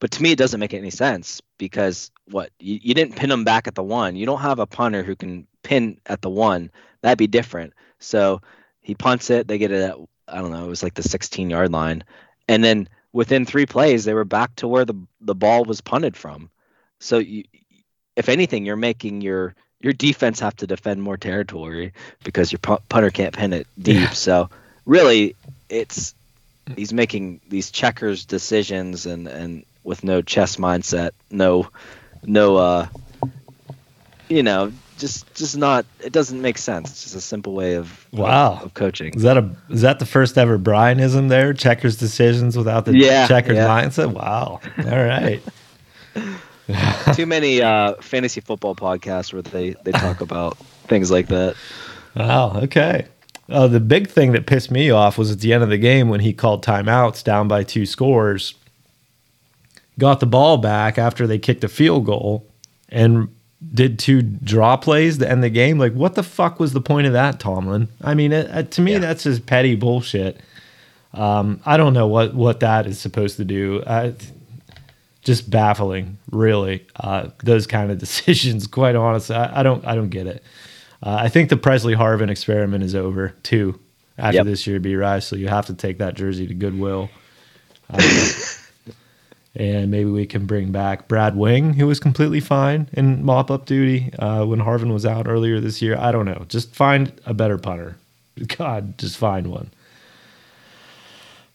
But 0.00 0.12
to 0.12 0.22
me, 0.22 0.32
it 0.32 0.38
doesn't 0.38 0.60
make 0.60 0.74
any 0.74 0.90
sense 0.90 1.40
because 1.58 2.10
what 2.30 2.50
you, 2.60 2.78
you 2.82 2.94
didn't 2.94 3.16
pin 3.16 3.30
them 3.30 3.44
back 3.44 3.66
at 3.66 3.74
the 3.74 3.82
one. 3.82 4.16
You 4.16 4.26
don't 4.26 4.40
have 4.40 4.58
a 4.58 4.66
punter 4.66 5.02
who 5.02 5.16
can 5.16 5.46
pin 5.62 6.00
at 6.06 6.22
the 6.22 6.30
one. 6.30 6.70
That'd 7.00 7.18
be 7.18 7.26
different. 7.26 7.72
So 7.98 8.40
he 8.80 8.94
punts 8.94 9.30
it. 9.30 9.48
They 9.48 9.58
get 9.58 9.72
it 9.72 9.82
at 9.82 9.96
I 10.28 10.40
don't 10.40 10.50
know. 10.50 10.64
It 10.64 10.68
was 10.68 10.82
like 10.82 10.94
the 10.94 11.02
16 11.02 11.50
yard 11.50 11.72
line, 11.72 12.04
and 12.48 12.62
then 12.62 12.88
within 13.12 13.46
three 13.46 13.66
plays, 13.66 14.04
they 14.04 14.14
were 14.14 14.24
back 14.24 14.54
to 14.56 14.68
where 14.68 14.84
the 14.84 14.94
the 15.20 15.34
ball 15.34 15.64
was 15.64 15.80
punted 15.80 16.16
from. 16.16 16.50
So 17.00 17.18
you, 17.18 17.44
if 18.16 18.28
anything, 18.28 18.66
you're 18.66 18.76
making 18.76 19.20
your 19.22 19.54
your 19.80 19.92
defense 19.92 20.40
have 20.40 20.56
to 20.56 20.66
defend 20.66 21.02
more 21.02 21.16
territory 21.16 21.92
because 22.24 22.52
your 22.52 22.58
punter 22.58 23.10
can't 23.10 23.34
pin 23.34 23.52
it 23.52 23.66
deep. 23.80 23.96
Yeah. 23.96 24.10
So 24.10 24.50
really, 24.84 25.34
it's 25.68 26.14
he's 26.76 26.92
making 26.92 27.40
these 27.48 27.70
checkers 27.70 28.24
decisions 28.24 29.06
and 29.06 29.28
and 29.28 29.64
with 29.88 30.04
no 30.04 30.22
chess 30.22 30.56
mindset, 30.56 31.10
no 31.30 31.68
no 32.24 32.56
uh 32.56 32.86
you 34.28 34.42
know 34.42 34.70
just 34.98 35.32
just 35.34 35.56
not 35.56 35.86
it 36.00 36.12
doesn't 36.12 36.42
make 36.42 36.58
sense. 36.58 36.90
It's 36.90 37.02
just 37.04 37.14
a 37.16 37.20
simple 37.20 37.54
way 37.54 37.74
of 37.74 38.06
Wow. 38.12 38.60
of 38.62 38.74
coaching. 38.74 39.14
Is 39.14 39.22
that 39.22 39.36
a 39.36 39.48
is 39.70 39.82
that 39.82 39.98
the 39.98 40.06
first 40.06 40.36
ever 40.36 40.58
Brianism 40.58 41.28
there? 41.28 41.52
Checkers 41.54 41.96
decisions 41.96 42.56
without 42.56 42.84
the 42.84 42.96
Yeah, 42.96 43.26
checkers 43.26 43.56
yeah. 43.56 43.66
mindset? 43.68 44.12
Wow. 44.12 44.60
All 44.78 45.04
right. 45.04 45.40
Too 47.14 47.26
many 47.26 47.62
uh 47.62 47.94
fantasy 48.00 48.40
football 48.40 48.74
podcasts 48.74 49.32
where 49.32 49.42
they 49.42 49.74
they 49.84 49.92
talk 49.92 50.20
about 50.20 50.58
things 50.88 51.10
like 51.10 51.28
that. 51.28 51.54
Wow. 52.14 52.52
Okay. 52.64 53.06
Uh, 53.48 53.66
the 53.66 53.80
big 53.80 54.08
thing 54.08 54.32
that 54.32 54.44
pissed 54.46 54.70
me 54.70 54.90
off 54.90 55.16
was 55.16 55.30
at 55.30 55.40
the 55.40 55.54
end 55.54 55.62
of 55.62 55.70
the 55.70 55.78
game 55.78 56.10
when 56.10 56.20
he 56.20 56.34
called 56.34 56.62
timeouts 56.62 57.24
down 57.24 57.48
by 57.48 57.62
two 57.64 57.86
scores, 57.86 58.52
got 59.98 60.20
the 60.20 60.26
ball 60.26 60.56
back 60.58 60.96
after 60.98 61.26
they 61.26 61.38
kicked 61.38 61.64
a 61.64 61.68
field 61.68 62.06
goal, 62.06 62.46
and 62.88 63.28
did 63.74 63.98
two 63.98 64.22
draw 64.22 64.76
plays 64.76 65.18
to 65.18 65.28
end 65.28 65.42
the 65.42 65.50
game. 65.50 65.78
Like, 65.78 65.92
what 65.92 66.14
the 66.14 66.22
fuck 66.22 66.60
was 66.60 66.72
the 66.72 66.80
point 66.80 67.06
of 67.08 67.12
that, 67.14 67.40
Tomlin? 67.40 67.88
I 68.02 68.14
mean, 68.14 68.32
it, 68.32 68.48
uh, 68.50 68.62
to 68.62 68.80
me, 68.80 68.92
Yeah. 68.92 68.98
that's 69.00 69.24
just 69.24 69.46
petty 69.46 69.74
bullshit. 69.74 70.40
Um, 71.12 71.60
I 71.66 71.76
don't 71.76 71.92
know 71.94 72.06
what 72.06 72.34
what 72.34 72.60
that 72.60 72.86
is 72.86 72.98
supposed 73.00 73.36
to 73.38 73.44
do. 73.44 73.82
Uh, 73.86 74.12
just 75.22 75.50
baffling, 75.50 76.18
really. 76.30 76.86
Uh, 76.96 77.28
those 77.42 77.66
kind 77.66 77.90
of 77.90 77.98
decisions, 78.06 78.66
quite 78.66 78.94
honestly, 78.94 79.34
I, 79.34 79.60
I 79.60 79.62
don't 79.62 79.84
I 79.86 79.94
don't 79.94 80.10
get 80.10 80.26
it. 80.26 80.42
Uh, 81.02 81.16
I 81.20 81.28
think 81.28 81.48
the 81.48 81.56
Pressley 81.56 81.94
Harvin 81.94 82.28
experiment 82.30 82.82
is 82.84 82.94
over 82.94 83.30
too 83.42 83.78
after 84.18 84.36
Yep. 84.38 84.46
this 84.46 84.66
year, 84.66 84.80
B-Rye. 84.80 85.20
So 85.20 85.36
you 85.36 85.46
have 85.48 85.66
to 85.66 85.74
take 85.74 85.98
that 85.98 86.14
jersey 86.14 86.46
to 86.46 86.54
Goodwill. 86.54 87.08
And 89.58 89.90
maybe 89.90 90.08
we 90.08 90.24
can 90.24 90.46
bring 90.46 90.70
back 90.70 91.08
Brad 91.08 91.36
Wing, 91.36 91.74
who 91.74 91.88
was 91.88 91.98
completely 91.98 92.38
fine 92.38 92.88
in 92.92 93.24
mop 93.24 93.50
up 93.50 93.66
duty 93.66 94.14
uh, 94.18 94.44
when 94.44 94.60
Harvin 94.60 94.92
was 94.92 95.04
out 95.04 95.26
earlier 95.26 95.58
this 95.58 95.82
year. 95.82 95.96
I 95.98 96.12
don't 96.12 96.26
know. 96.26 96.44
Just 96.48 96.74
find 96.74 97.12
a 97.26 97.34
better 97.34 97.58
punter. 97.58 97.96
God, 98.56 98.96
just 98.98 99.18
find 99.18 99.48
one. 99.48 99.70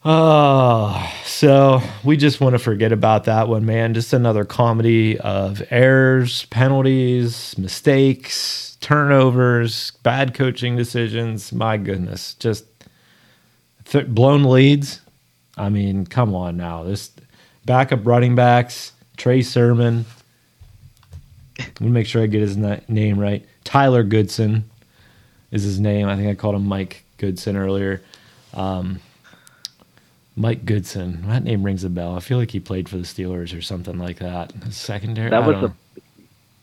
Oh, 0.04 1.10
so 1.24 1.80
we 2.04 2.18
just 2.18 2.38
want 2.38 2.52
to 2.52 2.58
forget 2.58 2.92
about 2.92 3.24
that 3.24 3.48
one, 3.48 3.64
man. 3.64 3.94
Just 3.94 4.12
another 4.12 4.44
comedy 4.44 5.18
of 5.18 5.62
errors, 5.70 6.44
penalties, 6.46 7.56
mistakes, 7.56 8.76
turnovers, 8.82 9.92
bad 10.02 10.34
coaching 10.34 10.76
decisions. 10.76 11.54
My 11.54 11.78
goodness, 11.78 12.34
just 12.34 12.66
th- 13.86 14.08
blown 14.08 14.44
leads. 14.44 15.00
I 15.56 15.70
mean, 15.70 16.04
come 16.04 16.34
on 16.34 16.58
now. 16.58 16.82
This 16.82 17.10
backup 17.64 18.06
running 18.06 18.34
backs, 18.34 18.92
Trey 19.16 19.42
Sermon. 19.42 20.04
Let 21.58 21.80
me 21.80 21.88
make 21.90 22.06
sure 22.06 22.22
I 22.22 22.26
get 22.26 22.40
his 22.40 22.56
na- 22.56 22.80
name 22.88 23.18
right. 23.18 23.46
Tyler 23.62 24.02
Goodson 24.02 24.64
is 25.50 25.62
his 25.62 25.78
name. 25.78 26.08
I 26.08 26.16
think 26.16 26.28
I 26.28 26.34
called 26.34 26.56
him 26.56 26.66
Mike 26.66 27.04
Goodson 27.18 27.56
earlier. 27.56 28.02
Um, 28.54 29.00
Mike 30.36 30.64
Goodson. 30.64 31.26
That 31.28 31.44
name 31.44 31.62
rings 31.62 31.84
a 31.84 31.90
bell. 31.90 32.16
I 32.16 32.20
feel 32.20 32.38
like 32.38 32.50
he 32.50 32.60
played 32.60 32.88
for 32.88 32.96
the 32.96 33.04
Steelers 33.04 33.56
or 33.56 33.62
something 33.62 33.98
like 33.98 34.18
that. 34.18 34.52
Secondary. 34.70 35.30
That 35.30 35.46
was 35.46 35.70
a, 35.70 35.74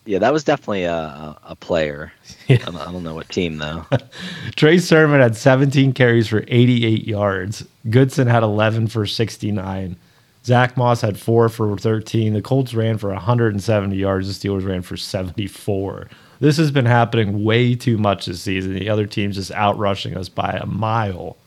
yeah, 0.06 0.20
that 0.20 0.34
was 0.34 0.44
definitely 0.44 0.84
a, 0.84 1.38
a 1.44 1.56
player. 1.56 2.12
Yeah. 2.48 2.58
I, 2.62 2.66
don't, 2.66 2.76
I 2.78 2.92
don't 2.92 3.04
know 3.04 3.16
what 3.16 3.30
team 3.30 3.58
though. 3.58 3.86
Trey 4.56 4.78
Sermon 4.78 5.22
had 5.22 5.38
17 5.38 5.94
carries 5.94 6.28
for 6.28 6.44
88 6.48 7.08
yards. 7.08 7.66
Goodson 7.90 8.28
had 8.28 8.44
11 8.44 8.88
for 8.88 9.06
69. 9.06 9.96
Zack 10.44 10.76
Moss 10.76 11.02
had 11.02 11.20
four 11.20 11.50
for 11.50 11.78
13. 11.78 12.34
The 12.34 12.42
Colts 12.42 12.74
ran 12.74 12.98
for 12.98 13.10
170 13.10 13.96
yards. 13.96 14.40
The 14.40 14.50
Steelers 14.50 14.66
ran 14.66 14.82
for 14.82 14.98
74. 14.98 16.10
This 16.40 16.58
has 16.58 16.72
been 16.72 16.88
happening 16.88 17.44
way 17.44 17.76
too 17.76 17.98
much 17.98 18.26
this 18.26 18.42
season. 18.42 18.74
The 18.74 18.90
other 18.90 19.06
team's 19.06 19.36
just 19.36 19.52
outrushing 19.52 20.18
us 20.18 20.30
by 20.30 20.52
a 20.52 20.66
mile. 20.66 21.38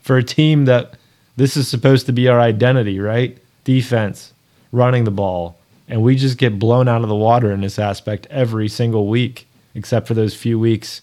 For 0.00 0.16
a 0.16 0.24
team 0.24 0.64
that 0.64 0.94
this 1.36 1.56
is 1.56 1.68
supposed 1.68 2.06
to 2.06 2.12
be 2.12 2.28
our 2.28 2.40
identity, 2.40 2.98
right? 2.98 3.36
Defense, 3.64 4.32
running 4.72 5.04
the 5.04 5.10
ball. 5.10 5.58
And 5.86 6.02
we 6.02 6.16
just 6.16 6.38
get 6.38 6.58
blown 6.58 6.88
out 6.88 7.02
of 7.02 7.08
the 7.08 7.14
water 7.14 7.52
in 7.52 7.60
this 7.60 7.78
aspect 7.78 8.26
every 8.30 8.68
single 8.68 9.06
week, 9.06 9.46
except 9.74 10.08
for 10.08 10.14
those 10.14 10.34
few 10.34 10.58
weeks. 10.58 11.02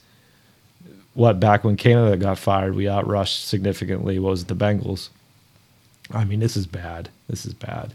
What, 1.14 1.40
back 1.40 1.64
when 1.64 1.78
Canada 1.78 2.18
got 2.18 2.40
fired, 2.40 2.76
we 2.76 2.86
outrushed 2.86 3.46
significantly. 3.46 4.18
What 4.18 4.32
was 4.32 4.42
it, 4.42 4.48
the 4.48 4.56
Bengals? 4.56 5.10
I 6.12 6.24
mean, 6.26 6.40
this 6.40 6.56
is 6.56 6.68
bad. 6.68 7.10
This 7.30 7.46
is 7.46 7.54
bad. 7.54 7.94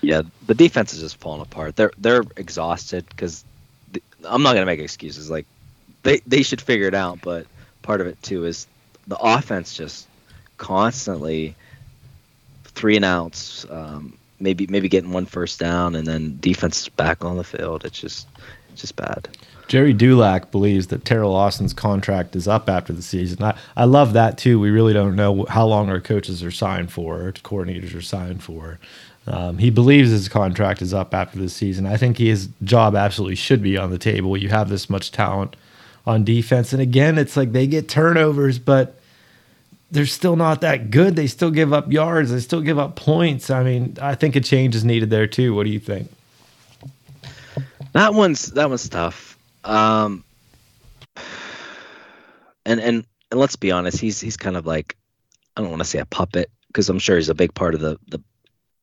Yeah, 0.00 0.22
the 0.46 0.54
defense 0.54 0.92
is 0.94 1.00
just 1.00 1.16
falling 1.16 1.42
apart. 1.42 1.76
They're 1.76 1.92
they're 1.98 2.22
exhausted 2.36 3.06
because 3.08 3.44
I'm 4.24 4.42
not 4.42 4.54
gonna 4.54 4.66
make 4.66 4.80
excuses. 4.80 5.30
Like 5.30 5.46
they 6.02 6.18
they 6.26 6.42
should 6.42 6.60
figure 6.60 6.86
it 6.86 6.94
out, 6.94 7.20
but 7.22 7.46
part 7.82 8.00
of 8.00 8.06
it 8.06 8.22
too 8.22 8.44
is 8.44 8.66
the 9.06 9.16
offense 9.16 9.76
just 9.76 10.06
constantly 10.56 11.54
three 12.64 12.96
and 12.96 13.04
outs, 13.04 13.66
um, 13.70 14.16
maybe 14.38 14.66
maybe 14.68 14.88
getting 14.88 15.10
one 15.10 15.26
first 15.26 15.58
down, 15.58 15.96
and 15.96 16.06
then 16.06 16.38
defense 16.40 16.88
back 16.88 17.24
on 17.24 17.36
the 17.36 17.44
field. 17.44 17.84
It's 17.84 17.98
just 17.98 18.28
it's 18.70 18.82
just 18.82 18.96
bad. 18.96 19.28
Gerry 19.68 19.92
Dulac 19.92 20.50
believes 20.50 20.88
that 20.88 21.04
Teryl 21.04 21.32
Austin's 21.32 21.74
contract 21.74 22.34
is 22.34 22.48
up 22.48 22.68
after 22.68 22.92
the 22.92 23.02
season. 23.02 23.42
I, 23.42 23.56
I 23.76 23.84
love 23.84 24.14
that 24.14 24.38
too. 24.38 24.58
We 24.58 24.70
really 24.70 24.94
don't 24.94 25.14
know 25.14 25.44
how 25.48 25.66
long 25.66 25.90
our 25.90 26.00
coaches 26.00 26.42
are 26.42 26.50
signed 26.50 26.90
for, 26.90 27.20
or 27.20 27.32
coordinators 27.32 27.94
are 27.94 28.02
signed 28.02 28.42
for. 28.42 28.78
Um, 29.26 29.58
he 29.58 29.68
believes 29.68 30.10
his 30.10 30.28
contract 30.28 30.80
is 30.80 30.94
up 30.94 31.12
after 31.14 31.38
the 31.38 31.50
season. 31.50 31.86
I 31.86 31.98
think 31.98 32.16
his 32.16 32.48
job 32.64 32.96
absolutely 32.96 33.34
should 33.34 33.62
be 33.62 33.76
on 33.76 33.90
the 33.90 33.98
table. 33.98 34.36
You 34.38 34.48
have 34.48 34.70
this 34.70 34.88
much 34.88 35.12
talent 35.12 35.54
on 36.06 36.24
defense, 36.24 36.72
and 36.72 36.80
again, 36.80 37.18
it's 37.18 37.36
like 37.36 37.52
they 37.52 37.66
get 37.66 37.90
turnovers, 37.90 38.58
but 38.58 38.98
they're 39.90 40.06
still 40.06 40.36
not 40.36 40.62
that 40.62 40.90
good. 40.90 41.14
They 41.16 41.26
still 41.26 41.50
give 41.50 41.74
up 41.74 41.92
yards. 41.92 42.30
They 42.30 42.40
still 42.40 42.62
give 42.62 42.78
up 42.78 42.96
points. 42.96 43.50
I 43.50 43.62
mean, 43.62 43.96
I 44.00 44.14
think 44.14 44.34
a 44.34 44.40
change 44.40 44.74
is 44.74 44.84
needed 44.84 45.10
there 45.10 45.26
too. 45.26 45.54
What 45.54 45.64
do 45.64 45.70
you 45.70 45.80
think? 45.80 46.10
That 47.92 48.14
one's 48.14 48.52
that 48.52 48.68
one's 48.68 48.88
tough. 48.88 49.37
Um, 49.64 50.24
and 52.64 52.80
and 52.80 53.04
and 53.30 53.40
let's 53.40 53.56
be 53.56 53.72
honest, 53.72 53.98
he's 53.98 54.20
he's 54.20 54.36
kind 54.36 54.56
of 54.56 54.66
like 54.66 54.96
I 55.56 55.60
don't 55.60 55.70
want 55.70 55.80
to 55.80 55.88
say 55.88 55.98
a 55.98 56.06
puppet 56.06 56.50
because 56.68 56.88
I'm 56.88 56.98
sure 56.98 57.16
he's 57.16 57.28
a 57.28 57.34
big 57.34 57.54
part 57.54 57.74
of 57.74 57.80
the 57.80 57.98
the 58.08 58.22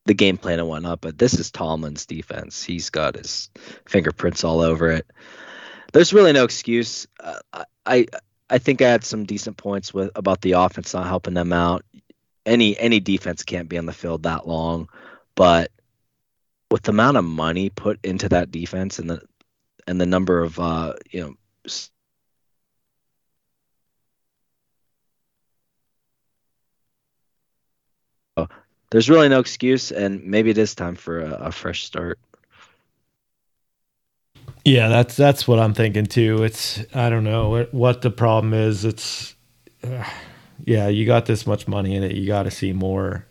the 0.05 0.13
game 0.13 0.37
plan 0.37 0.59
and 0.59 0.67
whatnot. 0.67 1.01
But 1.01 1.17
this 1.17 1.35
is 1.35 1.51
Tomlin's 1.51 2.05
defense. 2.05 2.63
He's 2.63 2.89
got 2.89 3.15
his 3.15 3.49
fingerprints 3.85 4.43
all 4.43 4.61
over 4.61 4.91
it. 4.91 5.07
There's 5.93 6.13
really 6.13 6.33
no 6.33 6.43
excuse. 6.43 7.07
Uh, 7.19 7.63
I, 7.85 8.07
I 8.49 8.57
think 8.57 8.81
I 8.81 8.89
had 8.89 9.03
some 9.03 9.25
decent 9.25 9.57
points 9.57 9.93
with 9.93 10.11
about 10.15 10.41
the 10.41 10.53
offense 10.53 10.93
not 10.93 11.07
helping 11.07 11.33
them 11.33 11.53
out. 11.53 11.85
Any 12.45 12.77
any 12.77 12.99
defense 12.99 13.43
can't 13.43 13.69
be 13.69 13.77
on 13.77 13.85
the 13.85 13.93
field 13.93 14.23
that 14.23 14.47
long, 14.47 14.89
but 15.35 15.71
with 16.69 16.83
the 16.83 16.91
amount 16.91 17.17
of 17.17 17.23
money 17.23 17.69
put 17.69 17.99
into 18.03 18.29
that 18.29 18.51
defense 18.51 18.99
and 18.99 19.09
the 19.09 19.21
and 19.87 19.99
the 19.99 20.05
number 20.05 20.41
of 20.41 20.59
uh, 20.59 20.93
you 21.11 21.21
know 21.21 21.35
there's 28.91 29.09
really 29.09 29.29
no 29.29 29.39
excuse, 29.39 29.91
and 29.91 30.23
maybe 30.23 30.49
it 30.49 30.57
is 30.57 30.75
time 30.75 30.95
for 30.95 31.19
a, 31.19 31.31
a 31.47 31.51
fresh 31.51 31.85
start. 31.85 32.19
Yeah, 34.63 34.87
that's 34.87 35.15
that's 35.15 35.47
what 35.47 35.59
I'm 35.59 35.73
thinking 35.73 36.05
too. 36.05 36.43
It's 36.43 36.83
I 36.93 37.09
don't 37.09 37.23
know 37.23 37.49
what, 37.49 37.73
what 37.73 38.01
the 38.01 38.09
problem 38.09 38.53
is. 38.53 38.85
It's 38.85 39.35
uh, 39.83 40.03
yeah, 40.63 40.87
you 40.87 41.05
got 41.05 41.25
this 41.25 41.45
much 41.45 41.67
money 41.67 41.95
in 41.95 42.03
it, 42.03 42.13
you 42.13 42.25
got 42.25 42.43
to 42.43 42.51
see 42.51 42.73
more 42.73 43.25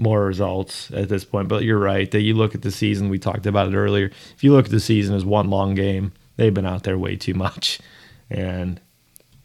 more 0.00 0.24
results 0.24 0.90
at 0.92 1.08
this 1.08 1.24
point. 1.24 1.48
But 1.48 1.62
you're 1.62 1.78
right 1.78 2.10
that 2.10 2.22
you 2.22 2.34
look 2.34 2.54
at 2.54 2.62
the 2.62 2.70
season. 2.70 3.10
We 3.10 3.18
talked 3.18 3.46
about 3.46 3.68
it 3.68 3.76
earlier. 3.76 4.10
If 4.34 4.42
you 4.42 4.52
look 4.52 4.64
at 4.64 4.70
the 4.70 4.80
season 4.80 5.14
as 5.14 5.24
one 5.24 5.50
long 5.50 5.74
game, 5.74 6.12
they've 6.36 6.54
been 6.54 6.66
out 6.66 6.84
there 6.84 6.98
way 6.98 7.16
too 7.16 7.34
much, 7.34 7.78
and 8.30 8.80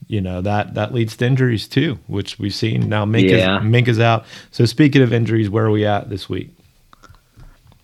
you 0.07 0.21
know 0.21 0.41
that 0.41 0.75
that 0.75 0.93
leads 0.93 1.17
to 1.17 1.25
injuries 1.25 1.67
too, 1.67 1.99
which 2.07 2.39
we've 2.39 2.53
seen 2.53 2.89
now. 2.89 3.05
Minkah's, 3.05 3.31
yeah. 3.31 3.59
Minkah's 3.59 3.99
out. 3.99 4.25
So 4.51 4.65
speaking 4.65 5.01
of 5.01 5.13
injuries, 5.13 5.49
where 5.49 5.65
are 5.65 5.71
we 5.71 5.85
at 5.85 6.09
this 6.09 6.29
week? 6.29 6.51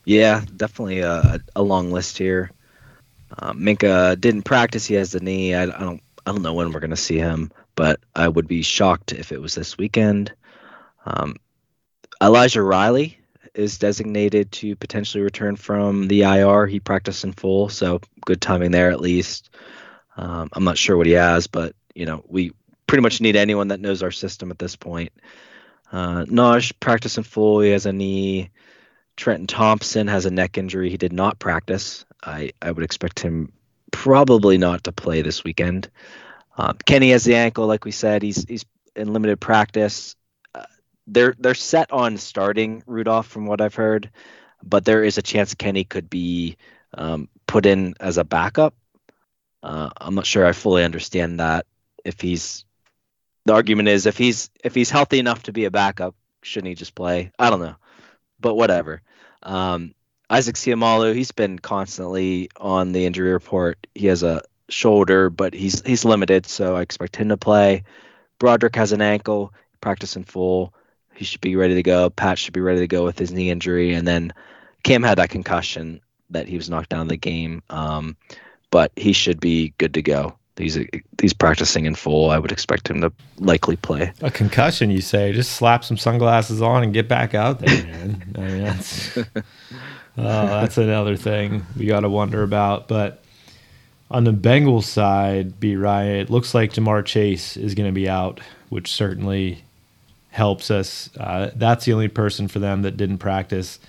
Yeah, 0.06 0.44
definitely 0.56 1.00
a, 1.00 1.40
a 1.56 1.62
long 1.62 1.92
list 1.92 2.18
here. 2.18 2.52
Uh, 3.38 3.54
Minkah 3.54 4.20
didn't 4.20 4.44
practice. 4.44 4.86
He 4.86 4.96
has 4.96 5.12
the 5.12 5.20
knee. 5.20 5.54
I, 5.54 5.64
I 5.64 5.66
don't. 5.68 6.02
I 6.26 6.32
don't 6.32 6.44
know 6.44 6.54
when 6.54 6.72
we're 6.72 6.80
going 6.80 6.92
to 6.92 6.98
see 6.98 7.18
him, 7.18 7.52
but 7.76 8.00
I 8.16 8.28
would 8.28 8.48
be 8.48 8.62
shocked 8.62 9.12
if 9.12 9.32
it 9.32 9.42
was 9.42 9.56
this 9.56 9.76
weekend. 9.78 10.32
Um, 11.06 11.36
Elijah 12.22 12.62
Riley 12.62 13.18
is 13.54 13.80
designated 13.80 14.52
to 14.52 14.76
potentially 14.76 15.24
return 15.24 15.56
from 15.56 16.08
the 16.08 16.22
IR. 16.22 16.68
He 16.68 16.80
practiced 16.80 17.24
in 17.24 17.34
full, 17.34 17.70
so 17.70 18.00
good 18.26 18.42
timing 18.42 18.72
there 18.72 18.92
at 18.92 19.02
least. 19.02 19.50
Um, 20.16 20.50
I'm 20.54 20.64
not 20.64 20.78
sure 20.78 20.98
what 20.98 21.08
he 21.08 21.14
has, 21.14 21.48
but 21.48 21.76
you 21.96 22.06
know 22.06 22.24
we 22.28 22.52
pretty 22.88 23.02
much 23.02 23.22
need 23.22 23.36
anyone 23.36 23.70
that 23.70 23.80
knows 23.80 24.04
our 24.04 24.12
system 24.12 24.52
at 24.52 24.60
this 24.60 24.76
point. 24.76 25.12
Uh, 25.92 26.26
practiced 26.80 27.18
in 27.18 27.24
full. 27.24 27.60
He 27.62 27.72
has 27.72 27.86
a 27.86 27.94
knee. 27.94 28.52
Trenton 29.18 29.48
Thompson 29.48 30.08
has 30.08 30.26
a 30.26 30.32
neck 30.32 30.58
injury. 30.58 30.90
He 30.90 30.98
did 30.98 31.14
not 31.14 31.40
practice. 31.40 32.06
I, 32.24 32.52
I 32.62 32.72
would 32.72 32.84
expect 32.84 33.20
him 33.20 33.52
probably 33.92 34.58
not 34.58 34.86
to 34.86 34.92
play 34.92 35.22
this 35.22 35.44
weekend. 35.44 35.90
Um, 36.58 36.78
Kenny 36.86 37.12
has 37.12 37.24
the 37.24 37.36
ankle, 37.36 37.68
like 37.68 37.86
we 37.86 37.92
said. 37.92 38.22
He's 38.22 38.46
he's 38.48 38.66
in 38.96 39.12
limited 39.14 39.40
practice. 39.40 40.16
They're 41.12 41.36
they're 41.38 41.54
set 41.54 41.92
on 41.92 42.18
starting 42.18 42.84
Rudolph, 42.88 43.28
from 43.28 43.46
what 43.46 43.60
I've 43.60 43.76
heard, 43.76 44.10
but 44.64 44.86
there 44.86 45.04
is 45.04 45.18
a 45.18 45.22
chance 45.22 45.54
Kenny 45.54 45.84
could 45.84 46.10
be 46.10 46.56
um, 46.94 47.28
put 47.48 47.66
in 47.66 47.96
as 48.00 48.18
a 48.18 48.24
backup. 48.24 48.74
Uh, 49.62 49.90
I'm 49.98 50.16
not 50.16 50.26
sure 50.26 50.46
I 50.46 50.54
fully 50.54 50.84
understand 50.84 51.40
that. 51.40 51.66
If 52.06 52.22
he's 52.22 52.66
the 53.46 53.54
argument 53.54 53.90
is 53.90 54.06
if 54.06 54.18
he's 54.18 54.50
if 54.64 54.74
he's 54.74 54.90
healthy 54.90 55.20
enough 55.20 55.44
to 55.44 55.52
be 55.52 55.66
a 55.66 55.72
backup, 55.72 56.16
shouldn't 56.44 56.70
he 56.70 56.76
just 56.76 56.96
play? 56.96 57.32
I 57.38 57.50
don't 57.50 57.62
know, 57.62 57.76
but 58.40 58.56
whatever. 58.56 59.02
Um, 59.44 59.94
Isaac 60.30 60.56
Seumalo, 60.56 61.14
he's 61.14 61.32
been 61.34 61.60
constantly 61.60 62.50
on 62.56 62.94
the 62.94 63.06
injury 63.06 63.34
report. 63.34 63.86
He 63.94 64.08
has 64.08 64.24
a 64.24 64.44
shoulder, 64.70 65.30
but 65.30 65.54
he's 65.54 65.86
he's 65.86 66.06
limited, 66.06 66.46
so 66.46 66.78
I 66.78 66.82
expect 66.82 67.18
him 67.18 67.30
to 67.30 67.38
play. 67.38 67.84
Broderick 68.40 68.78
has 68.78 68.94
an 68.94 69.02
ankle, 69.02 69.54
practice 69.82 70.16
in 70.16 70.24
full. 70.24 70.74
He 71.14 71.26
should 71.26 71.42
be 71.42 71.56
ready 71.56 71.76
to 71.76 71.84
go. 71.84 72.10
Pat 72.10 72.40
should 72.40 72.54
be 72.54 72.62
ready 72.62 72.80
to 72.80 72.88
go 72.88 73.04
with 73.04 73.20
his 73.20 73.32
knee 73.32 73.50
injury, 73.50 73.94
and 73.94 74.08
then 74.08 74.34
Cam 74.84 75.04
had 75.04 75.18
that 75.18 75.30
concussion 75.30 76.02
that 76.32 76.48
he 76.48 76.58
was 76.58 76.70
knocked 76.70 76.94
out 76.94 77.02
of 77.02 77.10
the 77.10 77.18
game, 77.18 77.62
um, 77.70 78.16
but 78.70 78.92
he 78.96 79.14
should 79.14 79.40
be 79.40 79.74
good 79.78 79.94
to 79.94 80.02
go. 80.02 80.36
he's 80.58 80.80
he's 81.20 81.34
practicing 81.34 81.86
in 81.86 81.96
full. 81.96 82.30
I 82.30 82.40
would 82.40 82.52
expect 82.52 82.90
him 82.90 83.02
to 83.02 83.12
likely 83.38 83.76
play. 83.76 84.14
A 84.22 84.32
concussion, 84.32 84.90
you 84.90 85.02
say? 85.02 85.32
Just 85.34 85.54
slap 85.54 85.84
some 85.84 85.98
sunglasses 85.98 86.62
on 86.62 86.84
and 86.84 86.94
get 86.94 87.08
back 87.08 87.34
out 87.34 87.60
there, 87.60 87.84
man. 87.84 88.34
I 88.36 88.40
mean, 88.40 88.64
that's 88.64 89.18
uh, 89.18 89.24
that's 90.16 90.78
another 90.78 91.16
thing 91.16 91.66
we 91.78 91.86
got 91.86 92.02
to 92.02 92.10
wonder 92.10 92.44
about. 92.44 92.88
But 92.88 93.24
on 94.10 94.24
the 94.24 94.34
Bengals 94.34 94.84
side, 94.84 95.60
B-Rye, 95.60 96.04
it 96.04 96.30
looks 96.30 96.54
like 96.54 96.74
Ja'Marr 96.74 97.06
Chase 97.06 97.56
is 97.56 97.76
going 97.76 97.88
to 97.88 97.94
be 97.94 98.10
out, 98.10 98.42
which 98.70 98.92
certainly 98.92 99.64
helps 100.32 100.72
us. 100.72 101.10
Uh, 101.18 101.52
that's 101.56 101.86
the 101.86 101.94
only 101.94 102.08
person 102.08 102.48
for 102.48 102.60
them 102.60 102.82
that 102.82 102.98
didn't 102.98 103.20
practice. 103.20 103.80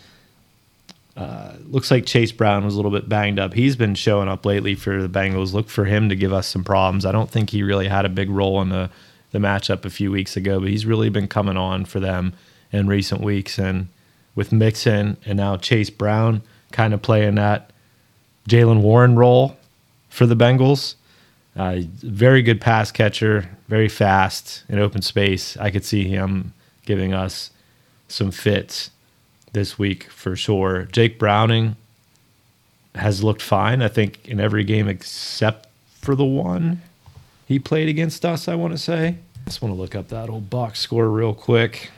Uh, 1.17 1.53
looks 1.67 1.91
like 1.91 2.07
Chase 2.07 2.33
Brown 2.33 2.65
was 2.65 2.75
a 2.75 2.77
little 2.77 2.91
bit 2.91 3.09
banged 3.09 3.39
up. 3.39 3.55
He's 3.55 3.77
been 3.77 3.95
showing 3.95 4.29
up 4.29 4.47
lately 4.47 4.75
for 4.75 5.03
the 5.03 5.09
Bengals. 5.09 5.53
Look 5.53 5.69
for 5.69 5.85
him 5.85 6.09
to 6.09 6.17
give 6.17 6.33
us 6.33 6.47
some 6.47 6.65
problems. 6.65 7.05
I 7.05 7.13
don't 7.13 7.31
think 7.31 7.51
he 7.51 7.63
really 7.63 7.89
had 7.89 8.05
a 8.05 8.09
big 8.09 8.31
role 8.31 8.61
in 8.61 8.69
the 8.69 8.91
the 9.33 9.39
matchup 9.39 9.87
a 9.87 9.91
few 9.91 10.13
weeks 10.13 10.37
ago, 10.37 10.61
but 10.61 10.69
he's 10.69 10.85
really 10.85 11.09
been 11.09 11.27
coming 11.27 11.57
on 11.57 11.87
for 11.87 11.99
them 12.01 12.35
in 12.71 12.87
recent 12.87 13.23
weeks. 13.23 13.59
And 13.59 13.89
with 14.35 14.53
Mixon 14.53 15.17
and 15.25 15.39
now 15.39 15.57
Chase 15.57 15.91
Brown 15.91 16.43
kind 16.71 16.95
of 16.95 17.03
playing 17.03 17.35
that 17.37 17.71
Jaylen 18.49 18.81
Warren 18.81 19.17
role 19.17 19.57
for 20.09 20.27
the 20.27 20.37
Bengals. 20.37 20.95
Uh, 21.55 21.81
very 22.03 22.43
good 22.43 22.61
pass 22.61 22.91
catcher, 22.91 23.49
very 23.69 23.89
fast 23.89 24.65
in 24.69 24.79
open 24.79 25.03
space. 25.03 25.57
I 25.59 25.71
could 25.71 25.85
see 25.85 26.05
him 26.05 26.55
giving 26.87 27.13
us 27.13 27.51
some 28.09 28.31
fits 28.31 28.91
this 29.53 29.79
week 29.79 30.05
for 30.05 30.35
sure. 30.35 30.85
Jake 30.93 31.19
Browning 31.19 31.77
has 32.95 33.23
looked 33.23 33.43
fine, 33.43 33.83
I 33.83 33.89
think, 33.89 34.27
in 34.29 34.41
every 34.41 34.65
game 34.65 34.89
except 34.89 35.69
for 36.01 36.15
the 36.15 36.25
one 36.25 36.83
he 37.47 37.59
played 37.59 37.89
against 37.89 38.25
us, 38.25 38.49
I 38.49 38.55
want 38.55 38.73
to 38.73 38.79
say. 38.79 39.09
I 39.09 39.45
just 39.45 39.61
want 39.61 39.75
to 39.75 39.81
look 39.81 39.95
up 39.95 40.09
that 40.09 40.31
old 40.31 40.49
box 40.49 40.81
score 40.81 41.09
real 41.09 41.35
quick. 41.35 41.91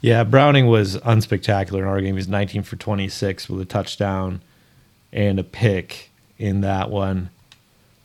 Yeah, 0.00 0.24
Browning 0.24 0.66
was 0.66 0.96
unspectacular 0.98 1.78
in 1.80 1.84
our 1.84 2.00
game. 2.00 2.08
He 2.08 2.12
was 2.12 2.28
19 2.28 2.62
for 2.62 2.76
26 2.76 3.48
with 3.48 3.60
a 3.60 3.64
touchdown 3.64 4.40
and 5.12 5.38
a 5.38 5.44
pick 5.44 6.10
in 6.38 6.62
that 6.62 6.90
one. 6.90 7.30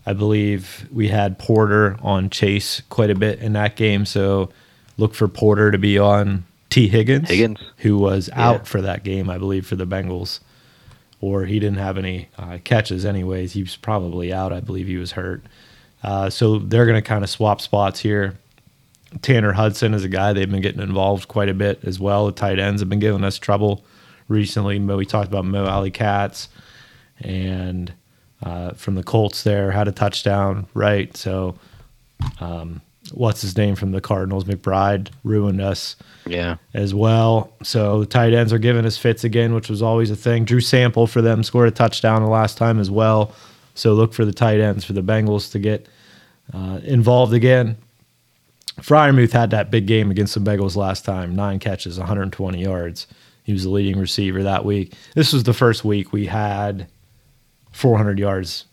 I 0.05 0.13
believe 0.13 0.87
we 0.91 1.07
had 1.07 1.39
Porter 1.39 1.97
on 2.01 2.29
Chase 2.29 2.81
quite 2.89 3.09
a 3.09 3.15
bit 3.15 3.39
in 3.39 3.53
that 3.53 3.75
game, 3.75 4.05
so 4.05 4.49
look 4.97 5.15
for 5.15 5.27
Porter 5.27 5.71
to 5.71 5.77
be 5.77 5.97
on 5.97 6.45
Tee 6.69 6.87
Higgins, 6.87 7.29
Higgins. 7.29 7.59
who 7.77 7.97
was 7.97 8.27
yeah. 8.27 8.49
out 8.49 8.67
for 8.67 8.81
that 8.81 9.03
game, 9.03 9.29
I 9.29 9.37
believe, 9.37 9.65
for 9.65 9.75
the 9.75 9.87
Bengals, 9.87 10.41
or 11.21 11.45
he 11.45 11.59
didn't 11.59 11.79
have 11.79 11.97
any 11.97 12.29
uh, 12.37 12.59
catches. 12.63 13.05
Anyways, 13.05 13.53
he 13.53 13.63
was 13.63 13.75
probably 13.75 14.31
out. 14.31 14.53
I 14.53 14.59
believe 14.59 14.87
he 14.87 14.97
was 14.97 15.13
hurt. 15.13 15.43
Uh, 16.03 16.29
so 16.29 16.59
they're 16.59 16.85
going 16.85 17.01
to 17.01 17.07
kind 17.07 17.23
of 17.23 17.29
swap 17.29 17.61
spots 17.61 17.99
here. 17.99 18.37
Tanner 19.21 19.53
Hudson 19.53 19.93
is 19.93 20.03
a 20.03 20.09
guy 20.09 20.33
they've 20.33 20.49
been 20.49 20.61
getting 20.61 20.81
involved 20.81 21.27
quite 21.27 21.49
a 21.49 21.53
bit 21.53 21.83
as 21.83 21.99
well. 21.99 22.27
The 22.27 22.31
tight 22.33 22.59
ends 22.59 22.81
have 22.81 22.89
been 22.89 22.99
giving 22.99 23.23
us 23.23 23.39
trouble 23.39 23.83
recently. 24.27 24.77
Mo, 24.77 24.97
we 24.97 25.05
talked 25.05 25.29
about 25.29 25.45
Mo 25.45 25.65
Alie-Cox 25.65 26.49
and 27.19 27.93
uh, 28.45 28.71
from 28.73 28.95
the 28.95 29.03
Colts 29.03 29.43
there 29.43 29.71
had 29.71 29.87
a 29.87 29.91
touchdown, 29.91 30.67
right? 30.73 31.15
So 31.17 31.55
um, 32.39 32.81
what's 33.11 33.41
his 33.41 33.57
name 33.57 33.75
from 33.75 33.91
the 33.91 34.01
Cardinals, 34.01 34.45
McBride, 34.45 35.09
ruined 35.23 35.61
us. 35.61 35.95
Yeah. 36.25 36.57
As 36.73 36.93
well. 36.93 37.53
So 37.63 37.99
the 37.99 38.05
tight 38.05 38.33
ends 38.33 38.53
are 38.53 38.59
giving 38.59 38.85
us 38.85 38.97
fits 38.97 39.23
again, 39.23 39.53
which 39.53 39.69
was 39.69 39.81
always 39.81 40.11
a 40.11 40.15
thing. 40.15 40.45
Drew 40.45 40.61
Sample 40.61 41.07
for 41.07 41.21
them 41.21 41.43
scored 41.43 41.67
a 41.67 41.71
touchdown 41.71 42.21
the 42.23 42.29
last 42.29 42.57
time 42.57 42.79
as 42.79 42.89
well. 42.89 43.33
So 43.73 43.93
look 43.93 44.13
for 44.13 44.25
the 44.25 44.33
tight 44.33 44.59
ends 44.59 44.85
for 44.85 44.93
the 44.93 45.03
Bengals 45.03 45.51
to 45.51 45.59
get 45.59 45.87
uh, 46.53 46.79
involved 46.83 47.33
again. 47.33 47.77
Freiermuth 48.81 49.31
had 49.31 49.51
that 49.51 49.71
big 49.71 49.87
game 49.87 50.11
against 50.11 50.33
the 50.33 50.39
Bengals 50.39 50.75
last 50.75 51.05
time, 51.05 51.35
nine 51.35 51.59
catches, 51.59 51.97
120 51.97 52.61
yards. 52.61 53.07
He 53.43 53.53
was 53.53 53.63
the 53.63 53.69
leading 53.69 53.99
receiver 53.99 54.43
that 54.43 54.65
week. 54.65 54.93
This 55.13 55.31
was 55.31 55.43
the 55.43 55.53
first 55.53 55.85
week 55.85 56.11
we 56.11 56.25
had 56.25 56.87
400 57.75 58.17
yards 58.17 58.65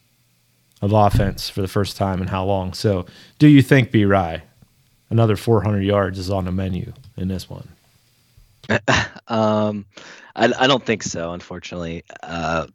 of 0.81 0.93
offense 0.93 1.49
for 1.49 1.61
the 1.61 1.69
first 1.69 1.97
time 1.97 2.23
in 2.23 2.29
how 2.29 2.45
long. 2.45 2.73
So, 2.73 3.05
do 3.41 3.49
you 3.49 3.61
think 3.61 3.91
B-Rye, 3.91 4.43
another 5.11 5.35
400 5.35 5.81
yards 5.81 6.21
is 6.21 6.31
on 6.31 6.45
the 6.45 6.53
menu 6.53 6.93
in 7.17 7.27
this 7.27 7.51
one? 7.51 7.69
um, 9.27 9.87
I, 10.37 10.53
I 10.57 10.67
don't 10.69 10.85
think 10.85 11.03
so, 11.03 11.33
unfortunately. 11.33 12.05
Uh, 12.23 12.69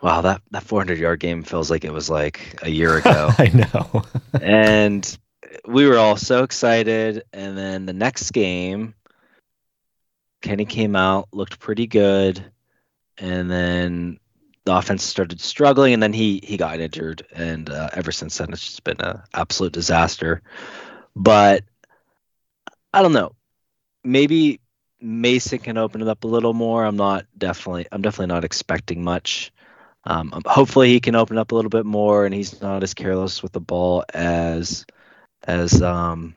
wow, 0.00 0.20
that, 0.20 0.42
that 0.52 0.62
400 0.62 0.96
yard 0.96 1.18
game 1.18 1.42
feels 1.42 1.68
like 1.68 1.84
it 1.84 1.92
was 1.92 2.08
like 2.08 2.56
a 2.62 2.70
year 2.70 2.98
ago. 2.98 3.30
I 3.38 3.48
know. 3.48 4.04
and 4.40 5.18
we 5.66 5.88
were 5.88 5.98
all 5.98 6.16
so 6.16 6.44
excited. 6.44 7.24
And 7.32 7.58
then 7.58 7.84
the 7.84 7.92
next 7.92 8.30
game, 8.30 8.94
Kenny 10.40 10.66
came 10.66 10.94
out, 10.94 11.26
looked 11.32 11.58
pretty 11.58 11.88
good. 11.88 12.44
And 13.20 13.50
then 13.50 14.18
the 14.64 14.74
offense 14.76 15.04
started 15.04 15.40
struggling, 15.40 15.94
and 15.94 16.02
then 16.02 16.12
he 16.14 16.40
he 16.44 16.56
got 16.56 16.80
injured, 16.80 17.26
and 17.32 17.70
uh, 17.70 17.90
ever 17.92 18.12
since 18.12 18.38
then 18.38 18.52
it's 18.52 18.64
just 18.64 18.84
been 18.84 19.00
an 19.00 19.22
absolute 19.34 19.72
disaster. 19.72 20.42
But 21.16 21.64
I 22.92 23.02
don't 23.02 23.12
know. 23.12 23.32
Maybe 24.04 24.60
Mason 25.00 25.58
can 25.58 25.78
open 25.78 26.02
it 26.02 26.08
up 26.08 26.24
a 26.24 26.28
little 26.28 26.54
more. 26.54 26.84
I'm 26.84 26.96
not 26.96 27.26
definitely 27.36 27.86
I'm 27.92 28.02
definitely 28.02 28.34
not 28.34 28.44
expecting 28.44 29.04
much. 29.04 29.52
Um, 30.04 30.32
um, 30.34 30.42
hopefully 30.46 30.88
he 30.88 31.00
can 31.00 31.16
open 31.16 31.38
up 31.38 31.52
a 31.52 31.56
little 31.56 31.70
bit 31.70 31.86
more, 31.86 32.26
and 32.26 32.34
he's 32.34 32.60
not 32.62 32.82
as 32.82 32.94
careless 32.94 33.42
with 33.42 33.52
the 33.52 33.60
ball 33.60 34.04
as 34.14 34.86
as 35.44 35.82
um 35.82 36.36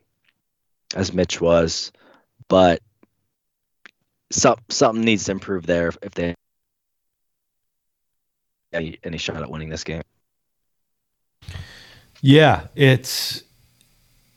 as 0.95 1.13
Mitch 1.13 1.41
was. 1.41 1.91
But 2.49 2.81
some 4.31 4.57
something 4.69 5.03
needs 5.05 5.25
to 5.25 5.31
improve 5.31 5.65
there 5.65 5.91
if 6.01 6.13
they 6.13 6.35
any, 8.73 8.99
any 9.03 9.17
shot 9.17 9.37
at 9.37 9.49
winning 9.49 9.69
this 9.69 9.83
game. 9.83 10.01
Yeah, 12.21 12.67
it's 12.75 13.43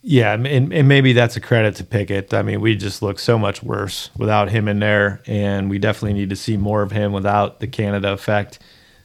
yeah, 0.09 0.35
and, 0.35 0.73
and 0.73 0.87
maybe 0.87 1.13
that's 1.13 1.37
a 1.37 1.41
credit 1.41 1.75
to 1.77 1.85
Pickett. 1.85 2.33
I 2.33 2.43
mean, 2.43 2.61
we 2.61 2.77
just 2.77 3.03
look 3.03 3.19
so 3.19 3.37
much 3.37 3.61
worse 3.61 4.11
without 4.17 4.51
him 4.51 4.69
in 4.69 4.79
there, 4.79 5.21
and 5.27 5.69
we 5.69 5.79
definitely 5.79 6.13
need 6.13 6.31
to 6.31 6.37
see 6.37 6.57
more 6.57 6.83
of 6.83 6.93
him 6.93 7.13
without 7.13 7.59
the 7.59 7.67
Canada 7.67 8.13
effect. 8.13 8.61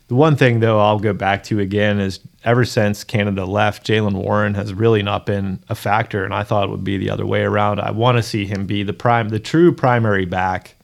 The 0.09 0.15
one 0.15 0.35
thing, 0.35 0.59
though, 0.59 0.79
I'll 0.79 0.99
go 0.99 1.11
back 1.13 1.43
to 1.45 1.59
again 1.59 1.99
is 1.99 2.19
ever 2.43 2.65
since 2.65 3.03
Canada 3.03 3.45
left, 3.45 3.85
Jaylen 3.85 4.13
Warren 4.13 4.53
has 4.53 4.75
really 4.75 5.01
not 5.01 5.25
been 5.25 5.63
a 5.69 5.73
factor, 5.75 6.23
and 6.23 6.35
I 6.35 6.43
thought 6.43 6.65
it 6.65 6.69
would 6.69 6.83
be 6.83 6.99
the 6.99 7.09
other 7.09 7.25
way 7.25 7.41
around. 7.41 7.79
I 7.79 7.89
want 7.89 8.17
to 8.17 8.23
see 8.23 8.45
him 8.45 8.67
be 8.67 8.83
the 8.83 8.93
prime, 8.93 9.29
the 9.29 9.39
true 9.39 9.73
primary 9.73 10.25
back 10.25 10.75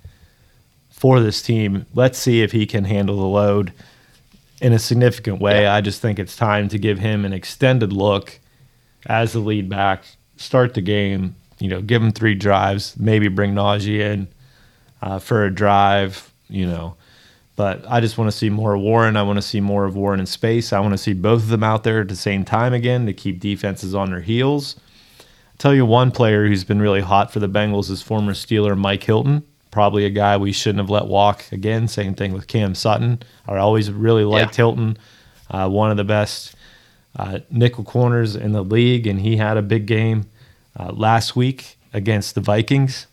for 0.90 1.20
this 1.20 1.44
team. 1.44 1.86
Let's 1.94 2.18
see 2.18 2.42
if 2.42 2.54
he 2.54 2.66
can 2.66 2.86
handle 2.86 3.18
the 3.18 3.28
load 3.28 3.72
in 4.62 4.74
a 4.74 4.80
significant 4.80 5.40
way. 5.40 5.64
Yeah. 5.64 5.74
I 5.74 5.82
just 5.82 6.02
think 6.02 6.20
it's 6.20 6.36
time 6.36 6.68
to 6.70 6.78
give 6.78 7.00
him 7.00 7.26
an 7.26 7.34
extended 7.34 7.94
look 7.94 8.40
as 9.06 9.34
the 9.34 9.40
lead 9.40 9.70
back, 9.70 10.04
start 10.38 10.74
the 10.74 10.82
game, 10.82 11.36
you 11.60 11.70
know, 11.70 11.82
give 11.82 12.02
him 12.02 12.12
three 12.12 12.36
drives, 12.36 12.96
maybe 12.98 13.28
bring 13.28 13.54
Najee 13.54 14.00
in 14.00 14.28
uh, 15.02 15.20
for 15.20 15.46
a 15.46 15.54
drive, 15.54 16.32
you 16.50 16.66
know. 16.66 16.96
But 17.56 17.84
I 17.90 18.02
just 18.02 18.20
want 18.20 18.32
to 18.32 18.38
see 18.38 18.50
more 18.50 18.78
Warren. 18.78 19.18
I 19.18 19.24
want 19.24 19.38
to 19.38 19.42
see 19.42 19.60
more 19.62 19.86
of 19.86 19.96
Warren 19.96 20.20
in 20.20 20.28
space. 20.28 20.72
I 20.72 20.80
want 20.80 20.94
to 20.94 20.98
see 20.98 21.14
both 21.14 21.42
of 21.44 21.50
them 21.50 21.64
out 21.64 21.84
there 21.84 22.02
at 22.02 22.08
the 22.08 22.16
same 22.16 22.46
time 22.46 22.74
again 22.74 23.08
to 23.08 23.14
keep 23.14 23.40
defenses 23.40 23.96
on 23.96 24.12
their 24.12 24.22
heels. 24.22 24.76
I'll 25.20 25.58
tell 25.58 25.74
you 25.74 25.84
one 25.84 26.12
player 26.12 26.48
who's 26.48 26.64
been 26.64 26.80
really 26.80 27.02
hot 27.02 27.34
for 27.34 27.40
the 27.40 27.50
Bengals 27.50 27.90
is 27.90 28.04
former 28.04 28.34
Steeler 28.34 28.78
Mike 28.78 29.04
Hilton 29.04 29.44
probably 29.78 30.06
a 30.06 30.10
guy 30.10 30.36
we 30.36 30.52
shouldn't 30.52 30.80
have 30.80 30.90
let 30.90 31.06
walk. 31.06 31.46
Again, 31.52 31.88
same 31.88 32.16
thing 32.16 32.34
with 32.34 32.48
Cam 32.48 32.74
Sutton. 32.74 33.22
I 33.48 33.58
always 33.58 33.92
really 33.92 34.24
liked 34.24 34.54
yeah. 34.54 34.64
Hilton, 34.64 34.98
uh, 35.52 35.70
one 35.70 35.92
of 35.92 35.98
the 35.98 36.04
best 36.04 36.56
uh, 37.16 37.42
nickel 37.52 37.84
corners 37.84 38.36
in 38.36 38.54
the 38.54 38.64
league, 38.64 39.06
and 39.06 39.22
he 39.22 39.38
had 39.38 39.56
a 39.56 39.62
big 39.62 39.86
game 39.86 40.26
uh, 40.80 40.92
last 40.94 41.36
week 41.36 41.78
against 41.94 42.34
the 42.34 42.42
Vikings. 42.42 43.06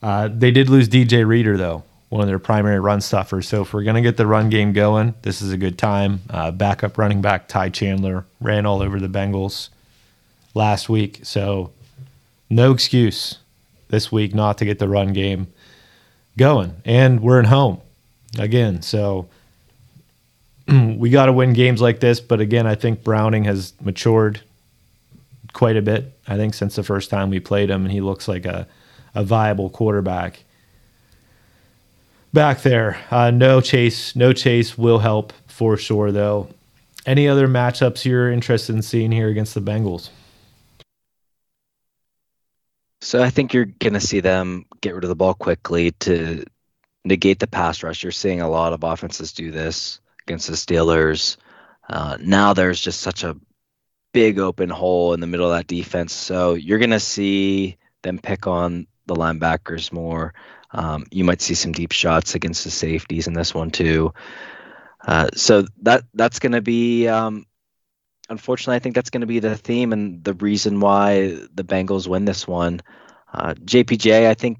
Uh, 0.00 0.28
they 0.32 0.52
did 0.52 0.68
lose 0.68 0.88
DJ 0.88 1.26
Reader 1.26 1.56
though, 1.56 1.82
one 2.08 2.20
of 2.20 2.28
their 2.28 2.38
primary 2.38 2.78
run 2.78 3.00
stuffers. 3.00 3.48
So 3.48 3.62
if 3.62 3.74
we're 3.74 3.82
gonna 3.82 4.00
get 4.00 4.16
the 4.16 4.28
run 4.28 4.48
game 4.48 4.72
going, 4.72 5.14
this 5.22 5.42
is 5.42 5.50
a 5.50 5.56
good 5.56 5.76
time. 5.76 6.20
Uh, 6.30 6.52
backup 6.52 6.98
running 6.98 7.20
back 7.20 7.48
Ty 7.48 7.70
Chandler 7.70 8.26
ran 8.40 8.64
all 8.64 8.80
over 8.80 9.00
the 9.00 9.08
Bengals 9.08 9.70
last 10.54 10.88
week, 10.88 11.18
so 11.24 11.72
no 12.48 12.70
excuse 12.70 13.38
this 13.94 14.10
week 14.10 14.34
not 14.34 14.58
to 14.58 14.64
get 14.64 14.80
the 14.80 14.88
run 14.88 15.12
game 15.12 15.46
going. 16.36 16.74
And 16.84 17.20
we're 17.20 17.38
at 17.38 17.46
home 17.46 17.80
again. 18.38 18.82
So 18.82 19.28
we 20.68 21.10
got 21.10 21.26
to 21.26 21.32
win 21.32 21.52
games 21.52 21.80
like 21.80 22.00
this. 22.00 22.18
But 22.20 22.40
again, 22.40 22.66
I 22.66 22.74
think 22.74 23.04
Browning 23.04 23.44
has 23.44 23.72
matured 23.80 24.40
quite 25.52 25.76
a 25.76 25.82
bit, 25.82 26.12
I 26.26 26.36
think, 26.36 26.54
since 26.54 26.74
the 26.74 26.82
first 26.82 27.08
time 27.08 27.30
we 27.30 27.38
played 27.38 27.70
him. 27.70 27.84
And 27.84 27.92
he 27.92 28.00
looks 28.00 28.26
like 28.26 28.44
a, 28.46 28.66
a 29.14 29.22
viable 29.22 29.70
quarterback. 29.70 30.42
Back 32.32 32.62
there, 32.62 32.98
uh, 33.12 33.30
no 33.30 33.60
chase, 33.60 34.16
no 34.16 34.32
chase 34.32 34.76
will 34.76 34.98
help 34.98 35.32
for 35.46 35.76
sure, 35.76 36.10
though. 36.10 36.48
any 37.06 37.28
other 37.28 37.46
matchups 37.46 38.04
you're 38.04 38.32
interested 38.32 38.74
in 38.74 38.82
seeing 38.82 39.12
here 39.12 39.28
against 39.28 39.54
the 39.54 39.60
Bengals? 39.60 40.10
So 43.04 43.22
I 43.22 43.28
think 43.28 43.52
you're 43.52 43.66
going 43.66 43.92
to 43.92 44.00
see 44.00 44.20
them 44.20 44.64
get 44.80 44.94
rid 44.94 45.04
of 45.04 45.10
the 45.10 45.14
ball 45.14 45.34
quickly 45.34 45.90
to 45.90 46.42
negate 47.04 47.38
the 47.38 47.46
pass 47.46 47.82
rush. 47.82 48.02
You're 48.02 48.12
seeing 48.12 48.40
a 48.40 48.48
lot 48.48 48.72
of 48.72 48.82
offenses 48.82 49.34
do 49.34 49.50
this 49.50 50.00
against 50.26 50.46
the 50.46 50.54
Steelers. 50.54 51.36
Uh, 51.86 52.16
now 52.18 52.54
there's 52.54 52.80
just 52.80 53.02
such 53.02 53.22
a 53.22 53.36
big 54.14 54.38
open 54.38 54.70
hole 54.70 55.12
in 55.12 55.20
the 55.20 55.26
middle 55.26 55.52
of 55.52 55.54
that 55.54 55.66
defense. 55.66 56.14
So 56.14 56.54
you're 56.54 56.78
going 56.78 56.90
to 56.90 57.00
see 57.00 57.76
them 58.00 58.18
pick 58.18 58.46
on 58.46 58.86
the 59.04 59.14
linebackers 59.14 59.92
more. 59.92 60.32
Um, 60.70 61.04
you 61.10 61.24
might 61.24 61.42
see 61.42 61.54
some 61.54 61.72
deep 61.72 61.92
shots 61.92 62.34
against 62.34 62.64
the 62.64 62.70
safeties 62.70 63.26
in 63.26 63.34
this 63.34 63.52
one 63.52 63.70
too. 63.70 64.14
Uh, 65.06 65.28
so 65.34 65.66
that 65.82 66.04
that's 66.14 66.38
going 66.38 66.52
to 66.52 66.62
be, 66.62 67.06
um, 67.06 67.44
unfortunately, 68.28 68.76
I 68.76 68.78
think 68.80 68.94
that's 68.94 69.10
going 69.10 69.22
to 69.22 69.26
be 69.26 69.40
the 69.40 69.56
theme 69.56 69.92
and 69.92 70.22
the 70.24 70.34
reason 70.34 70.80
why 70.80 71.38
the 71.54 71.64
Bengals 71.64 72.08
win 72.08 72.24
this 72.24 72.46
one. 72.46 72.80
Uh, 73.32 73.54
JPJ, 73.54 74.26
I 74.26 74.34
think, 74.34 74.58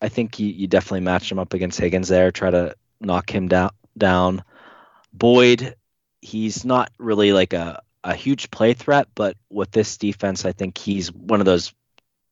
I 0.00 0.08
think 0.08 0.38
you, 0.38 0.46
you 0.48 0.66
definitely 0.66 1.00
match 1.00 1.30
him 1.30 1.38
up 1.38 1.54
against 1.54 1.78
Higgins 1.78 2.08
there. 2.08 2.30
Try 2.30 2.50
to 2.50 2.74
knock 3.00 3.32
him 3.34 3.48
down. 3.48 3.70
Down. 3.96 4.42
Boyd, 5.12 5.76
he's 6.22 6.64
not 6.64 6.90
really 6.98 7.32
like 7.32 7.52
a 7.52 7.82
a 8.04 8.14
huge 8.14 8.50
play 8.50 8.74
threat, 8.74 9.08
but 9.14 9.36
with 9.48 9.70
this 9.70 9.96
defense, 9.96 10.44
I 10.44 10.52
think 10.52 10.76
he's 10.76 11.12
one 11.12 11.40
of 11.40 11.46
those 11.46 11.72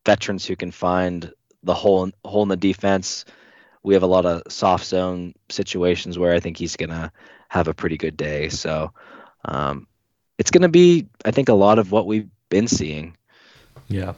veterans 0.04 0.44
who 0.44 0.56
can 0.56 0.70
find 0.70 1.32
the 1.62 1.74
hole 1.74 2.04
in, 2.04 2.12
hole 2.24 2.42
in 2.42 2.48
the 2.48 2.56
defense. 2.56 3.24
We 3.82 3.94
have 3.94 4.02
a 4.02 4.08
lot 4.08 4.26
of 4.26 4.42
soft 4.50 4.84
zone 4.84 5.34
situations 5.48 6.18
where 6.18 6.34
I 6.34 6.40
think 6.40 6.56
he's 6.56 6.76
gonna 6.76 7.12
have 7.48 7.68
a 7.68 7.74
pretty 7.74 7.96
good 7.96 8.16
day. 8.16 8.48
So 8.48 8.92
um, 9.44 9.86
it's 10.40 10.50
gonna 10.50 10.68
be, 10.68 11.06
I 11.24 11.30
think, 11.30 11.48
a 11.48 11.54
lot 11.54 11.78
of 11.78 11.92
what 11.92 12.06
we've 12.06 12.28
been 12.48 12.66
seeing. 12.66 13.16
Yeah, 13.86 14.14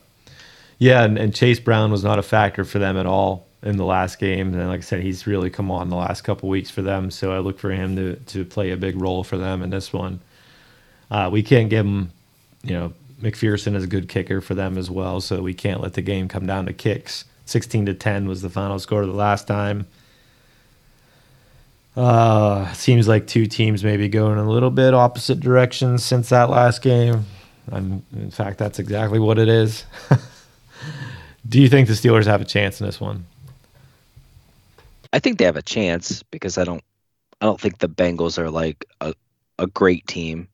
yeah, 0.78 1.04
and, 1.04 1.18
and 1.18 1.34
Chase 1.34 1.60
Brown 1.60 1.92
was 1.92 2.02
not 2.02 2.18
a 2.18 2.22
factor 2.22 2.64
for 2.64 2.78
them 2.78 2.96
at 2.96 3.06
all 3.06 3.46
in 3.62 3.76
the 3.76 3.84
last 3.84 4.18
game. 4.18 4.54
And 4.54 4.68
like 4.68 4.80
I 4.80 4.82
said, 4.82 5.00
he's 5.00 5.26
really 5.26 5.50
come 5.50 5.70
on 5.70 5.88
the 5.88 5.96
last 5.96 6.22
couple 6.22 6.48
weeks 6.48 6.70
for 6.70 6.82
them. 6.82 7.10
So 7.10 7.32
I 7.32 7.38
look 7.38 7.58
for 7.58 7.70
him 7.70 7.96
to 7.96 8.16
to 8.16 8.44
play 8.44 8.70
a 8.70 8.76
big 8.76 9.00
role 9.00 9.24
for 9.24 9.36
them 9.36 9.62
in 9.62 9.70
this 9.70 9.92
one. 9.92 10.20
Uh, 11.10 11.28
we 11.30 11.42
can't 11.42 11.68
give 11.68 11.84
him, 11.84 12.10
you 12.62 12.72
know, 12.72 12.92
McPherson 13.20 13.74
is 13.76 13.84
a 13.84 13.86
good 13.86 14.08
kicker 14.08 14.40
for 14.40 14.54
them 14.54 14.78
as 14.78 14.90
well. 14.90 15.20
So 15.20 15.42
we 15.42 15.54
can't 15.54 15.80
let 15.80 15.94
the 15.94 16.02
game 16.02 16.28
come 16.28 16.46
down 16.46 16.66
to 16.66 16.72
kicks. 16.72 17.24
16 17.46 17.86
to 17.86 17.94
10 17.94 18.26
was 18.26 18.40
the 18.40 18.48
final 18.48 18.78
score 18.78 19.04
the 19.04 19.12
last 19.12 19.46
time. 19.46 19.86
Uh, 21.96 22.72
seems 22.72 23.06
like 23.06 23.26
two 23.26 23.46
teams 23.46 23.84
maybe 23.84 24.08
going 24.08 24.38
a 24.38 24.48
little 24.48 24.70
bit 24.70 24.94
opposite 24.94 25.40
directions 25.40 26.02
since 26.02 26.30
that 26.30 26.48
last 26.48 26.80
game. 26.80 27.26
I'm, 27.70 28.04
in 28.14 28.30
fact, 28.30 28.58
that's 28.58 28.78
exactly 28.78 29.18
what 29.18 29.38
it 29.38 29.48
is. 29.48 29.84
Do 31.48 31.60
you 31.60 31.68
think 31.68 31.88
the 31.88 31.94
Steelers 31.94 32.26
have 32.26 32.40
a 32.40 32.46
chance 32.46 32.80
in 32.80 32.86
this 32.86 33.00
one? 33.00 33.26
I 35.12 35.18
think 35.18 35.38
they 35.38 35.44
have 35.44 35.56
a 35.56 35.62
chance 35.62 36.22
because 36.22 36.56
I 36.56 36.64
don't 36.64 36.82
I 37.40 37.46
don't 37.46 37.60
think 37.60 37.78
the 37.78 37.88
Bengals 37.88 38.38
are 38.38 38.50
like 38.50 38.84
a, 39.00 39.14
a 39.58 39.66
great 39.66 40.06
team. 40.06 40.48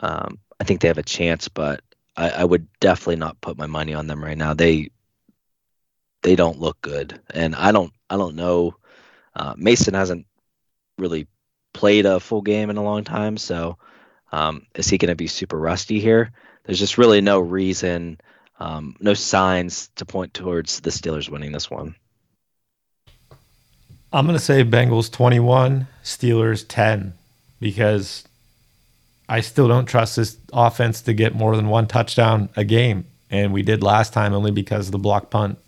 Um, 0.00 0.38
I 0.60 0.64
think 0.64 0.80
they 0.80 0.88
have 0.88 0.98
a 0.98 1.02
chance, 1.02 1.48
but 1.48 1.80
I, 2.16 2.30
I 2.30 2.44
would 2.44 2.66
definitely 2.80 3.16
not 3.16 3.40
put 3.40 3.56
my 3.56 3.66
money 3.66 3.94
on 3.94 4.08
them 4.08 4.22
right 4.22 4.36
now. 4.36 4.52
They 4.52 4.90
they 6.22 6.36
don't 6.36 6.58
look 6.58 6.80
good, 6.82 7.18
and 7.30 7.54
I 7.54 7.72
don't 7.72 7.92
I 8.10 8.16
don't 8.16 8.34
know. 8.34 8.76
Uh, 9.34 9.54
Mason 9.56 9.94
hasn't 9.94 10.26
really 10.98 11.26
played 11.72 12.06
a 12.06 12.20
full 12.20 12.42
game 12.42 12.70
in 12.70 12.76
a 12.76 12.82
long 12.82 13.04
time, 13.04 13.36
so 13.36 13.78
um, 14.32 14.66
is 14.74 14.88
he 14.88 14.98
going 14.98 15.10
to 15.10 15.16
be 15.16 15.26
super 15.26 15.58
rusty 15.58 16.00
here? 16.00 16.32
There's 16.64 16.78
just 16.78 16.98
really 16.98 17.20
no 17.20 17.40
reason, 17.40 18.20
um, 18.60 18.96
no 19.00 19.14
signs 19.14 19.88
to 19.96 20.04
point 20.04 20.34
towards 20.34 20.80
the 20.80 20.90
Steelers 20.90 21.28
winning 21.28 21.52
this 21.52 21.70
one. 21.70 21.94
I'm 24.12 24.26
going 24.26 24.38
to 24.38 24.44
say 24.44 24.64
Bengals 24.64 25.10
21, 25.10 25.86
Steelers 26.02 26.64
10, 26.66 27.12
because 27.60 28.24
I 29.28 29.40
still 29.40 29.68
don't 29.68 29.86
trust 29.86 30.16
this 30.16 30.38
offense 30.52 31.02
to 31.02 31.12
get 31.12 31.34
more 31.34 31.54
than 31.56 31.68
one 31.68 31.86
touchdown 31.86 32.48
a 32.56 32.64
game. 32.64 33.04
And 33.30 33.52
we 33.52 33.62
did 33.62 33.82
last 33.82 34.14
time 34.14 34.32
only 34.32 34.50
because 34.50 34.88
of 34.88 34.92
the 34.92 34.98
block 34.98 35.28
punt. 35.30 35.58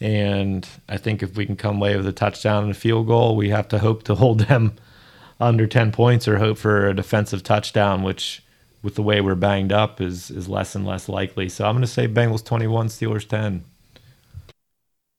And 0.00 0.66
I 0.88 0.96
think 0.96 1.22
if 1.22 1.36
we 1.36 1.44
can 1.44 1.56
come 1.56 1.76
away 1.76 1.96
with 1.96 2.06
a 2.06 2.12
touchdown 2.12 2.62
and 2.62 2.72
a 2.72 2.74
field 2.74 3.06
goal, 3.06 3.36
we 3.36 3.50
have 3.50 3.68
to 3.68 3.78
hope 3.78 4.02
to 4.04 4.14
hold 4.14 4.40
them 4.40 4.76
under 5.40 5.66
10 5.66 5.92
points 5.92 6.26
or 6.26 6.38
hope 6.38 6.58
for 6.58 6.88
a 6.88 6.94
defensive 6.94 7.42
touchdown, 7.42 8.02
which 8.02 8.42
with 8.82 8.94
the 8.94 9.02
way 9.02 9.20
we're 9.20 9.34
banged 9.34 9.72
up 9.72 10.00
is 10.00 10.30
is 10.30 10.48
less 10.48 10.74
and 10.74 10.86
less 10.86 11.08
likely. 11.08 11.48
So 11.48 11.66
I'm 11.66 11.74
going 11.74 11.82
to 11.82 11.86
say 11.86 12.08
Bengals 12.08 12.44
21, 12.44 12.88
Steelers 12.88 13.28
10. 13.28 13.62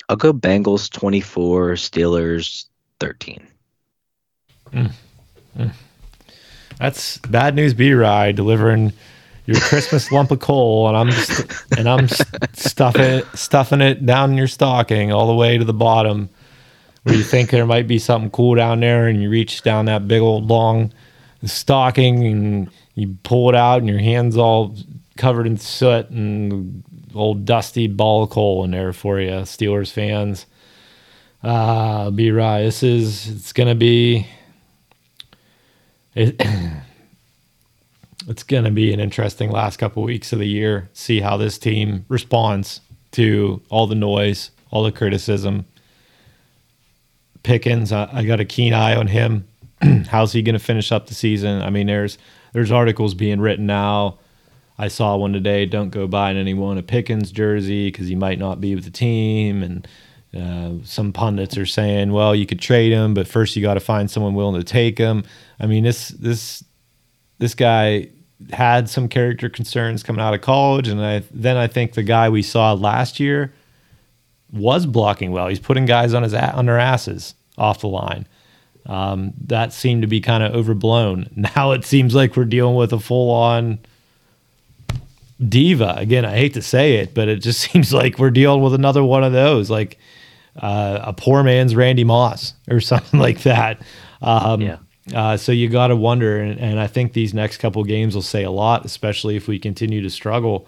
I'll 0.10 0.16
go 0.16 0.34
Bengals 0.34 0.90
24, 0.92 1.72
Steelers 1.74 2.66
13. 3.00 3.48
Mm. 4.74 4.92
Mm. 5.58 5.72
That's 6.80 7.18
bad 7.20 7.56
news 7.56 7.74
B-Rye 7.74 8.32
delivering 8.32 8.94
your 9.46 9.60
Christmas 9.60 10.12
lump 10.12 10.32
of 10.32 10.40
coal, 10.40 10.88
and 10.88 10.98
I'm 10.98 11.12
st- 11.12 11.52
and 11.78 11.90
I'm 11.90 12.08
st- 12.08 12.56
stuffing 12.56 13.24
stuffing 13.34 13.82
it 13.82 14.06
down 14.06 14.32
in 14.32 14.38
your 14.38 14.48
stocking 14.48 15.12
all 15.12 15.28
the 15.28 15.36
way 15.36 15.58
to 15.58 15.66
the 15.66 15.74
bottom, 15.74 16.30
where 17.04 17.16
you 17.16 17.24
think 17.24 17.50
there 17.50 17.66
might 17.66 17.88
be 17.88 18.00
something 18.00 18.30
cool 18.32 18.56
down 18.56 18.80
there, 18.80 19.08
and 19.08 19.22
you 19.22 19.30
reach 19.30 19.64
down 19.64 19.86
that 19.86 20.08
big 20.08 20.22
old 20.22 20.48
long 20.48 20.94
stocking 21.44 22.26
and 22.26 22.70
you 22.96 23.18
pull 23.24 23.50
it 23.50 23.56
out, 23.56 23.80
and 23.80 23.88
your 23.90 24.00
hands 24.00 24.38
all 24.38 24.76
covered 25.18 25.48
in 25.48 25.58
soot 25.58 26.10
and 26.10 26.84
old 27.16 27.46
dusty 27.46 27.88
ball 27.88 28.24
of 28.24 28.30
coal 28.30 28.64
in 28.64 28.72
there 28.72 28.94
for 28.94 29.20
you, 29.20 29.32
Steelers 29.32 29.92
fans. 29.92 30.46
Uh, 31.44 32.12
B-Rye. 32.12 32.62
This 32.62 32.84
is 32.84 33.28
it's 33.28 33.54
gonna 33.54 33.76
be. 33.76 34.28
It, 36.14 36.40
it's 38.28 38.44
going 38.44 38.64
to 38.64 38.72
be 38.72 38.94
an 38.94 39.00
interesting 39.00 39.52
last 39.52 39.78
couple 39.78 40.04
weeks 40.04 40.34
of 40.34 40.40
the 40.40 40.48
year. 40.48 40.90
See 40.94 41.20
how 41.20 41.38
this 41.38 41.58
team 41.58 42.06
responds 42.08 42.82
to 43.12 43.62
all 43.70 43.88
the 43.88 43.96
noise, 43.96 44.52
all 44.70 44.84
the 44.84 44.92
criticism. 44.92 45.66
Pickens, 47.44 47.92
I, 47.92 48.10
I 48.12 48.24
got 48.24 48.40
a 48.40 48.46
keen 48.46 48.74
eye 48.74 48.96
on 48.96 49.08
him. 49.08 49.48
How's 50.08 50.34
he 50.34 50.42
going 50.42 50.54
to 50.54 50.60
finish 50.60 50.92
up 50.92 51.08
the 51.08 51.14
season? 51.14 51.62
I 51.62 51.70
mean, 51.70 51.88
there's 51.88 52.18
there's 52.54 52.72
articles 52.72 53.14
being 53.14 53.40
written 53.40 53.66
now. 53.66 54.20
I 54.78 54.88
saw 54.88 55.16
one 55.16 55.34
today. 55.34 55.66
Don't 55.66 55.90
go 55.90 56.08
buying 56.08 56.38
anyone 56.38 56.78
a 56.78 56.84
Pickens 56.84 57.32
jersey 57.32 57.88
because 57.88 58.08
he 58.08 58.16
might 58.16 58.40
not 58.40 58.60
be 58.60 58.76
with 58.76 58.84
the 58.84 58.92
team. 58.92 59.64
And 59.64 59.88
uh, 60.36 60.84
some 60.84 61.14
pundits 61.14 61.58
are 61.58 61.66
saying, 61.66 62.12
well, 62.12 62.36
you 62.36 62.46
could 62.46 62.60
trade 62.60 62.92
him, 62.92 63.14
but 63.14 63.28
first 63.28 63.56
you 63.56 63.62
got 63.62 63.76
to 63.76 63.80
find 63.80 64.10
someone 64.10 64.34
willing 64.34 64.60
to 64.60 64.66
take 64.66 64.98
him. 64.98 65.24
I 65.60 65.68
mean, 65.68 65.84
this 65.84 66.10
this 66.10 66.64
this 67.42 67.56
guy 67.56 68.08
had 68.54 68.88
some 68.88 69.08
character 69.08 69.50
concerns 69.50 70.04
coming 70.04 70.22
out 70.22 70.36
of 70.36 70.42
college, 70.42 70.88
and 70.88 71.04
I 71.04 71.24
then 71.32 71.58
I 71.58 71.66
think 71.66 71.94
the 71.94 72.04
guy 72.04 72.30
we 72.30 72.44
saw 72.44 72.74
last 72.74 73.20
year 73.20 73.52
was 74.54 74.86
blocking 74.86 75.32
well. 75.32 75.48
He's 75.48 75.60
putting 75.60 75.86
guys 75.86 76.14
on 76.14 76.22
his 76.22 76.36
on 76.36 76.68
their 76.68 76.78
asses 76.78 77.34
off 77.58 77.82
the 77.82 77.88
line. 77.88 78.28
Um, 78.86 79.34
that 79.48 79.74
seemed 79.74 80.04
to 80.04 80.08
be 80.08 80.22
kind 80.22 80.44
of 80.44 80.54
overblown. 80.54 81.30
Now 81.56 81.72
it 81.72 81.84
seems 81.84 82.14
like 82.14 82.38
we're 82.38 82.46
dealing 82.46 82.76
with 82.76 82.94
a 82.94 83.00
full 83.00 83.32
on 83.32 83.80
diva. 85.40 85.96
Again, 85.98 86.24
I 86.24 86.36
hate 86.36 86.54
to 86.54 86.62
say 86.62 86.98
it, 86.98 87.16
but 87.16 87.28
it 87.28 87.38
just 87.38 87.60
seems 87.72 87.92
like 87.92 88.20
we're 88.20 88.30
dealing 88.30 88.62
with 88.62 88.76
another 88.76 89.04
one 89.04 89.24
of 89.24 89.34
those, 89.34 89.72
like 89.72 89.98
uh, 90.58 91.00
a 91.02 91.14
poor 91.14 91.42
man's 91.42 91.76
Randy 91.76 92.04
Moss 92.04 92.54
or 92.70 92.80
something 92.92 93.20
like 93.20 93.42
that. 93.42 93.82
Um, 94.22 94.62
yeah. 94.62 94.78
Uh, 95.14 95.36
so 95.36 95.52
you 95.52 95.68
got 95.68 95.88
to 95.88 95.96
wonder, 95.96 96.40
and, 96.40 96.60
and, 96.60 96.80
I 96.80 96.86
think 96.86 97.14
these 97.14 97.34
next 97.34 97.58
couple 97.58 97.84
games 97.84 98.14
will 98.14 98.22
say 98.22 98.44
a 98.44 98.52
lot, 98.52 98.86
especially 98.86 99.36
if 99.36 99.48
we 99.48 99.58
continue 99.58 100.02
to 100.02 100.12
struggle. 100.12 100.68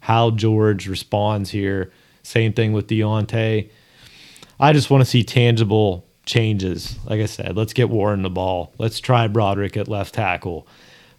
How 0.00 0.30
George 0.30 0.88
responds 0.88 1.50
here. 1.50 1.92
Same 2.22 2.52
thing 2.52 2.72
with 2.72 2.86
Diontae. 2.86 3.70
I 4.60 4.72
just 4.72 4.88
want 4.88 5.02
to 5.02 5.10
see 5.10 5.24
tangible 5.24 6.06
changes. 6.24 6.96
Like 7.06 7.20
I 7.20 7.26
said, 7.26 7.56
let's 7.56 7.72
get 7.72 7.90
Warren 7.90 8.22
the 8.22 8.30
ball. 8.30 8.72
Let's 8.78 9.00
try 9.00 9.26
Broderick 9.26 9.76
at 9.76 9.88
left 9.88 10.14
tackle. 10.14 10.66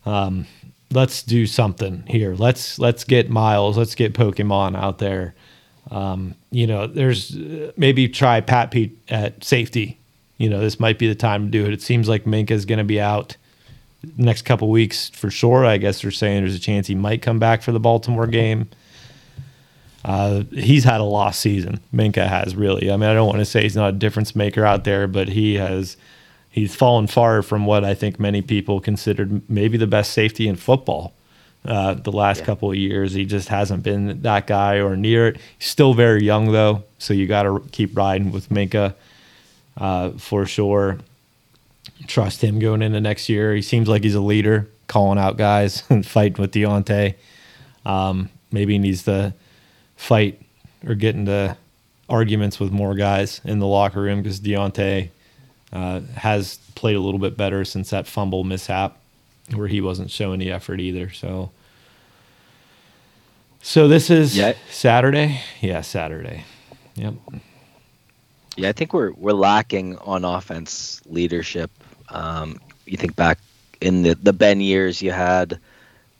Um, 0.06 0.48
let's 0.92 1.22
do 1.22 1.46
something 1.46 2.04
here. 2.08 2.34
Let's 2.34 2.80
let's 2.80 3.04
get 3.04 3.30
Myles. 3.30 3.78
Let's 3.78 3.96
get 3.96 4.14
Pokemon 4.14 4.78
out 4.78 5.00
there. 5.00 5.36
Um, 5.92 6.36
you 6.52 6.66
know, 6.66 6.88
there's 6.88 7.36
uh, 7.36 7.74
maybe 7.76 8.08
try 8.08 8.40
Pat 8.40 8.72
Pete 8.72 8.98
at 9.10 9.44
safety 9.44 10.00
you 10.44 10.50
know, 10.50 10.60
this 10.60 10.78
might 10.78 11.00
be 11.00 11.08
the 11.08 11.16
time 11.16 11.46
to 11.46 11.50
do 11.50 11.66
it. 11.66 11.72
It 11.72 11.82
seems 11.82 12.10
like 12.10 12.26
Minkah 12.26 12.52
is 12.52 12.66
going 12.66 12.80
to 12.80 12.84
be 12.84 13.00
out 13.00 13.38
next 14.18 14.42
couple 14.42 14.70
weeks 14.70 15.08
for 15.08 15.32
sure. 15.32 15.66
I 15.66 15.78
guess 15.78 16.02
they're 16.02 16.12
saying 16.12 16.42
there's 16.42 16.54
a 16.54 16.60
chance 16.60 16.88
he 16.88 16.96
might 16.96 17.22
come 17.22 17.40
back 17.40 17.62
for 17.62 17.72
the 17.72 17.80
Baltimore 17.80 18.28
game. 18.28 18.70
Uh, 20.04 20.44
he's 20.52 20.84
had 20.84 21.00
a 21.00 21.06
lost 21.06 21.40
season. 21.40 21.80
Minkah 21.94 22.28
has 22.28 22.58
really. 22.58 22.92
I 22.92 22.98
mean, 22.98 23.10
I 23.10 23.14
don't 23.14 23.28
want 23.28 23.40
to 23.40 23.46
say 23.46 23.62
he's 23.62 23.78
not 23.78 23.88
a 23.88 23.94
difference 23.94 24.36
maker 24.36 24.66
out 24.66 24.84
there, 24.84 25.08
but 25.08 25.30
he 25.30 25.54
has 25.54 25.96
he's 26.50 26.76
fallen 26.76 27.08
far 27.08 27.42
from 27.42 27.66
what 27.66 27.86
I 27.86 27.94
think 27.94 28.20
many 28.20 28.42
people 28.42 28.82
considered 28.82 29.50
maybe 29.50 29.78
the 29.78 29.88
best 29.88 30.12
safety 30.12 30.50
in 30.50 30.58
football. 30.58 31.14
Uh, 31.64 31.94
the 31.94 32.12
last 32.12 32.40
yeah. 32.40 32.46
couple 32.48 32.70
of 32.70 32.76
years, 32.76 33.14
he 33.14 33.24
just 33.24 33.48
hasn't 33.48 33.82
been 33.82 34.22
that 34.24 34.46
guy 34.46 34.82
or 34.82 34.98
near 34.98 35.30
it. 35.30 35.38
He's 35.58 35.70
still 35.70 35.94
very 35.94 36.22
young 36.22 36.52
though, 36.52 36.84
so 36.98 37.14
you 37.14 37.28
got 37.28 37.44
to 37.44 37.64
keep 37.72 37.96
riding 37.96 38.34
with 38.34 38.50
Minkah 38.50 38.96
uh, 39.78 40.12
for 40.12 40.46
sure. 40.46 41.00
Trust 42.08 42.44
him 42.44 42.60
going 42.60 42.82
into 42.82 43.00
next 43.02 43.30
year. 43.30 43.54
He 43.56 43.62
seems 43.62 43.88
like 43.88 44.04
he's 44.04 44.16
a 44.16 44.22
leader, 44.22 44.68
calling 44.88 45.20
out 45.20 45.38
guys 45.38 45.84
and 45.90 46.06
fighting 46.06 46.42
with 46.42 46.52
Diontae. 46.52 47.16
Um, 47.86 48.30
maybe 48.52 48.74
he 48.74 48.80
needs 48.80 49.04
to 49.04 49.34
fight 49.96 50.42
or 50.86 50.96
get 50.96 51.16
into 51.16 51.58
arguments 52.10 52.60
with 52.60 52.72
more 52.72 52.94
guys 52.96 53.42
in 53.44 53.60
the 53.60 53.68
locker 53.68 54.02
room 54.02 54.22
because 54.22 54.40
Diontae 54.40 55.10
uh, 55.72 56.02
has 56.16 56.58
played 56.76 56.96
a 56.96 57.00
little 57.00 57.20
bit 57.20 57.36
better 57.36 57.66
since 57.66 57.90
that 57.90 58.08
fumble 58.08 58.44
mishap 58.44 58.98
where 59.54 59.68
he 59.68 59.82
wasn't 59.82 60.12
showing 60.12 60.40
the 60.40 60.52
effort 60.52 60.80
either. 60.80 61.10
So, 61.10 61.52
so 63.62 63.88
this 63.88 64.10
is 64.10 64.38
yeah. 64.38 64.54
Saturday. 64.70 65.42
Yeah, 65.62 65.82
Saturday. 65.82 66.46
Yep. 66.96 67.16
Yeah, 68.56 68.70
I 68.70 68.72
think 68.72 68.94
we're 68.94 69.12
we're 69.14 69.34
lacking 69.34 69.98
on 69.98 70.26
offense 70.26 71.02
leadership. 71.06 71.72
Um, 72.10 72.60
you 72.86 72.98
think 72.98 73.16
back 73.16 73.40
in 73.82 74.04
the 74.04 74.16
the 74.16 74.34
Ben 74.34 74.62
years, 74.62 75.02
you 75.02 75.12
had 75.12 75.60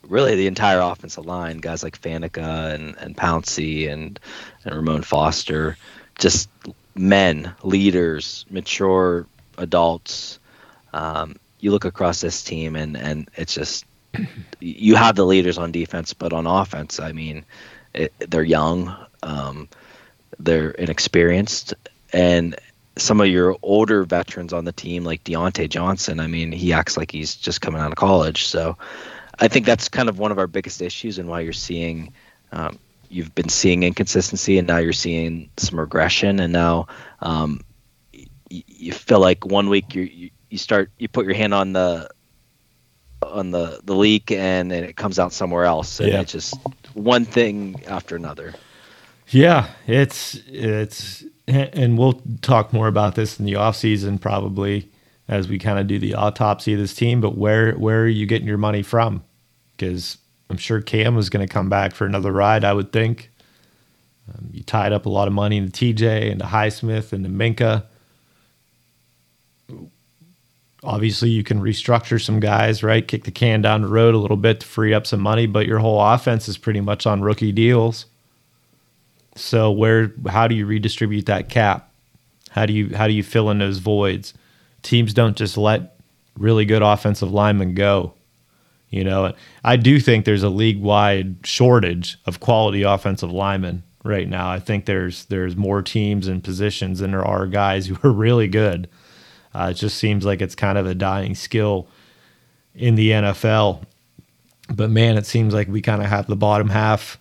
really 0.08 0.34
the 0.34 0.46
entire 0.46 0.80
offensive 0.80 1.26
line, 1.26 1.58
guys 1.58 1.82
like 1.82 2.00
Faneca 2.00 2.74
and, 2.74 2.96
and 2.98 3.16
Pouncey 3.16 3.90
and, 3.90 4.18
and 4.64 4.74
Ramon 4.74 5.02
Foster, 5.02 5.76
just 6.18 6.48
men, 6.94 7.54
leaders, 7.62 8.44
mature 8.50 9.26
adults. 9.58 10.38
Um, 10.92 11.36
you 11.60 11.70
look 11.70 11.84
across 11.84 12.20
this 12.20 12.42
team 12.42 12.76
and, 12.76 12.96
and 12.96 13.28
it's 13.36 13.54
just 13.54 13.84
you 14.60 14.94
have 14.94 15.16
the 15.16 15.24
leaders 15.24 15.58
on 15.58 15.72
defense, 15.72 16.12
but 16.14 16.32
on 16.32 16.46
offense, 16.46 17.00
I 17.00 17.12
mean, 17.12 17.44
it, 17.94 18.12
they're 18.18 18.42
young, 18.42 18.94
um, 19.22 19.68
they're 20.38 20.70
inexperienced, 20.70 21.74
and 22.14 22.56
some 22.96 23.20
of 23.20 23.26
your 23.26 23.56
older 23.62 24.04
veterans 24.04 24.52
on 24.52 24.64
the 24.64 24.72
team, 24.72 25.04
like 25.04 25.24
Diontae 25.24 25.68
Johnson, 25.68 26.20
I 26.20 26.28
mean, 26.28 26.52
he 26.52 26.72
acts 26.72 26.96
like 26.96 27.10
he's 27.10 27.34
just 27.34 27.60
coming 27.60 27.80
out 27.80 27.90
of 27.90 27.96
college. 27.96 28.46
So 28.46 28.78
I 29.40 29.48
think 29.48 29.66
that's 29.66 29.88
kind 29.88 30.08
of 30.08 30.20
one 30.20 30.30
of 30.30 30.38
our 30.38 30.46
biggest 30.46 30.80
issues 30.80 31.18
and 31.18 31.28
why 31.28 31.40
you're 31.40 31.52
seeing 31.52 32.12
um, 32.52 32.78
you've 33.08 33.34
been 33.34 33.48
seeing 33.48 33.82
inconsistency 33.82 34.58
and 34.58 34.68
now 34.68 34.78
you're 34.78 34.92
seeing 34.92 35.50
some 35.56 35.78
regression 35.78 36.38
and 36.38 36.52
now 36.52 36.86
um, 37.20 37.60
y- 38.12 38.26
you 38.48 38.92
feel 38.92 39.18
like 39.18 39.44
one 39.44 39.68
week 39.68 39.92
you 39.94 40.30
you 40.50 40.58
start 40.58 40.92
you 40.98 41.08
put 41.08 41.26
your 41.26 41.34
hand 41.34 41.52
on 41.52 41.72
the 41.72 42.08
on 43.22 43.50
the 43.50 43.80
the 43.82 43.94
leak 43.94 44.30
and, 44.30 44.70
and 44.70 44.86
it 44.86 44.96
comes 44.96 45.18
out 45.18 45.32
somewhere 45.32 45.64
else 45.64 45.98
and 45.98 46.12
yeah. 46.12 46.20
it's 46.20 46.30
just 46.30 46.54
one 46.92 47.24
thing 47.24 47.82
after 47.88 48.14
another 48.14 48.54
yeah 49.28 49.68
it's 49.88 50.36
it's 50.46 51.24
and 51.46 51.98
we'll 51.98 52.22
talk 52.42 52.72
more 52.72 52.88
about 52.88 53.14
this 53.14 53.38
in 53.38 53.44
the 53.44 53.56
off 53.56 53.76
season 53.76 54.18
probably 54.18 54.88
as 55.28 55.48
we 55.48 55.58
kind 55.58 55.78
of 55.78 55.86
do 55.86 55.98
the 55.98 56.14
autopsy 56.14 56.72
of 56.72 56.78
this 56.78 56.94
team. 56.94 57.20
But 57.20 57.36
where 57.36 57.72
where 57.72 58.02
are 58.02 58.08
you 58.08 58.26
getting 58.26 58.48
your 58.48 58.58
money 58.58 58.82
from? 58.82 59.22
Because 59.76 60.18
I'm 60.50 60.56
sure 60.56 60.80
Cam 60.80 61.18
is 61.18 61.30
going 61.30 61.46
to 61.46 61.52
come 61.52 61.68
back 61.68 61.94
for 61.94 62.06
another 62.06 62.32
ride. 62.32 62.64
I 62.64 62.72
would 62.72 62.92
think. 62.92 63.30
Um, 64.28 64.48
you 64.52 64.62
tied 64.62 64.92
up 64.92 65.04
a 65.04 65.10
lot 65.10 65.28
of 65.28 65.34
money 65.34 65.58
into 65.58 65.70
TJ, 65.70 66.30
into 66.30 66.46
Highsmith, 66.46 67.12
into 67.12 67.28
Minkah. 67.28 67.84
Obviously, 70.82 71.30
you 71.30 71.42
can 71.42 71.60
restructure 71.60 72.22
some 72.22 72.40
guys, 72.40 72.82
right? 72.82 73.06
Kick 73.06 73.24
the 73.24 73.30
can 73.30 73.62
down 73.62 73.82
the 73.82 73.88
road 73.88 74.14
a 74.14 74.18
little 74.18 74.36
bit 74.36 74.60
to 74.60 74.66
free 74.66 74.94
up 74.94 75.06
some 75.06 75.20
money, 75.20 75.46
but 75.46 75.66
your 75.66 75.78
whole 75.78 76.00
offense 76.00 76.48
is 76.48 76.58
pretty 76.58 76.80
much 76.80 77.06
on 77.06 77.22
rookie 77.22 77.52
deals. 77.52 78.06
So 79.36 79.70
where 79.70 80.12
how 80.28 80.48
do 80.48 80.54
you 80.54 80.66
redistribute 80.66 81.26
that 81.26 81.48
cap? 81.48 81.90
How 82.50 82.66
do 82.66 82.72
you 82.72 82.94
how 82.94 83.06
do 83.06 83.12
you 83.12 83.22
fill 83.22 83.50
in 83.50 83.58
those 83.58 83.78
voids? 83.78 84.34
teams 84.84 85.14
don't 85.14 85.36
just 85.36 85.56
let 85.56 85.96
really 86.38 86.64
good 86.64 86.82
offensive 86.82 87.32
linemen 87.32 87.74
go. 87.74 88.14
You 88.90 89.02
know, 89.02 89.34
I 89.64 89.76
do 89.76 89.98
think 89.98 90.24
there's 90.24 90.44
a 90.44 90.48
league 90.48 90.80
wide 90.80 91.44
shortage 91.44 92.16
of 92.26 92.38
quality 92.38 92.82
offensive 92.82 93.32
linemen 93.32 93.82
right 94.04 94.28
now. 94.28 94.48
I 94.48 94.60
think 94.60 94.84
there's 94.84 95.24
there's 95.24 95.56
more 95.56 95.82
teams 95.82 96.28
and 96.28 96.44
positions 96.44 97.00
than 97.00 97.10
there 97.10 97.24
are 97.24 97.48
guys 97.48 97.86
who 97.88 97.96
are 98.08 98.12
really 98.12 98.46
good. 98.46 98.88
Uh, 99.52 99.68
it 99.70 99.74
just 99.74 99.98
seems 99.98 100.24
like 100.24 100.40
it's 100.40 100.54
kind 100.54 100.78
of 100.78 100.86
a 100.86 100.94
dying 100.94 101.34
skill 101.34 101.88
in 102.74 102.94
the 102.94 103.10
NFL. 103.10 103.84
But 104.68 104.90
man, 104.90 105.16
it 105.16 105.26
seems 105.26 105.54
like 105.54 105.68
we 105.68 105.80
kind 105.80 106.02
of 106.02 106.08
have 106.08 106.26
the 106.26 106.36
bottom 106.36 106.68
half 106.68 107.18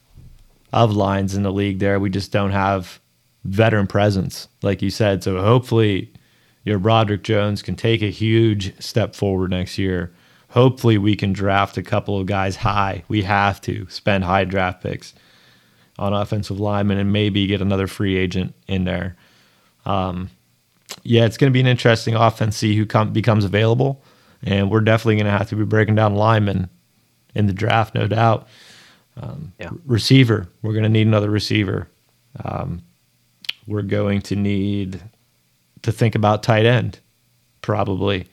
of 0.74 0.96
lines 0.96 1.36
in 1.36 1.44
the 1.44 1.52
league 1.52 1.80
there. 1.80 2.00
We 2.00 2.10
just 2.10 2.32
don't 2.32 2.52
have 2.52 3.00
veteran 3.46 3.88
presence, 3.88 4.48
like 4.62 4.82
you 4.82 4.90
said. 4.90 5.24
So 5.24 5.42
hopefully 5.42 6.12
your 6.66 6.80
Broderick 6.80 7.24
Jones 7.24 7.62
can 7.62 7.76
take 7.76 8.02
a 8.02 8.10
huge 8.10 8.80
step 8.82 9.16
forward 9.16 9.52
next 9.52 9.78
year. 9.78 10.14
Hopefully, 10.50 11.00
we 11.00 11.16
can 11.16 11.34
draft 11.34 11.78
a 11.78 11.84
couple 11.84 12.20
of 12.20 12.28
guys 12.28 12.58
high. 12.58 13.04
We 13.08 13.24
have 13.24 13.60
to 13.62 13.88
spend 13.90 14.24
high 14.24 14.46
draft 14.46 14.84
picks 14.84 15.14
on 15.98 16.14
offensive 16.14 16.60
linemen 16.60 17.00
and 17.00 17.12
maybe 17.12 17.48
get 17.48 17.60
another 17.62 17.88
free 17.88 18.16
agent 18.16 18.54
in 18.68 18.84
there. 18.84 19.16
Um, 19.86 20.30
yeah, 21.02 21.26
it's 21.26 21.38
going 21.38 21.52
to 21.52 21.54
be 21.54 21.60
an 21.60 21.68
interesting 21.68 22.14
offense. 22.14 22.56
See 22.56 22.76
who 22.76 22.86
com- 22.86 23.14
becomes 23.14 23.46
available, 23.46 24.04
and 24.44 24.70
we're 24.70 24.82
definitely 24.82 25.16
going 25.16 25.26
to 25.26 25.32
have 25.32 25.50
to 25.50 25.56
be 25.56 25.66
breaking 25.66 25.96
down 25.96 26.16
linemen 26.16 26.70
in 27.34 27.48
the 27.48 27.54
draft, 27.54 27.96
no 27.96 28.08
doubt. 28.08 28.48
Um, 29.22 29.54
yeah. 29.60 29.70
Receiver, 29.86 30.48
we're 30.62 30.74
going 30.74 30.84
to 30.84 30.90
need 30.90 31.08
another 31.08 31.30
receiver. 31.30 31.88
Um, 32.44 32.82
we're 33.68 33.84
going 33.84 34.22
to 34.24 34.36
need 34.36 35.02
to 35.84 35.92
think 35.92 36.16
about 36.16 36.44
tight 36.44 36.66
end, 36.66 37.00
probably 37.62 38.28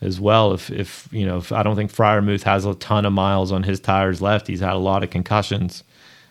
as 0.00 0.20
well. 0.20 0.52
If 0.52 0.70
if 0.70 1.08
you 1.12 1.24
know, 1.24 1.38
if 1.38 1.52
I 1.52 1.62
don't 1.62 1.76
think 1.76 1.92
Freiermuth 1.92 2.42
has 2.42 2.64
a 2.64 2.74
ton 2.74 3.06
of 3.06 3.12
miles 3.12 3.52
on 3.52 3.62
his 3.62 3.80
tires 3.80 4.20
left. 4.20 4.46
He's 4.46 4.60
had 4.60 4.74
a 4.74 4.78
lot 4.78 5.02
of 5.02 5.10
concussions, 5.10 5.84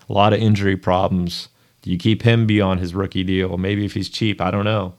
a 0.10 0.14
lot 0.14 0.34
of 0.34 0.40
injury 0.40 0.78
problems. 0.78 1.50
Do 1.82 1.92
you 1.92 1.98
keep 1.98 2.22
him 2.22 2.46
beyond 2.46 2.80
his 2.80 2.94
rookie 2.94 3.24
deal? 3.24 3.58
Maybe 3.58 3.86
if 3.86 3.94
he's 3.94 4.10
cheap, 4.10 4.40
I 4.40 4.52
don't 4.52 4.66
know. 4.66 4.94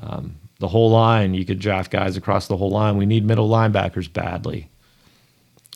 Um, 0.00 0.36
the 0.60 0.68
whole 0.68 0.90
line, 0.90 1.34
you 1.34 1.44
could 1.44 1.58
draft 1.58 1.90
guys 1.90 2.16
across 2.16 2.46
the 2.46 2.56
whole 2.56 2.70
line. 2.70 2.96
We 2.96 3.06
need 3.06 3.24
middle 3.24 3.48
linebackers 3.48 4.10
badly. 4.10 4.70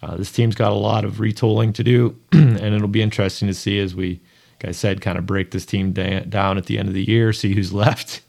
Uh, 0.03 0.17
this 0.17 0.33
team's 0.33 0.55
got 0.55 0.73
a 0.73 0.77
lot 0.77 1.05
of 1.05 1.15
retooling 1.15 1.73
to 1.75 1.85
do, 1.85 2.17
and 2.33 2.61
it'll 2.61 2.89
be 2.89 3.03
interesting 3.03 3.49
to 3.49 3.55
see 3.55 3.79
as 3.79 3.95
we, 3.95 4.21
like 4.61 4.69
I 4.69 4.73
said, 4.73 5.01
kind 5.01 5.17
of 5.19 5.27
break 5.27 5.51
this 5.51 5.65
team 5.65 5.93
da- 5.93 6.25
down 6.25 6.59
at 6.59 6.67
the 6.67 6.79
end 6.79 6.89
of 6.89 6.95
the 6.95 7.09
year, 7.09 7.33
see 7.33 7.55
who's 7.55 7.73
left. 7.85 8.21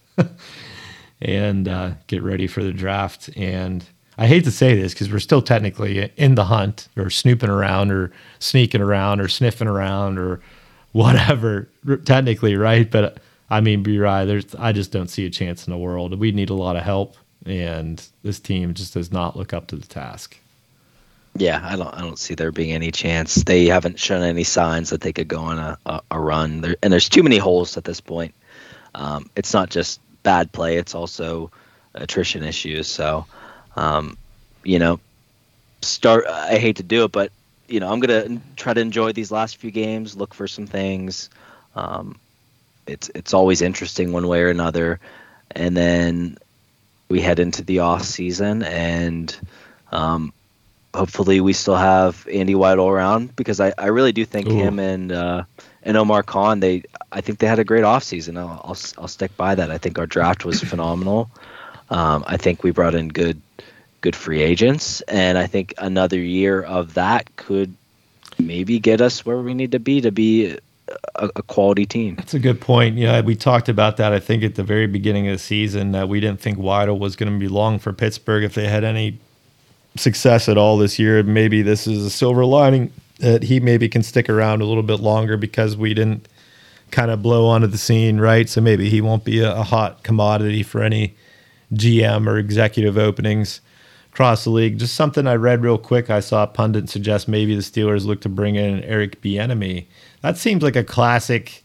and 1.22 1.68
uh, 1.68 1.92
get 2.08 2.24
ready 2.24 2.48
for 2.48 2.64
the 2.64 2.72
draft. 2.72 3.30
And 3.36 3.84
I 4.18 4.28
hate 4.28 4.44
to 4.46 4.52
say 4.52 4.76
this 4.76 4.94
because 4.94 5.12
we're 5.12 5.20
still 5.20 5.42
technically 5.42 6.12
in 6.16 6.36
the 6.36 6.46
hunt 6.46 6.88
or 6.96 7.10
snooping 7.10 7.50
around 7.50 7.92
or 7.92 8.12
sneaking 8.40 8.82
around 8.82 9.20
or 9.20 9.28
sniffing 9.28 9.68
around 9.68 10.18
or 10.18 10.42
whatever, 10.92 11.70
technically, 12.06 12.56
right? 12.56 12.90
But 12.90 13.18
I 13.50 13.62
mean, 13.62 13.84
B-Rye. 13.84 14.26
There's, 14.26 14.56
I 14.56 14.72
just 14.72 14.92
don't 14.92 15.10
see 15.10 15.26
a 15.26 15.30
chance 15.30 15.68
in 15.68 15.72
the 15.72 15.78
world. 15.78 16.18
We 16.18 16.32
need 16.32 16.50
a 16.50 16.56
lot 16.56 16.76
of 16.76 16.84
help, 16.84 17.16
and 17.46 18.04
this 18.24 18.40
team 18.40 18.74
just 18.74 18.94
does 18.94 19.12
not 19.12 19.36
look 19.36 19.54
up 19.54 19.68
to 19.68 19.76
the 19.76 19.88
task. 19.88 20.40
Yeah, 21.38 21.60
I 21.62 21.76
don't. 21.76 21.94
I 21.94 22.00
don't 22.00 22.18
see 22.18 22.34
there 22.34 22.52
being 22.52 22.72
any 22.72 22.92
chance. 22.92 23.36
They 23.36 23.66
haven't 23.66 24.00
shown 24.00 24.24
any 24.24 24.46
signs 24.46 24.92
that 24.92 25.02
they 25.02 25.12
could 25.12 25.28
go 25.28 25.42
on 25.42 25.60
a, 25.60 25.78
a, 25.86 26.02
a 26.12 26.20
run. 26.20 26.62
There, 26.62 26.78
and 26.82 26.94
there's 26.94 27.10
too 27.10 27.24
many 27.24 27.38
holes 27.38 27.76
at 27.76 27.84
this 27.84 28.00
point. 28.00 28.34
Um, 28.94 29.30
it's 29.36 29.54
not 29.54 29.70
just 29.70 30.00
bad 30.24 30.54
play. 30.54 30.78
It's 30.78 30.96
also 30.96 31.52
attrition 31.94 32.44
issues. 32.44 32.88
So, 32.88 33.26
um, 33.76 34.18
you 34.64 34.80
know, 34.80 35.02
start. 35.82 36.26
I 36.26 36.56
hate 36.58 36.78
to 36.78 36.84
do 36.84 37.04
it, 37.04 37.12
but 37.12 37.34
you 37.68 37.82
know, 37.82 37.92
I'm 37.92 38.00
gonna 38.00 38.40
try 38.56 38.74
to 38.74 38.80
enjoy 38.80 39.12
these 39.12 39.32
last 39.32 39.58
few 39.58 39.72
games. 39.72 40.16
Look 40.16 40.34
for 40.34 40.48
some 40.48 40.68
things. 40.68 41.30
Um, 41.76 42.18
it's 42.88 43.12
it's 43.14 43.34
always 43.34 43.62
interesting 43.62 44.14
one 44.14 44.30
way 44.30 44.42
or 44.42 44.50
another, 44.50 45.02
and 45.52 45.76
then 45.76 46.38
we 47.10 47.20
head 47.20 47.40
into 47.40 47.62
the 47.62 47.80
off 47.80 48.04
season 48.04 48.64
and. 48.64 49.36
Hopefully 50.96 51.42
we 51.42 51.54
still 51.54 51.76
have 51.76 52.28
Andy 52.32 52.54
Weidl 52.54 52.90
around 52.90 53.36
because 53.36 53.60
I, 53.60 53.74
I 53.78 53.88
really 53.88 54.12
do 54.12 54.26
think 54.26 54.48
Ooh. 54.48 54.56
him 54.56 54.80
and 54.80 55.12
uh, 55.12 55.44
and 55.84 55.98
Omar 55.98 56.24
Khan, 56.24 56.60
they 56.60 56.84
I 57.12 57.22
think 57.22 57.40
they 57.40 57.48
had 57.48 57.60
a 57.60 57.64
great 57.64 57.84
offseason. 57.84 58.38
I'll, 58.38 58.62
I'll 58.64 58.78
I'll 58.98 59.08
stick 59.08 59.36
by 59.38 59.56
that. 59.56 59.72
I 59.72 59.78
think 59.78 60.00
our 60.00 60.08
draft 60.08 60.46
was 60.46 60.62
phenomenal. 60.72 61.30
Um, 61.90 62.24
I 62.28 62.38
think 62.38 62.64
we 62.64 62.72
brought 62.72 62.96
in 62.96 63.10
good 63.10 63.42
good 64.02 64.16
free 64.16 64.42
agents, 64.42 65.02
and 65.02 65.38
I 65.38 65.48
think 65.48 65.74
another 65.78 66.20
year 66.20 66.62
of 66.62 66.96
that 66.96 67.36
could 67.36 67.74
maybe 68.38 68.80
get 68.80 69.02
us 69.02 69.26
where 69.26 69.38
we 69.38 69.54
need 69.54 69.72
to 69.72 69.80
be 69.80 70.02
to 70.02 70.12
be 70.12 70.58
a, 71.16 71.30
a 71.36 71.44
quality 71.44 71.86
team. 71.86 72.16
That's 72.16 72.34
a 72.34 72.40
good 72.40 72.62
point. 72.62 72.98
Yeah, 72.98 73.22
we 73.22 73.36
talked 73.36 73.70
about 73.70 73.98
that. 73.98 74.14
I 74.14 74.20
think 74.20 74.44
at 74.44 74.56
the 74.56 74.64
very 74.64 74.88
beginning 74.88 75.28
of 75.28 75.34
the 75.34 75.40
season 75.40 75.92
that 75.94 76.10
we 76.10 76.20
didn't 76.20 76.42
think 76.42 76.58
Weidl 76.58 77.00
was 77.00 77.16
going 77.16 77.32
to 77.32 77.40
be 77.40 77.48
long 77.48 77.80
for 77.80 77.94
Pittsburgh 77.94 78.44
if 78.44 78.54
they 78.54 78.68
had 78.68 78.84
any 78.84 79.20
success 79.96 80.50
at 80.50 80.58
all 80.58 80.78
this 80.78 81.00
year. 81.00 81.24
Maybe 81.24 81.62
this 81.62 81.88
is 81.88 82.06
a 82.06 82.10
silver 82.10 82.46
lining 82.46 82.92
that 83.20 83.44
he 83.44 83.60
maybe 83.60 83.88
can 83.88 84.04
stick 84.04 84.30
around 84.30 84.62
a 84.62 84.66
little 84.66 84.84
bit 84.84 85.00
longer 85.00 85.38
because 85.38 85.78
we 85.78 85.94
didn't 85.94 86.28
kind 86.92 87.12
of 87.12 87.22
blow 87.22 87.48
onto 87.48 87.68
the 87.68 87.78
scene, 87.78 88.20
right? 88.20 88.48
So 88.50 88.62
maybe 88.62 88.90
he 88.90 89.02
won't 89.02 89.24
be 89.24 89.40
a, 89.40 89.56
a 89.56 89.64
hot 89.64 90.04
commodity 90.04 90.64
for 90.64 90.82
any 90.82 91.16
GM 91.74 92.28
or 92.28 92.38
executive 92.38 92.98
openings 92.98 93.62
across 94.12 94.44
the 94.44 94.50
league. 94.50 94.78
Just 94.78 94.96
something 94.96 95.28
I 95.28 95.36
read 95.36 95.62
real 95.62 95.78
quick. 95.78 96.10
I 96.10 96.20
saw 96.20 96.44
a 96.44 96.48
pundit 96.48 96.90
suggest 96.90 97.28
maybe 97.28 97.56
the 97.56 97.62
Steelers 97.62 98.06
look 98.06 98.22
to 98.22 98.30
bring 98.30 98.56
in 98.56 98.84
Eric 98.84 99.22
Bieniemy. 99.22 99.86
That 100.22 100.38
seems 100.38 100.62
like 100.62 100.76
a 100.76 100.84
classic 100.84 101.64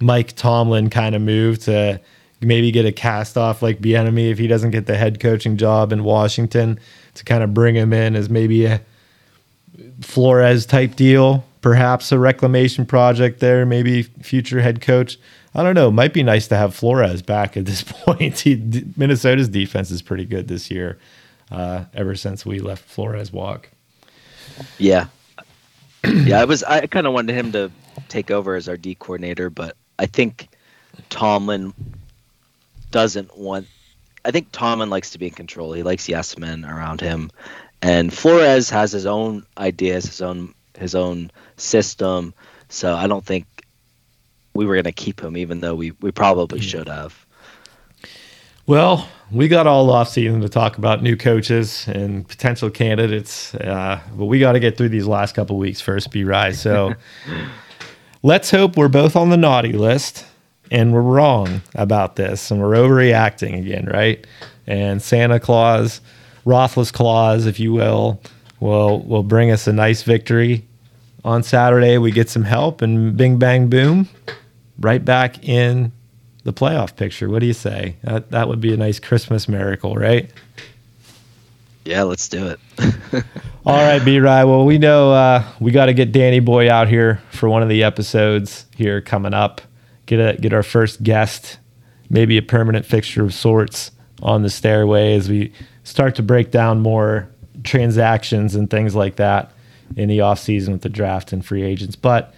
Mike 0.00 0.36
Tomlin 0.36 0.90
kind 0.90 1.14
of 1.14 1.22
move 1.22 1.58
to 1.60 2.00
maybe 2.40 2.70
get 2.70 2.84
a 2.84 2.92
cast 2.92 3.38
off 3.38 3.62
like 3.62 3.78
Bieniemy 3.80 4.30
if 4.30 4.38
he 4.38 4.46
doesn't 4.46 4.70
get 4.70 4.86
the 4.86 4.96
head 4.96 5.18
coaching 5.20 5.56
job 5.56 5.92
in 5.92 6.04
Washington 6.04 6.78
to 7.14 7.24
kind 7.24 7.42
of 7.42 7.54
bring 7.54 7.74
him 7.74 7.92
in 7.92 8.16
as 8.16 8.28
maybe 8.28 8.66
a 8.66 8.80
Flores 10.00 10.66
type 10.66 10.94
deal, 10.96 11.44
perhaps 11.60 12.12
a 12.12 12.18
reclamation 12.18 12.86
project 12.86 13.40
there, 13.40 13.66
maybe 13.66 14.02
future 14.02 14.60
head 14.60 14.80
coach. 14.80 15.18
I 15.54 15.62
don't 15.62 15.74
know. 15.74 15.90
Might 15.90 16.12
be 16.12 16.22
nice 16.22 16.48
to 16.48 16.56
have 16.56 16.74
Flores 16.74 17.22
back 17.22 17.56
at 17.56 17.64
this 17.64 17.82
point. 17.86 18.40
He, 18.40 18.84
Minnesota's 18.96 19.48
defense 19.48 19.90
is 19.90 20.02
pretty 20.02 20.24
good 20.24 20.48
this 20.48 20.70
year, 20.70 20.98
uh, 21.50 21.84
ever 21.94 22.14
since 22.14 22.44
we 22.44 22.58
left 22.58 22.84
Flores 22.84 23.32
walk. 23.32 23.70
Yeah, 24.78 25.06
yeah. 26.06 26.40
I 26.40 26.44
was. 26.44 26.62
I 26.62 26.86
kind 26.86 27.06
of 27.06 27.12
wanted 27.12 27.34
him 27.34 27.52
to 27.52 27.70
take 28.08 28.30
over 28.30 28.54
as 28.56 28.68
our 28.68 28.76
D 28.76 28.94
coordinator, 28.94 29.50
but 29.50 29.76
I 29.98 30.06
think 30.06 30.48
Tomlin 31.08 31.72
doesn't 32.90 33.36
want. 33.36 33.66
I 34.24 34.30
think 34.30 34.48
Tomlin 34.52 34.90
likes 34.90 35.10
to 35.10 35.18
be 35.18 35.26
in 35.26 35.32
control. 35.32 35.72
He 35.72 35.82
likes 35.82 36.08
yes 36.08 36.38
men 36.38 36.64
around 36.64 37.00
him, 37.00 37.30
and 37.82 38.12
Flores 38.12 38.70
has 38.70 38.92
his 38.92 39.06
own 39.06 39.44
ideas, 39.58 40.06
his 40.06 40.22
own 40.22 40.54
his 40.78 40.94
own 40.94 41.30
system. 41.56 42.34
So 42.68 42.94
I 42.94 43.06
don't 43.06 43.24
think 43.24 43.46
we 44.54 44.64
were 44.66 44.74
going 44.74 44.84
to 44.84 44.92
keep 44.92 45.20
him, 45.20 45.36
even 45.36 45.60
though 45.60 45.74
we 45.74 45.92
we 46.00 46.10
probably 46.10 46.60
should 46.60 46.88
have. 46.88 47.24
Well, 48.66 49.06
we 49.30 49.48
got 49.48 49.66
all 49.66 49.90
off 49.90 50.08
season 50.08 50.40
to 50.40 50.48
talk 50.48 50.78
about 50.78 51.02
new 51.02 51.18
coaches 51.18 51.86
and 51.86 52.26
potential 52.26 52.70
candidates, 52.70 53.54
uh, 53.56 54.00
but 54.16 54.24
we 54.24 54.38
got 54.38 54.52
to 54.52 54.60
get 54.60 54.78
through 54.78 54.88
these 54.88 55.06
last 55.06 55.34
couple 55.34 55.58
weeks 55.58 55.82
first, 55.82 56.10
B-Rye. 56.10 56.52
So 56.52 56.94
let's 58.22 58.50
hope 58.50 58.78
we're 58.78 58.88
both 58.88 59.16
on 59.16 59.28
the 59.28 59.36
naughty 59.36 59.72
list 59.72 60.24
and 60.70 60.92
we're 60.92 61.02
wrong 61.02 61.62
about 61.74 62.16
this 62.16 62.50
and 62.50 62.60
we're 62.60 62.72
overreacting 62.72 63.58
again, 63.58 63.86
right? 63.86 64.26
And 64.66 65.02
Santa 65.02 65.38
Claus, 65.38 66.00
Rothless 66.44 66.90
Claus, 66.90 67.46
if 67.46 67.60
you 67.60 67.72
will, 67.72 68.20
will 68.60 69.00
will 69.02 69.22
bring 69.22 69.50
us 69.50 69.66
a 69.66 69.72
nice 69.72 70.02
victory 70.02 70.64
on 71.24 71.42
Saturday. 71.42 71.98
We 71.98 72.12
get 72.12 72.28
some 72.30 72.44
help 72.44 72.82
and 72.82 73.16
bing 73.16 73.38
bang 73.38 73.68
boom, 73.68 74.08
right 74.78 75.04
back 75.04 75.46
in 75.46 75.92
the 76.44 76.52
playoff 76.52 76.96
picture. 76.96 77.28
What 77.28 77.40
do 77.40 77.46
you 77.46 77.54
say? 77.54 77.96
That 78.02 78.30
that 78.30 78.48
would 78.48 78.60
be 78.60 78.72
a 78.72 78.76
nice 78.76 78.98
Christmas 78.98 79.48
miracle, 79.48 79.94
right? 79.94 80.30
Yeah, 81.84 82.04
let's 82.04 82.28
do 82.28 82.46
it. 82.46 82.60
All 83.66 83.76
right, 83.76 84.02
B 84.02 84.18
Rye. 84.18 84.44
Well, 84.44 84.64
we 84.64 84.78
know 84.78 85.12
uh, 85.12 85.44
we 85.60 85.70
got 85.70 85.86
to 85.86 85.94
get 85.94 86.12
Danny 86.12 86.40
Boy 86.40 86.70
out 86.70 86.88
here 86.88 87.20
for 87.30 87.48
one 87.48 87.62
of 87.62 87.68
the 87.68 87.82
episodes 87.82 88.64
here 88.74 89.02
coming 89.02 89.34
up. 89.34 89.60
Get 90.06 90.20
a 90.20 90.36
get 90.40 90.52
our 90.52 90.62
first 90.62 91.02
guest, 91.02 91.58
maybe 92.10 92.36
a 92.36 92.42
permanent 92.42 92.84
fixture 92.84 93.24
of 93.24 93.32
sorts 93.32 93.90
on 94.22 94.42
the 94.42 94.50
stairway 94.50 95.14
as 95.14 95.28
we 95.28 95.52
start 95.82 96.14
to 96.16 96.22
break 96.22 96.50
down 96.50 96.80
more 96.80 97.28
transactions 97.62 98.54
and 98.54 98.70
things 98.70 98.94
like 98.94 99.16
that 99.16 99.52
in 99.96 100.08
the 100.08 100.20
off 100.20 100.38
season 100.38 100.72
with 100.72 100.82
the 100.82 100.88
draft 100.88 101.32
and 101.32 101.44
free 101.44 101.62
agents. 101.62 101.96
But 101.96 102.34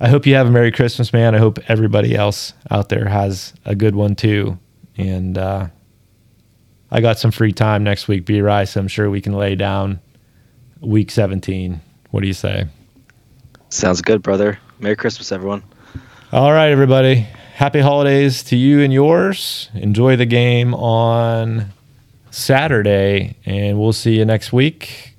I 0.00 0.08
hope 0.08 0.26
you 0.26 0.34
have 0.34 0.46
a 0.46 0.50
Merry 0.50 0.72
Christmas, 0.72 1.12
man. 1.12 1.34
I 1.34 1.38
hope 1.38 1.58
everybody 1.68 2.14
else 2.14 2.54
out 2.70 2.88
there 2.88 3.06
has 3.06 3.52
a 3.64 3.74
good 3.74 3.94
one 3.94 4.14
too. 4.14 4.58
And 4.96 5.36
uh, 5.36 5.68
I 6.90 7.00
got 7.00 7.18
some 7.18 7.30
free 7.30 7.52
time 7.52 7.84
next 7.84 8.08
week, 8.08 8.24
B-Rye. 8.24 8.66
I'm 8.76 8.88
sure 8.88 9.10
we 9.10 9.20
can 9.20 9.34
lay 9.34 9.54
down 9.54 10.00
week 10.80 11.10
17. 11.10 11.80
What 12.10 12.20
do 12.20 12.26
you 12.26 12.34
say? 12.34 12.66
Sounds 13.68 14.00
good, 14.00 14.22
brother. 14.22 14.58
Merry 14.78 14.96
Christmas, 14.96 15.32
everyone. 15.32 15.62
All 16.32 16.52
right, 16.52 16.70
everybody. 16.70 17.26
Happy 17.54 17.80
holidays 17.80 18.44
to 18.44 18.56
you 18.56 18.82
and 18.82 18.92
yours. 18.92 19.68
Enjoy 19.74 20.14
the 20.14 20.26
game 20.26 20.74
on 20.74 21.72
Saturday, 22.30 23.34
and 23.44 23.80
we'll 23.80 23.92
see 23.92 24.16
you 24.16 24.24
next 24.24 24.52
week. 24.52 25.16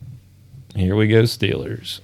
Here 0.73 0.95
we 0.95 1.09
go, 1.09 1.23
Steelers. 1.23 1.99